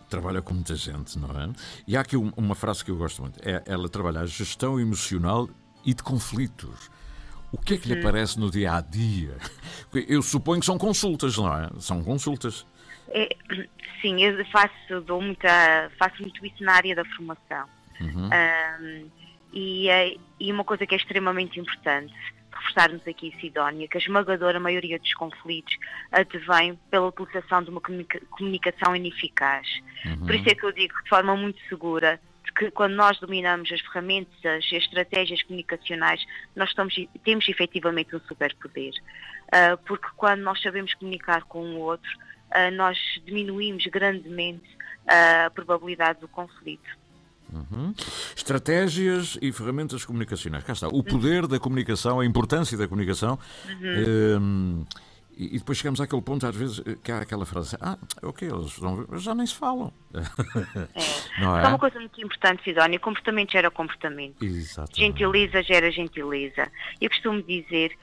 trabalha 0.09 0.41
com 0.41 0.55
muita 0.55 0.77
gente, 0.77 1.19
não 1.19 1.31
é? 1.31 1.51
E 1.89 1.97
há 1.97 2.01
aqui 2.01 2.17
uma 2.17 2.55
frase 2.55 2.85
que 2.85 2.91
eu 2.91 2.97
gosto 2.97 3.23
muito. 3.23 3.41
É, 3.43 3.63
ela 3.67 3.89
trabalha 3.89 4.21
a 4.21 4.27
gestão 4.27 4.79
emocional 4.79 5.49
e 5.85 5.93
de 5.93 6.03
conflitos. 6.03 6.89
O 7.51 7.59
que 7.59 7.75
é 7.75 7.79
que 7.79 7.89
lhe 7.89 7.95
uhum. 7.95 8.01
aparece 8.01 8.39
no 8.39 8.51
dia 8.51 8.75
a 8.75 8.81
dia? 8.81 9.37
Eu 10.09 10.23
suponho 10.23 10.61
que 10.61 10.67
são 10.67 10.79
consultas, 10.79 11.37
não 11.37 11.53
é? 11.53 11.69
São 11.79 12.03
consultas. 12.03 12.67
É, 13.09 13.29
sim, 14.03 14.23
eu 14.23 14.45
faço, 14.47 15.01
dou 15.07 15.21
muita, 15.21 15.89
faço 15.99 16.21
muito 16.21 16.45
isso 16.45 16.63
na 16.65 16.75
área 16.75 16.97
da 16.97 17.05
formação. 17.05 17.69
Uhum. 18.01 18.31
Um, 18.31 19.11
e, 19.53 19.89
eh, 19.89 20.17
e, 20.41 20.51
uma 20.51 20.65
coisa 20.65 20.85
que 20.85 20.95
é 20.95 20.99
extremamente 20.99 21.61
importante 21.61 22.13
reforçarmos 22.53 23.07
aqui, 23.07 23.35
Sidónia, 23.41 23.89
que 23.89 23.97
a 23.97 24.01
esmagadora 24.01 24.59
maioria 24.59 24.99
dos 24.99 25.13
conflitos 25.15 25.77
advém 26.11 26.79
pela 26.91 27.09
utilização 27.09 27.63
de 27.63 27.71
uma 27.71 27.81
comunicação 27.81 28.95
ineficaz. 28.97 29.67
Uhum. 30.05 30.27
Por 30.27 30.35
isso 30.35 30.49
é 30.49 30.55
que 30.55 30.65
eu 30.65 30.73
digo 30.73 30.95
de 31.03 31.09
forma 31.09 31.37
muito 31.37 31.61
segura 31.69 32.21
que 32.57 32.71
quando 32.71 32.95
nós 32.95 33.19
dominamos 33.19 33.71
as 33.73 33.81
ferramentas 33.81 34.35
e 34.43 34.49
as 34.49 34.85
estratégias 34.85 35.43
comunicacionais, 35.43 36.25
nós 36.55 36.69
estamos, 36.69 36.95
temos 37.25 37.49
efetivamente 37.49 38.15
um 38.15 38.21
superpoder. 38.21 38.93
Uh, 39.49 39.77
porque 39.87 40.07
quando 40.17 40.41
nós 40.43 40.61
sabemos 40.63 40.95
comunicar 40.95 41.43
com 41.45 41.61
o 41.75 41.81
outro, 41.81 42.11
uh, 42.51 42.71
nós 42.73 42.99
diminuímos 43.25 43.85
grandemente 43.87 44.65
a 45.07 45.51
probabilidade 45.51 46.21
do 46.21 46.29
conflito. 46.29 47.04
Uhum. 47.55 47.95
Estratégias 48.37 49.39
e 49.41 49.53
ferramentas 49.53 50.05
comunicacionais. 50.05 50.65
Cá 50.65 50.73
está. 50.73 50.89
O 50.89 51.03
poder 51.03 51.47
da 51.47 51.59
comunicação, 51.59 52.21
a 52.21 52.27
importância 52.27 52.77
da 52.77 52.89
comunicação. 52.89 53.39
Uhum. 53.69 54.41
Um, 54.41 54.87
e 55.37 55.59
depois 55.59 55.79
chegamos 55.79 56.01
àquele 56.01 56.23
ponto, 56.23 56.47
às 56.47 56.55
vezes, 56.55 56.81
que 57.03 57.11
há 57.11 57.19
aquela 57.19 57.45
frase: 57.45 57.77
Ah, 57.81 57.99
ok, 58.23 58.49
eles 58.49 58.81
já 59.23 59.35
nem 59.35 59.47
se 59.47 59.55
falam. 59.55 59.93
É. 60.15 60.21
Não 61.43 61.59
é? 61.59 61.65
é 61.65 61.69
uma 61.69 61.79
coisa 61.79 61.99
muito 61.99 62.21
importante, 62.21 62.63
Sidónia: 62.63 62.99
comportamento 63.01 63.53
gera 63.53 63.71
comportamento. 63.71 64.45
Exatamente. 64.45 65.01
Gentileza 65.01 65.63
gera 65.63 65.91
gentileza. 65.91 66.71
Eu 67.01 67.11
costumo 67.11 67.43
dizer 67.43 67.97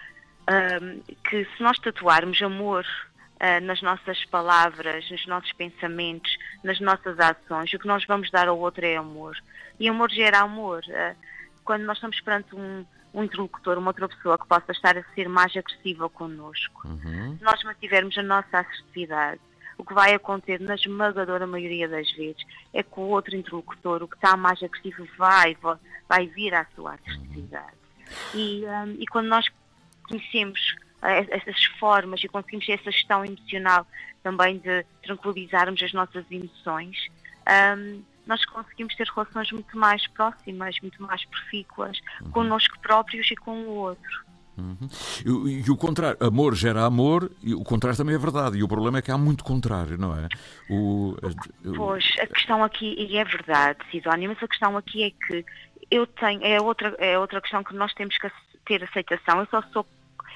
um, 0.49 0.99
que 1.29 1.45
se 1.45 1.63
nós 1.63 1.79
tatuarmos 1.79 2.41
amor 2.41 2.85
uh, 3.41 3.65
nas 3.65 3.81
nossas 3.81 4.23
palavras, 4.25 5.09
nos 5.09 5.25
nossos 5.25 5.51
pensamentos, 5.53 6.31
nas 6.63 6.79
nossas 6.79 7.19
ações. 7.19 7.73
O 7.73 7.79
que 7.79 7.87
nós 7.87 8.05
vamos 8.05 8.29
dar 8.29 8.47
ao 8.47 8.59
outro 8.59 8.85
é 8.85 8.95
amor. 8.95 9.35
E 9.79 9.89
amor 9.89 10.11
gera 10.11 10.39
amor. 10.39 10.83
Uh, 10.87 11.15
quando 11.63 11.83
nós 11.83 11.97
estamos 11.97 12.19
perante 12.21 12.55
um, 12.55 12.85
um 13.13 13.23
interlocutor, 13.23 13.77
uma 13.77 13.89
outra 13.89 14.07
pessoa 14.07 14.37
que 14.37 14.47
possa 14.47 14.71
estar 14.71 14.97
a 14.97 15.03
ser 15.15 15.27
mais 15.27 15.55
agressiva 15.55 16.07
connosco, 16.09 16.87
uhum. 16.87 17.37
se 17.37 17.43
nós 17.43 17.63
mantivermos 17.63 18.17
a 18.17 18.23
nossa 18.23 18.59
assertividade, 18.59 19.41
o 19.77 19.83
que 19.83 19.93
vai 19.93 20.13
acontecer 20.13 20.59
na 20.59 20.75
esmagadora 20.75 21.47
maioria 21.47 21.87
das 21.87 22.11
vezes 22.11 22.43
é 22.71 22.83
que 22.83 22.99
o 22.99 23.03
outro 23.03 23.35
interlocutor, 23.35 24.03
o 24.03 24.07
que 24.07 24.15
está 24.15 24.37
mais 24.37 24.61
agressivo, 24.61 25.07
vai, 25.17 25.57
vai 26.07 26.27
vir 26.27 26.53
à 26.53 26.65
sua 26.75 26.93
assertividade. 26.93 27.77
Uhum. 28.33 28.39
E, 28.39 28.65
um, 28.65 29.01
e 29.01 29.07
quando 29.07 29.27
nós 29.27 29.45
conhecemos 30.03 30.75
essas 31.01 31.63
formas 31.79 32.23
e 32.23 32.27
conseguimos 32.27 32.65
ter 32.65 32.73
essa 32.73 32.91
gestão 32.91 33.25
emocional 33.25 33.87
também 34.23 34.59
de 34.59 34.85
tranquilizarmos 35.03 35.81
as 35.81 35.93
nossas 35.93 36.25
emoções, 36.29 36.95
um, 37.77 38.03
nós 38.25 38.45
conseguimos 38.45 38.95
ter 38.95 39.07
relações 39.07 39.51
muito 39.51 39.77
mais 39.77 40.05
próximas, 40.07 40.75
muito 40.81 41.01
mais 41.01 41.25
profícuas 41.25 41.99
uhum. 42.21 42.31
connosco 42.31 42.79
próprios 42.79 43.29
e 43.31 43.35
com 43.35 43.63
o 43.63 43.69
outro. 43.69 44.31
Uhum. 44.57 44.77
E, 45.47 45.63
e, 45.65 45.71
o 45.71 45.77
contrário, 45.77 46.17
amor 46.21 46.53
gera 46.55 46.85
amor, 46.85 47.31
e 47.41 47.53
o 47.55 47.63
contrário 47.63 47.97
também 47.97 48.13
é 48.13 48.17
verdade. 48.17 48.57
E 48.57 48.63
o 48.63 48.67
problema 48.67 48.99
é 48.99 49.01
que 49.01 49.09
há 49.09 49.17
muito 49.17 49.43
contrário, 49.43 49.97
não 49.97 50.15
é? 50.15 50.27
O, 50.69 51.15
o, 51.65 51.73
pois, 51.75 52.05
a 52.19 52.27
questão 52.27 52.63
aqui, 52.63 52.95
e 52.97 53.17
é 53.17 53.23
verdade, 53.23 53.79
Sidónia, 53.89 54.29
mas 54.29 54.43
a 54.43 54.47
questão 54.47 54.77
aqui 54.77 55.03
é 55.03 55.11
que 55.25 55.45
eu 55.89 56.05
tenho, 56.05 56.43
é 56.43 56.61
outra, 56.61 56.95
é 56.99 57.17
outra 57.17 57.41
questão 57.41 57.63
que 57.63 57.73
nós 57.73 57.93
temos 57.93 58.17
que 58.17 58.29
ter 58.65 58.83
aceitação. 58.83 59.39
Eu 59.39 59.47
só 59.47 59.63
sou 59.73 59.85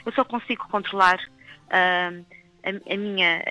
eu 0.05 0.11
só 0.13 0.23
consigo 0.23 0.67
controlar 0.69 1.19
uh, 1.67 2.25
a, 2.65 2.93
a, 2.93 2.97
minha, 2.97 3.43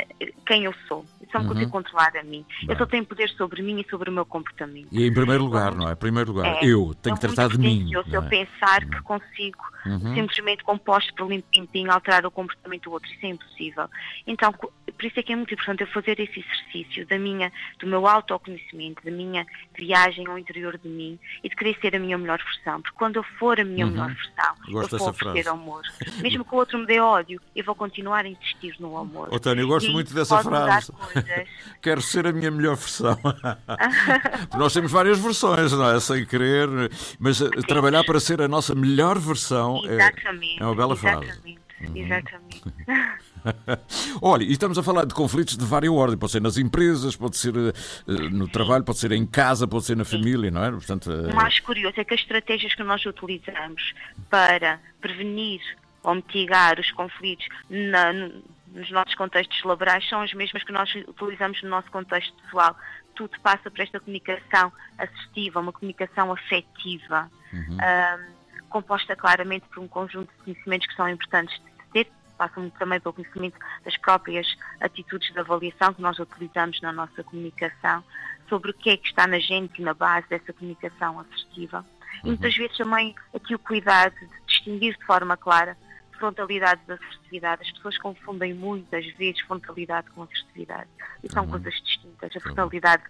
quem 0.45 0.65
eu 0.65 0.75
sou. 0.89 1.05
Eu 1.21 1.29
só 1.31 1.39
me 1.39 1.45
uhum. 1.45 1.53
consigo 1.53 1.71
controlar 1.71 2.13
a 2.17 2.23
mim. 2.23 2.45
Bem. 2.61 2.71
Eu 2.71 2.77
só 2.77 2.85
tenho 2.85 3.05
poder 3.07 3.31
sobre 3.31 3.63
mim 3.63 3.81
e 3.81 3.89
sobre 3.89 4.11
o 4.11 4.13
meu 4.13 4.27
comportamento. 4.27 4.89
E 4.91 5.07
em 5.07 5.13
primeiro 5.15 5.45
lugar, 5.45 5.75
não 5.75 5.89
é? 5.89 5.93
Em 5.93 5.97
primeiro 5.97 6.33
lugar, 6.33 6.63
é, 6.63 6.67
eu 6.67 6.95
tenho 7.01 7.15
que 7.15 7.21
tratar 7.21 7.49
de 7.49 7.59
mim. 7.59 7.89
Se 7.89 8.13
eu 8.13 8.23
é? 8.23 8.29
pensar 8.29 8.83
uhum. 8.83 8.91
que 8.91 9.03
consigo 9.03 9.65
uhum. 9.87 10.15
simplesmente 10.15 10.65
composto 10.65 11.15
por 11.15 11.29
limpinho 11.31 11.91
alterar 11.91 12.27
o 12.27 12.31
comportamento 12.31 12.85
do 12.85 12.93
outro, 12.93 13.11
isso 13.11 13.25
é 13.25 13.29
impossível. 13.29 13.89
Então, 14.27 14.53
por 14.53 15.05
isso 15.05 15.21
é 15.21 15.23
que 15.23 15.33
é 15.33 15.37
muito 15.37 15.55
importante 15.55 15.83
eu 15.83 15.87
fazer 15.87 16.19
esse 16.19 16.41
exercício 16.41 17.07
da 17.07 17.19
minha, 17.19 17.53
do 17.79 17.87
meu 17.87 18.07
autoconhecimento, 18.07 19.05
da 19.05 19.11
minha 19.11 19.47
viagem 19.77 20.27
ao 20.27 20.39
interior 20.39 20.77
de 20.77 20.89
mim 20.89 21.19
e 21.43 21.49
de 21.49 21.55
querer 21.55 21.77
ser 21.81 21.95
a 21.95 21.99
minha 21.99 22.19
melhor 22.19 22.39
versão. 22.43 22.83
Porque 22.83 22.99
quando 22.99 23.17
eu 23.17 23.23
for 23.23 23.61
a 23.61 23.65
minha 23.65 23.87
uhum. 23.87 23.93
melhor 23.93 24.13
versão, 24.13 24.55
Gosto 24.71 24.95
eu 24.95 24.99
vou 24.99 25.09
oferecer 25.11 25.49
amor. 25.49 25.83
Mesmo 26.21 26.45
que 26.45 26.55
o 26.55 26.59
outro 26.59 26.79
me 26.79 26.87
dê 26.87 26.99
ódio, 26.99 27.41
eu 27.55 27.65
vou 27.65 27.75
continuar 27.75 28.25
a 28.25 28.29
insistir 28.29 28.75
no 28.81 28.97
amor 28.97 29.04
amor. 29.05 29.29
Oh, 29.31 29.39
Tânia, 29.39 29.63
eu 29.63 29.69
gosto 29.69 29.89
E 29.89 29.93
muito 29.93 30.13
dessa 30.15 30.43
frase. 30.43 30.93
Quero 31.81 32.03
ser 32.03 32.27
a 32.27 32.33
minha 32.33 32.51
melhor 32.51 32.77
versão. 32.77 33.19
Nós 34.59 34.73
temos 34.73 34.91
várias 34.91 35.19
versões, 35.19 35.73
não 35.73 35.91
é? 35.91 36.01
Sem 36.01 36.25
querer, 36.27 36.69
mas 37.19 37.41
eh, 37.41 37.49
trabalhar 37.69 38.05
para 38.05 38.19
ser 38.21 38.41
a 38.43 38.49
nossa 38.49 38.75
melhor 38.75 39.19
versão 39.19 39.81
é, 39.87 39.95
Exatamente. 39.95 40.63
é 40.63 40.65
uma 40.65 40.75
bela 40.75 40.97
frase. 40.97 41.25
Exatamente. 41.27 41.65
Exatamente. 41.95 42.63
Olha, 44.23 44.43
e 44.43 44.53
estamos 44.53 44.79
a 44.79 44.83
falar 44.83 45.05
de 45.05 45.13
conflitos 45.15 45.57
de 45.57 45.65
várias 45.65 45.93
ordens. 45.93 46.19
Pode 46.19 46.33
ser 46.33 46.41
nas 46.41 46.57
empresas, 46.57 47.15
pode 47.17 47.37
ser 47.37 47.55
eh, 47.57 48.13
no 48.31 48.49
trabalho, 48.49 48.83
pode 48.85 48.99
ser 48.99 49.13
em 49.13 49.27
casa, 49.27 49.67
pode 49.69 49.85
ser 49.85 49.97
na 49.97 50.05
família, 50.05 50.51
não 50.51 50.65
é? 50.65 50.71
Portanto, 50.71 51.11
eh, 51.13 51.31
O 51.31 51.37
mais 51.37 51.59
curioso 51.61 51.95
é 52.01 52.05
que 52.05 52.15
as 52.15 52.21
estratégias 52.21 52.75
que 52.75 52.83
nós 52.83 53.05
utilizamos 53.05 53.93
para 54.31 54.81
prevenir 55.01 55.61
ou 56.03 56.15
mitigar 56.15 56.79
os 56.81 56.91
conflitos 56.93 57.47
na- 57.69 58.31
nos 58.75 58.91
nossos 58.91 59.15
contextos 59.15 59.63
laborais 59.63 60.07
são 60.09 60.21
as 60.21 60.35
mesmas 60.35 60.65
que 60.65 60.73
nós 60.73 60.93
utilizamos 61.07 61.63
no 61.63 61.71
nosso 61.71 61.91
contexto 61.91 62.35
pessoal. 62.43 62.77
Tudo 63.15 63.39
passa 63.41 63.71
por 63.71 63.81
esta 63.81 64.01
comunicação 64.01 64.73
assertiva, 64.99 65.61
uma 65.61 65.73
comunicação 65.73 66.33
afetiva, 66.33 67.31
ahm, 67.53 68.35
composta 68.69 69.15
claramente 69.15 69.65
por 69.69 69.79
um 69.79 69.87
conjunto 69.87 70.29
de 70.33 70.45
conhecimentos 70.45 70.89
que 70.89 70.97
são 70.97 71.09
importantes 71.09 71.57
de 71.57 71.93
ter, 71.93 72.11
passa 72.37 72.59
muito 72.59 72.77
também 72.77 72.99
pelo 72.99 73.15
conhecimento 73.15 73.57
das 73.85 73.97
próprias 73.97 74.57
atitudes 74.81 75.33
de 75.33 75.39
avaliação 75.39 75.95
que 75.95 76.03
nós 76.03 76.19
utilizamos 76.19 76.81
na 76.81 76.93
nossa 76.93 77.23
comunicação, 77.23 78.03
sobre 78.49 78.73
o 78.73 78.75
que 78.75 78.91
é 78.91 78.97
que 78.97 79.07
está 79.07 79.29
na 79.29 79.39
gente 79.39 79.81
e 79.81 79.85
na 79.85 79.95
base 79.95 80.29
dessa 80.29 80.53
comunicação 80.53 81.21
assertiva. 81.21 81.87
E 82.25 82.27
muitas 82.27 82.57
vezes 82.57 82.77
também 82.77 83.15
aqui 83.33 83.55
o 83.55 83.59
cuidado 83.59 84.15
de 84.17 84.47
distinguir 84.47 84.97
de 84.99 85.05
forma 85.05 85.37
clara 85.37 85.77
frontalidade 86.25 86.81
da 86.87 86.95
assertividade. 86.95 87.63
As 87.63 87.73
pessoas 87.73 87.99
confundem 87.99 88.55
muitas 88.55 89.07
vezes 89.15 89.41
frontalidade 89.43 90.11
com 90.11 90.23
assertividade. 90.23 90.89
E 91.23 91.31
são 91.31 91.47
coisas 91.47 91.75
distintas. 91.75 92.35
A 92.35 92.41
frontalidade, 92.41 93.03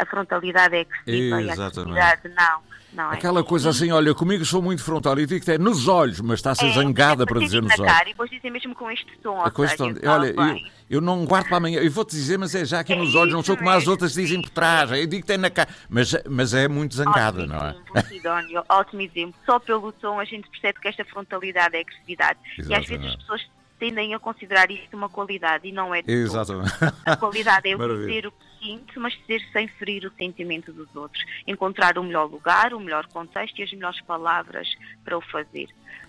a 0.00 0.06
frontalidade 0.06 0.74
é 0.76 0.80
agressiva 0.80 1.42
e 1.42 1.48
a 1.50 1.52
Exatamente. 1.52 1.98
assertividade 2.00 2.28
não. 2.36 2.62
não 3.04 3.12
é? 3.12 3.14
aquela 3.16 3.44
coisa 3.44 3.70
assim, 3.70 3.92
olha, 3.92 4.14
comigo 4.14 4.44
sou 4.44 4.60
muito 4.62 4.82
frontal 4.82 5.18
e 5.18 5.26
digo 5.26 5.44
que 5.44 5.50
é 5.52 5.58
nos 5.58 5.86
olhos, 5.88 6.20
mas 6.20 6.38
está 6.40 6.50
a 6.52 6.54
ser 6.54 6.66
É, 6.66 6.72
zangada 6.72 7.24
para 7.26 7.38
dizer 7.40 7.62
nos 7.62 7.78
olhos. 7.78 7.92
cara 7.92 8.04
e 8.08 8.12
depois 8.12 8.30
dizer 8.30 8.50
mesmo 8.50 8.74
com 8.74 8.90
este 8.90 9.16
tom. 9.18 9.40
A 9.40 9.50
seja, 9.68 9.92
de- 9.92 10.06
olha, 10.06 10.26
eu, 10.28 10.58
eu 10.90 11.00
não 11.00 11.24
guardo 11.24 11.46
para 11.48 11.56
amanhã, 11.58 11.80
eu 11.80 11.90
vou-te 11.90 12.10
dizer, 12.10 12.38
mas 12.38 12.54
é 12.54 12.64
já 12.64 12.80
aqui 12.80 12.94
nos 12.94 13.14
olhos, 13.14 13.32
não 13.32 13.42
sou 13.42 13.56
como 13.56 13.70
as 13.70 13.86
outras 13.86 14.12
dizem 14.14 14.40
por 14.42 14.50
trás, 14.50 14.90
eu 14.90 15.06
digo 15.06 15.22
que 15.22 15.26
tem 15.28 15.38
na 15.38 15.50
cara, 15.50 15.68
mas, 15.88 16.14
mas 16.28 16.54
é 16.54 16.66
muito 16.68 16.94
zangada, 16.94 17.46
não 17.46 17.56
é? 17.56 17.70
Exemplo, 17.70 18.02
Sidónio, 18.08 18.64
ótimo 18.68 19.00
exemplo. 19.02 19.34
Só 19.46 19.58
pelo 19.58 19.92
tom 19.92 20.18
a 20.18 20.24
gente 20.24 20.48
percebe 20.50 20.80
que 20.80 20.88
esta 20.88 21.04
frontalidade 21.04 21.76
é 21.76 21.80
agressividade. 21.80 22.38
E 22.58 22.60
às 22.62 22.66
vezes 22.66 22.80
as 22.80 22.90
Exatamente. 22.90 23.18
pessoas 23.18 23.42
tendem 23.84 24.14
a 24.14 24.18
considerar 24.18 24.70
isto 24.70 24.96
uma 24.96 25.08
qualidade 25.10 25.68
e 25.68 25.72
não 25.72 25.94
é 25.94 26.00
de 26.00 26.06
todo. 26.06 26.14
Exatamente. 26.16 26.72
A 27.04 27.16
qualidade 27.16 27.68
é 27.68 27.72
eu 27.74 27.78
Maravilha. 27.78 28.06
dizer 28.06 28.26
o 28.26 28.32
que 28.32 28.44
sinto, 28.64 28.98
mas 29.00 29.12
dizer 29.18 29.42
sem 29.52 29.68
ferir 29.68 30.06
o 30.06 30.12
sentimento 30.16 30.72
dos 30.72 30.94
outros. 30.96 31.22
Encontrar 31.46 31.98
o 31.98 32.02
melhor 32.02 32.24
lugar, 32.30 32.72
o 32.72 32.80
melhor 32.80 33.06
contexto 33.08 33.58
e 33.58 33.62
as 33.62 33.72
melhores 33.72 34.00
palavras 34.02 34.68
para 35.04 35.18
o 35.18 35.20
fazer. 35.20 35.68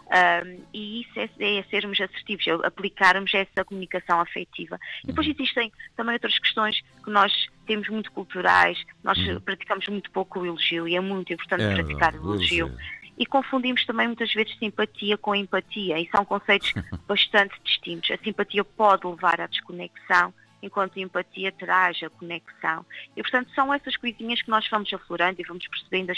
Ahm, 0.09 0.59
e 0.73 1.01
isso 1.01 1.19
é, 1.19 1.57
é 1.57 1.63
sermos 1.63 1.99
assertivos, 1.99 2.47
é 2.47 2.51
aplicarmos 2.65 3.33
essa 3.33 3.65
comunicação 3.65 4.21
afetiva. 4.21 4.79
E 5.03 5.07
depois 5.07 5.27
existem 5.27 5.71
também 5.97 6.13
outras 6.13 6.37
questões 6.39 6.79
que 7.03 7.09
nós 7.09 7.33
temos 7.65 7.89
muito 7.89 8.11
culturais, 8.11 8.77
nós 9.03 9.17
praticamos 9.43 9.87
muito 9.87 10.09
pouco 10.11 10.39
o 10.39 10.45
elogio 10.45 10.87
e 10.87 10.95
é 10.95 11.01
muito 11.01 11.33
importante 11.33 11.63
É 11.63 11.73
praticar 11.73 12.13
o 12.15 12.21
o 12.23 12.35
elogio. 12.35 12.67
elogio. 12.67 13.04
E 13.17 13.25
confundimos 13.25 13.85
também 13.85 14.07
muitas 14.07 14.33
vezes 14.33 14.57
simpatia 14.57 15.17
com 15.17 15.33
empatia, 15.33 15.99
e 15.99 16.09
são 16.09 16.25
conceitos 16.25 16.73
bastante 17.07 17.55
distintos. 17.63 18.11
A 18.11 18.17
simpatia 18.17 18.63
pode 18.63 19.07
levar 19.07 19.39
à 19.39 19.47
desconexão, 19.47 20.33
enquanto 20.61 20.97
a 20.97 21.01
empatia 21.01 21.51
traz 21.51 22.01
a 22.03 22.09
conexão. 22.09 22.85
E, 23.15 23.21
portanto, 23.21 23.51
são 23.53 23.73
essas 23.73 23.95
coisinhas 23.95 24.41
que 24.41 24.49
nós 24.49 24.67
vamos 24.69 24.91
aflorando 24.91 25.39
e 25.39 25.45
vamos 25.45 25.67
percebendo 25.67 26.11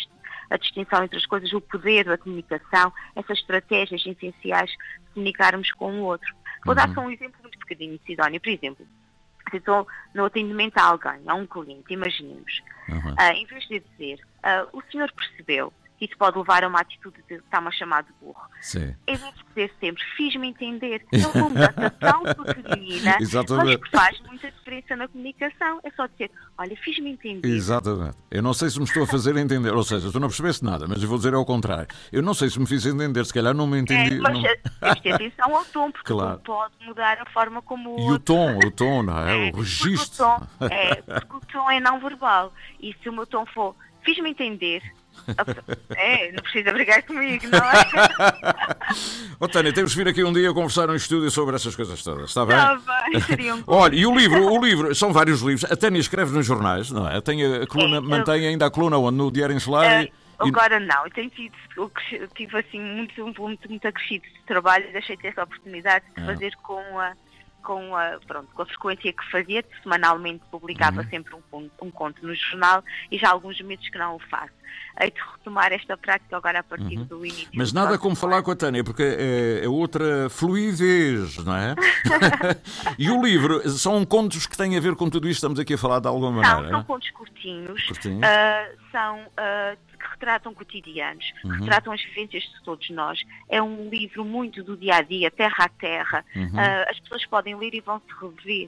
a 0.49 0.57
distinção 0.57 1.03
entre 1.03 1.17
as 1.17 1.25
coisas, 1.25 1.51
o 1.53 1.61
poder 1.61 2.05
da 2.05 2.17
comunicação, 2.17 2.91
essas 3.15 3.39
estratégias 3.39 4.05
essenciais 4.05 4.71
de 4.71 4.77
comunicarmos 5.13 5.71
com 5.73 5.99
o 5.99 6.03
outro. 6.03 6.33
Vou 6.65 6.73
dar 6.73 6.93
só 6.93 7.01
um 7.01 7.11
exemplo 7.11 7.39
muito 7.41 7.59
pequenino, 7.59 7.99
Sidónia. 8.05 8.39
Por 8.39 8.49
exemplo, 8.49 8.87
se 9.49 9.57
estou 9.57 9.87
no 10.13 10.25
atendimento 10.25 10.77
a 10.77 10.83
alguém, 10.83 11.21
a 11.25 11.35
um 11.35 11.45
cliente, 11.45 11.93
imaginemos, 11.93 12.61
ah, 13.17 13.33
em 13.33 13.45
vez 13.45 13.67
de 13.67 13.79
dizer, 13.79 14.19
ah, 14.43 14.67
o 14.73 14.81
senhor 14.91 15.11
percebeu 15.11 15.71
isso 15.99 16.15
pode 16.17 16.37
levar 16.37 16.63
a 16.63 16.67
uma 16.67 16.79
atitude 16.81 17.17
de 17.27 17.35
está-me 17.35 17.67
a 17.67 17.71
chamar 17.71 18.03
de 18.03 18.09
burro. 18.21 18.41
Sim. 18.61 18.95
Em 19.07 19.15
vez 19.15 19.33
de 19.33 19.43
dizer 19.49 19.73
sempre, 19.79 20.03
fiz-me 20.15 20.47
entender, 20.47 21.03
é 21.11 21.17
uma 21.27 21.49
mudança 21.49 21.89
tão 21.99 22.23
pequenina, 22.45 23.11
mas 23.19 23.21
Exatamente. 23.21 23.81
que 23.81 23.89
faz 23.91 24.19
muita 24.21 24.51
diferença 24.51 24.95
na 24.95 25.07
comunicação. 25.07 25.79
É 25.83 25.89
só 25.91 26.05
dizer, 26.07 26.29
olha, 26.57 26.75
fiz-me 26.77 27.11
entender. 27.11 27.47
Exatamente. 27.47 28.17
Eu 28.29 28.43
não 28.43 28.53
sei 28.53 28.69
se 28.69 28.77
me 28.77 28.85
estou 28.85 29.03
a 29.03 29.07
fazer 29.07 29.35
entender, 29.37 29.73
ou 29.73 29.83
seja, 29.83 30.11
tu 30.11 30.19
não 30.19 30.27
percebeste 30.27 30.63
nada, 30.63 30.87
mas 30.87 31.01
eu 31.01 31.09
vou 31.09 31.17
dizer 31.17 31.33
ao 31.33 31.45
contrário. 31.45 31.87
Eu 32.11 32.21
não 32.21 32.33
sei 32.33 32.49
se 32.49 32.59
me 32.59 32.67
fiz 32.67 32.85
entender, 32.85 33.25
se 33.25 33.33
calhar 33.33 33.53
não 33.53 33.65
me 33.67 33.79
entendi. 33.79 34.15
É, 34.15 34.19
mas 34.19 34.33
não- 34.33 34.45
eh, 34.45 35.11
atenção 35.13 35.55
ao 35.55 35.65
tom, 35.65 35.91
porque 35.91 36.13
Claro. 36.13 36.35
o 36.37 36.39
pode 36.39 36.73
mudar 36.85 37.19
a 37.21 37.25
forma 37.31 37.61
como 37.61 37.95
o 37.95 38.09
E 38.11 38.11
o 38.13 38.19
tom, 38.19 38.57
o 38.59 38.71
tom, 38.71 39.01
não 39.03 39.17
é? 39.17 39.35
O 39.49 39.51
Porque 39.53 39.57
registro. 39.61 40.25
o 40.25 40.37
tom 40.39 40.47
é, 40.65 40.95
porque 41.01 41.35
o 41.35 41.41
tom 41.51 41.71
é 41.71 41.79
não 41.79 41.99
verbal. 41.99 42.53
E 42.79 42.93
se 43.01 43.09
o 43.09 43.13
meu 43.13 43.25
tom 43.25 43.45
for, 43.47 43.75
fiz-me 44.03 44.29
entender, 44.29 44.81
é, 45.95 46.31
não 46.31 46.41
precisa 46.43 46.71
brigar 46.73 47.03
comigo, 47.03 47.45
não 47.47 47.57
é? 47.59 48.77
Oh, 49.39 49.47
Tânia, 49.47 49.71
temos 49.71 49.91
de 49.91 49.97
vir 49.97 50.07
aqui 50.07 50.23
um 50.23 50.33
dia 50.33 50.51
conversar 50.53 50.87
no 50.87 50.95
estúdio 50.95 51.29
sobre 51.29 51.55
essas 51.55 51.75
coisas 51.75 52.01
todas, 52.01 52.29
está 52.29 52.43
bem? 52.45 52.55
Está 52.57 52.75
bem, 53.11 53.21
seria 53.21 53.55
um 53.55 53.63
Olha, 53.67 53.95
e 53.95 54.05
o 54.05 54.15
livro, 54.17 54.51
o 54.51 54.59
livro, 54.65 54.95
são 54.95 55.13
vários 55.13 55.41
livros. 55.41 55.69
A 55.71 55.75
Tânia 55.75 55.99
escreve 55.99 56.31
nos 56.33 56.45
jornais, 56.45 56.89
não 56.89 57.07
é? 57.07 57.21
Tem 57.21 57.43
a 57.45 57.67
coluna, 57.67 57.97
É, 57.97 57.99
eu- 57.99 58.03
mantém 58.03 58.47
ainda 58.47 58.65
a 58.65 58.71
coluna 58.71 58.97
onde? 58.97 59.17
No 59.17 59.31
Diário 59.31 59.55
Insular 59.55 59.83
Eh, 59.85 60.03
e- 60.05 60.11
Agora 60.39 60.79
não, 60.79 61.03
eu 61.05 61.11
tenho 61.11 61.29
tido, 61.29 61.53
eu 61.75 61.91
eu 62.13 62.27
tive 62.29 62.57
assim 62.57 62.79
muito, 62.79 63.23
muito, 63.39 63.69
muito 63.69 63.87
acrescido 63.87 64.25
de 64.25 64.41
trabalho 64.47 64.87
e 64.89 64.93
deixei 64.93 65.15
de 65.15 65.21
ter 65.23 65.27
essa 65.29 65.43
oportunidade 65.43 66.05
de 66.15 66.23
Ah. 66.23 66.25
fazer 66.25 66.55
com 66.63 66.99
a, 66.99 67.13
com 67.63 67.95
a, 67.95 68.19
pronto, 68.25 68.47
com 68.55 68.61
a 68.61 68.65
frequência 68.65 69.13
que 69.13 69.31
fazia, 69.31 69.63
semanalmente 69.83 70.43
publicava 70.49 71.01
Uhum. 71.01 71.09
sempre 71.09 71.35
um, 71.53 71.69
um 71.81 71.91
conto 71.91 72.25
no 72.25 72.33
jornal 72.33 72.83
e 73.11 73.17
já 73.19 73.27
há 73.29 73.31
alguns 73.31 73.59
meses 73.61 73.87
que 73.89 73.97
não 73.99 74.15
o 74.15 74.19
faço. 74.19 74.53
Hei 74.99 75.11
de 75.11 75.19
retomar 75.19 75.71
esta 75.71 75.95
prática 75.95 76.37
agora 76.37 76.59
a 76.59 76.63
partir 76.63 76.97
do 77.05 77.25
início. 77.25 77.45
Uhum. 77.45 77.51
Mas 77.55 77.71
nada 77.73 77.87
próximo 77.89 78.03
como 78.03 78.15
falar 78.15 78.41
com 78.41 78.51
a 78.51 78.55
Tânia, 78.55 78.83
porque 78.83 79.03
é, 79.03 79.65
é 79.65 79.69
outra 79.69 80.29
fluidez, 80.29 81.37
não 81.43 81.55
é? 81.55 81.75
e 82.97 83.09
o 83.09 83.21
livro, 83.23 83.67
são 83.69 84.03
contos 84.05 84.45
que 84.47 84.57
têm 84.57 84.75
a 84.77 84.79
ver 84.79 84.95
com 84.95 85.09
tudo 85.09 85.27
isto, 85.27 85.37
estamos 85.37 85.59
aqui 85.59 85.73
a 85.75 85.77
falar 85.77 85.99
de 85.99 86.07
alguma 86.07 86.31
Não, 86.31 86.41
maneira. 86.41 86.69
são 86.69 86.79
é? 86.79 86.83
contos 86.83 87.09
curtinhos, 87.11 87.83
Curtinhos. 87.85 88.23
ah, 88.23 88.67
são 88.91 89.21
ah, 89.37 89.75
que 89.99 90.07
retratam 90.11 90.53
cotidianos, 90.53 91.31
que 91.41 91.47
Uhum. 91.47 91.59
retratam 91.59 91.93
as 91.93 92.01
vivências 92.03 92.43
de 92.43 92.63
todos 92.63 92.89
nós. 92.89 93.19
É 93.49 93.61
um 93.61 93.89
livro 93.89 94.23
muito 94.25 94.63
do 94.63 94.75
dia 94.77 94.95
a 94.97 95.01
dia, 95.01 95.29
terra 95.31 95.65
a 95.65 95.69
terra. 95.69 96.25
Uhum. 96.35 96.51
Ah, 96.55 96.85
as 96.89 96.99
pessoas 96.99 97.25
podem 97.25 97.55
ler 97.55 97.73
e 97.73 97.81
vão 97.81 97.99
se 97.99 98.13
rever 98.25 98.67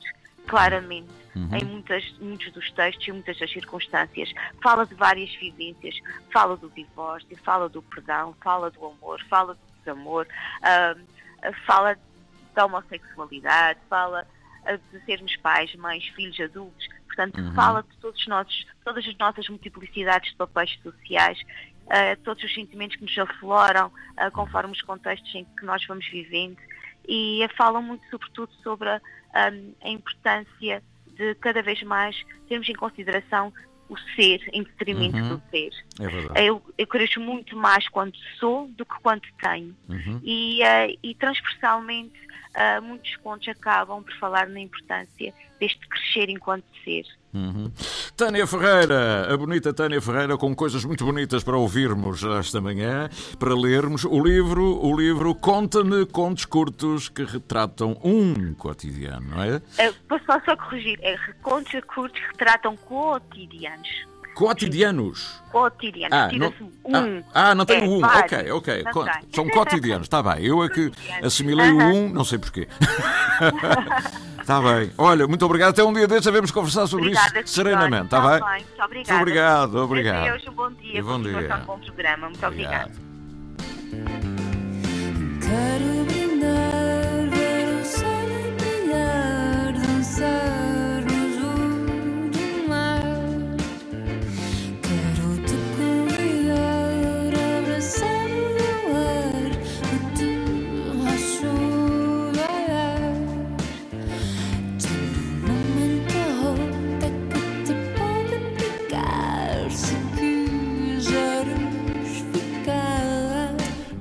claramente 0.50 1.20
Uhum. 1.36 1.56
em 1.56 1.64
muitas, 1.64 2.04
muitos 2.20 2.52
dos 2.52 2.72
textos 2.72 3.08
e 3.08 3.12
muitas 3.12 3.38
das 3.38 3.52
circunstâncias. 3.52 4.34
Fala 4.64 4.84
de 4.86 4.96
várias 4.96 5.30
vivências, 5.36 5.96
fala 6.34 6.58
do 6.58 6.70
divórcio, 6.72 7.38
fala 7.46 7.70
do 7.70 7.84
perdão, 7.84 8.36
fala 8.44 8.72
do 8.72 8.84
amor, 8.84 9.22
fala 9.30 9.54
do 9.54 9.60
desamor, 9.78 10.28
ah, 10.64 10.96
fala 11.68 11.96
da 12.56 12.66
homossexualidade, 12.66 13.80
fala 13.88 14.28
ah, 14.66 14.78
de 14.92 15.00
sermos 15.06 15.36
pais, 15.38 15.74
mães, 15.76 16.04
filhos, 16.16 16.40
adultos. 16.40 16.88
Portanto, 17.06 17.40
Uhum. 17.40 17.54
fala 17.54 17.84
de 17.84 17.96
todos 17.98 18.26
nós, 18.28 18.66
todas 18.84 19.06
as 19.08 19.18
nossas 19.18 19.48
multiplicidades 19.50 20.32
de 20.32 20.36
papéis 20.36 20.78
sociais, 20.82 21.40
ah, 21.92 22.18
todos 22.24 22.44
os 22.44 22.54
sentimentos 22.54 22.96
que 22.98 23.04
nos 23.04 23.18
afloram 23.18 23.92
ah, 24.18 24.32
conforme 24.32 24.74
os 24.74 24.82
contextos 24.82 25.34
em 25.36 25.46
que 25.46 25.64
nós 25.64 25.86
vamos 25.86 26.08
vivendo 26.10 26.58
e 27.08 27.44
ah, 27.44 27.50
fala 27.58 27.82
muito 27.82 28.04
sobretudo 28.10 28.52
sobre 28.64 28.90
a, 28.90 29.02
ah, 29.34 29.52
a 29.84 29.90
importância 29.90 30.84
de 31.16 31.36
cada 31.36 31.62
vez 31.62 31.82
mais 31.84 32.16
termos 32.48 32.68
em 32.70 32.74
consideração 32.74 33.54
o 33.90 33.98
ser 34.16 34.42
em 34.54 34.62
detrimento 34.64 35.18
Uhum. 35.18 35.30
do 35.38 35.44
ser. 35.50 35.72
É 36.00 36.08
verdade. 36.08 36.46
Eu, 36.46 36.62
eu 36.78 36.86
cresço 36.88 37.20
muito 37.20 37.58
mais 37.58 37.88
quando 37.90 38.16
sou 38.40 38.68
do 38.68 38.86
que 38.86 38.94
quando 39.02 39.24
tenho. 39.42 39.76
Uhum. 39.90 40.22
E, 40.24 40.62
eh, 40.62 40.96
e 41.02 41.16
transversalmente, 41.16 42.14
eh, 42.54 42.80
muitos 42.80 43.16
contos 43.18 43.48
acabam 43.48 44.04
por 44.04 44.14
falar 44.18 44.48
na 44.48 44.60
importância 44.60 45.34
deste 45.60 45.88
crescer 45.88 46.30
enquanto 46.30 46.66
ser. 46.84 47.04
Uhum. 47.34 47.72
Tânia 48.18 48.48
Ferreira, 48.48 49.32
a 49.32 49.38
bonita 49.38 49.72
Tânia 49.74 50.02
Ferreira, 50.02 50.38
com 50.38 50.56
coisas 50.56 50.84
muito 50.84 51.06
bonitas 51.06 51.44
para 51.44 51.58
ouvirmos 51.58 52.24
esta 52.24 52.60
manhã, 52.60 53.10
para 53.38 53.54
lermos 53.54 54.04
o 54.04 54.20
livro, 54.20 54.84
o 54.84 55.00
livro 55.00 55.36
Conta-me 55.36 56.06
contos 56.06 56.46
curtos 56.46 57.08
que 57.08 57.24
retratam 57.24 57.98
um 58.04 58.54
cotidiano, 58.56 59.30
não 59.30 59.44
é? 59.44 59.62
Eh, 59.78 59.94
posso 60.08 60.26
só, 60.26 60.56
corrigir, 60.58 61.00
é 61.02 61.16
contos 61.42 61.72
curtos 61.86 62.20
que 62.20 62.28
retratam 62.28 62.76
cotidianos. 62.76 63.88
Cotidianos. 64.40 65.42
Cotidianos. 65.52 66.18
Ah, 66.18 66.30
não, 66.32 66.48
um. 66.86 67.24
ah, 67.34 67.50
ah, 67.50 67.56
não 67.56 67.66
tenho 67.66 67.84
É, 67.84 67.88
um. 67.90 68.00
vários. 68.00 68.24
Ok, 68.40 68.52
ok. 68.52 68.84
Não 68.86 68.92
Co- 68.94 69.04
tem. 69.04 69.14
São 69.36 69.50
cotidianos, 69.50 70.06
está 70.06 70.24
bem. 70.24 70.46
Eu 70.46 70.64
é 70.64 70.70
que 70.70 70.90
assimilei 71.22 71.70
o 71.74 71.78
um, 71.78 72.08
não 72.08 72.24
sei 72.24 72.40
porquê. 72.40 72.66
Está 74.40 74.62
bem. 74.64 74.92
Olha, 74.98 75.28
muito 75.28 75.46
obrigado. 75.46 75.72
Até 75.72 75.84
um 75.84 75.92
dia 75.92 76.08
desses 76.08 76.24
sabemos 76.24 76.52
conversar 76.52 76.88
sobre 76.88 77.08
Obrigada, 77.08 77.42
isso 77.42 77.54
serenamente, 77.54 78.06
está 78.06 78.22
Tá 78.22 78.30
bem? 78.30 78.40
Muito 78.64 78.82
obrigada. 78.82 78.88
Muito 78.88 79.22
obrigado, 79.22 79.76
obrigado. 79.76 80.28
Adeus, 80.30 80.48
um 80.48 80.52
bom 80.54 80.72
dia. 80.72 81.00
E 81.00 81.02
bom 81.02 81.22
dia. 81.22 81.42
de 81.42 81.66
bom 81.66 81.80
programa. 81.80 82.30
Muito 82.30 82.46
obrigada. 82.48 82.92
Quero 85.42 86.06
brindar, 86.06 87.30
ver 87.30 87.82
o 87.82 87.86
sol 87.86 88.56
brilhar, 88.58 89.74
dançar 89.74 90.59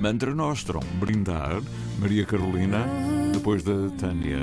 Mantra 0.09 0.34
Nostrum, 0.34 0.80
brindar, 0.98 1.61
Maria 1.98 2.24
Carolina, 2.24 2.82
depois 3.30 3.62
da 3.62 3.90
Tânia. 3.98 4.38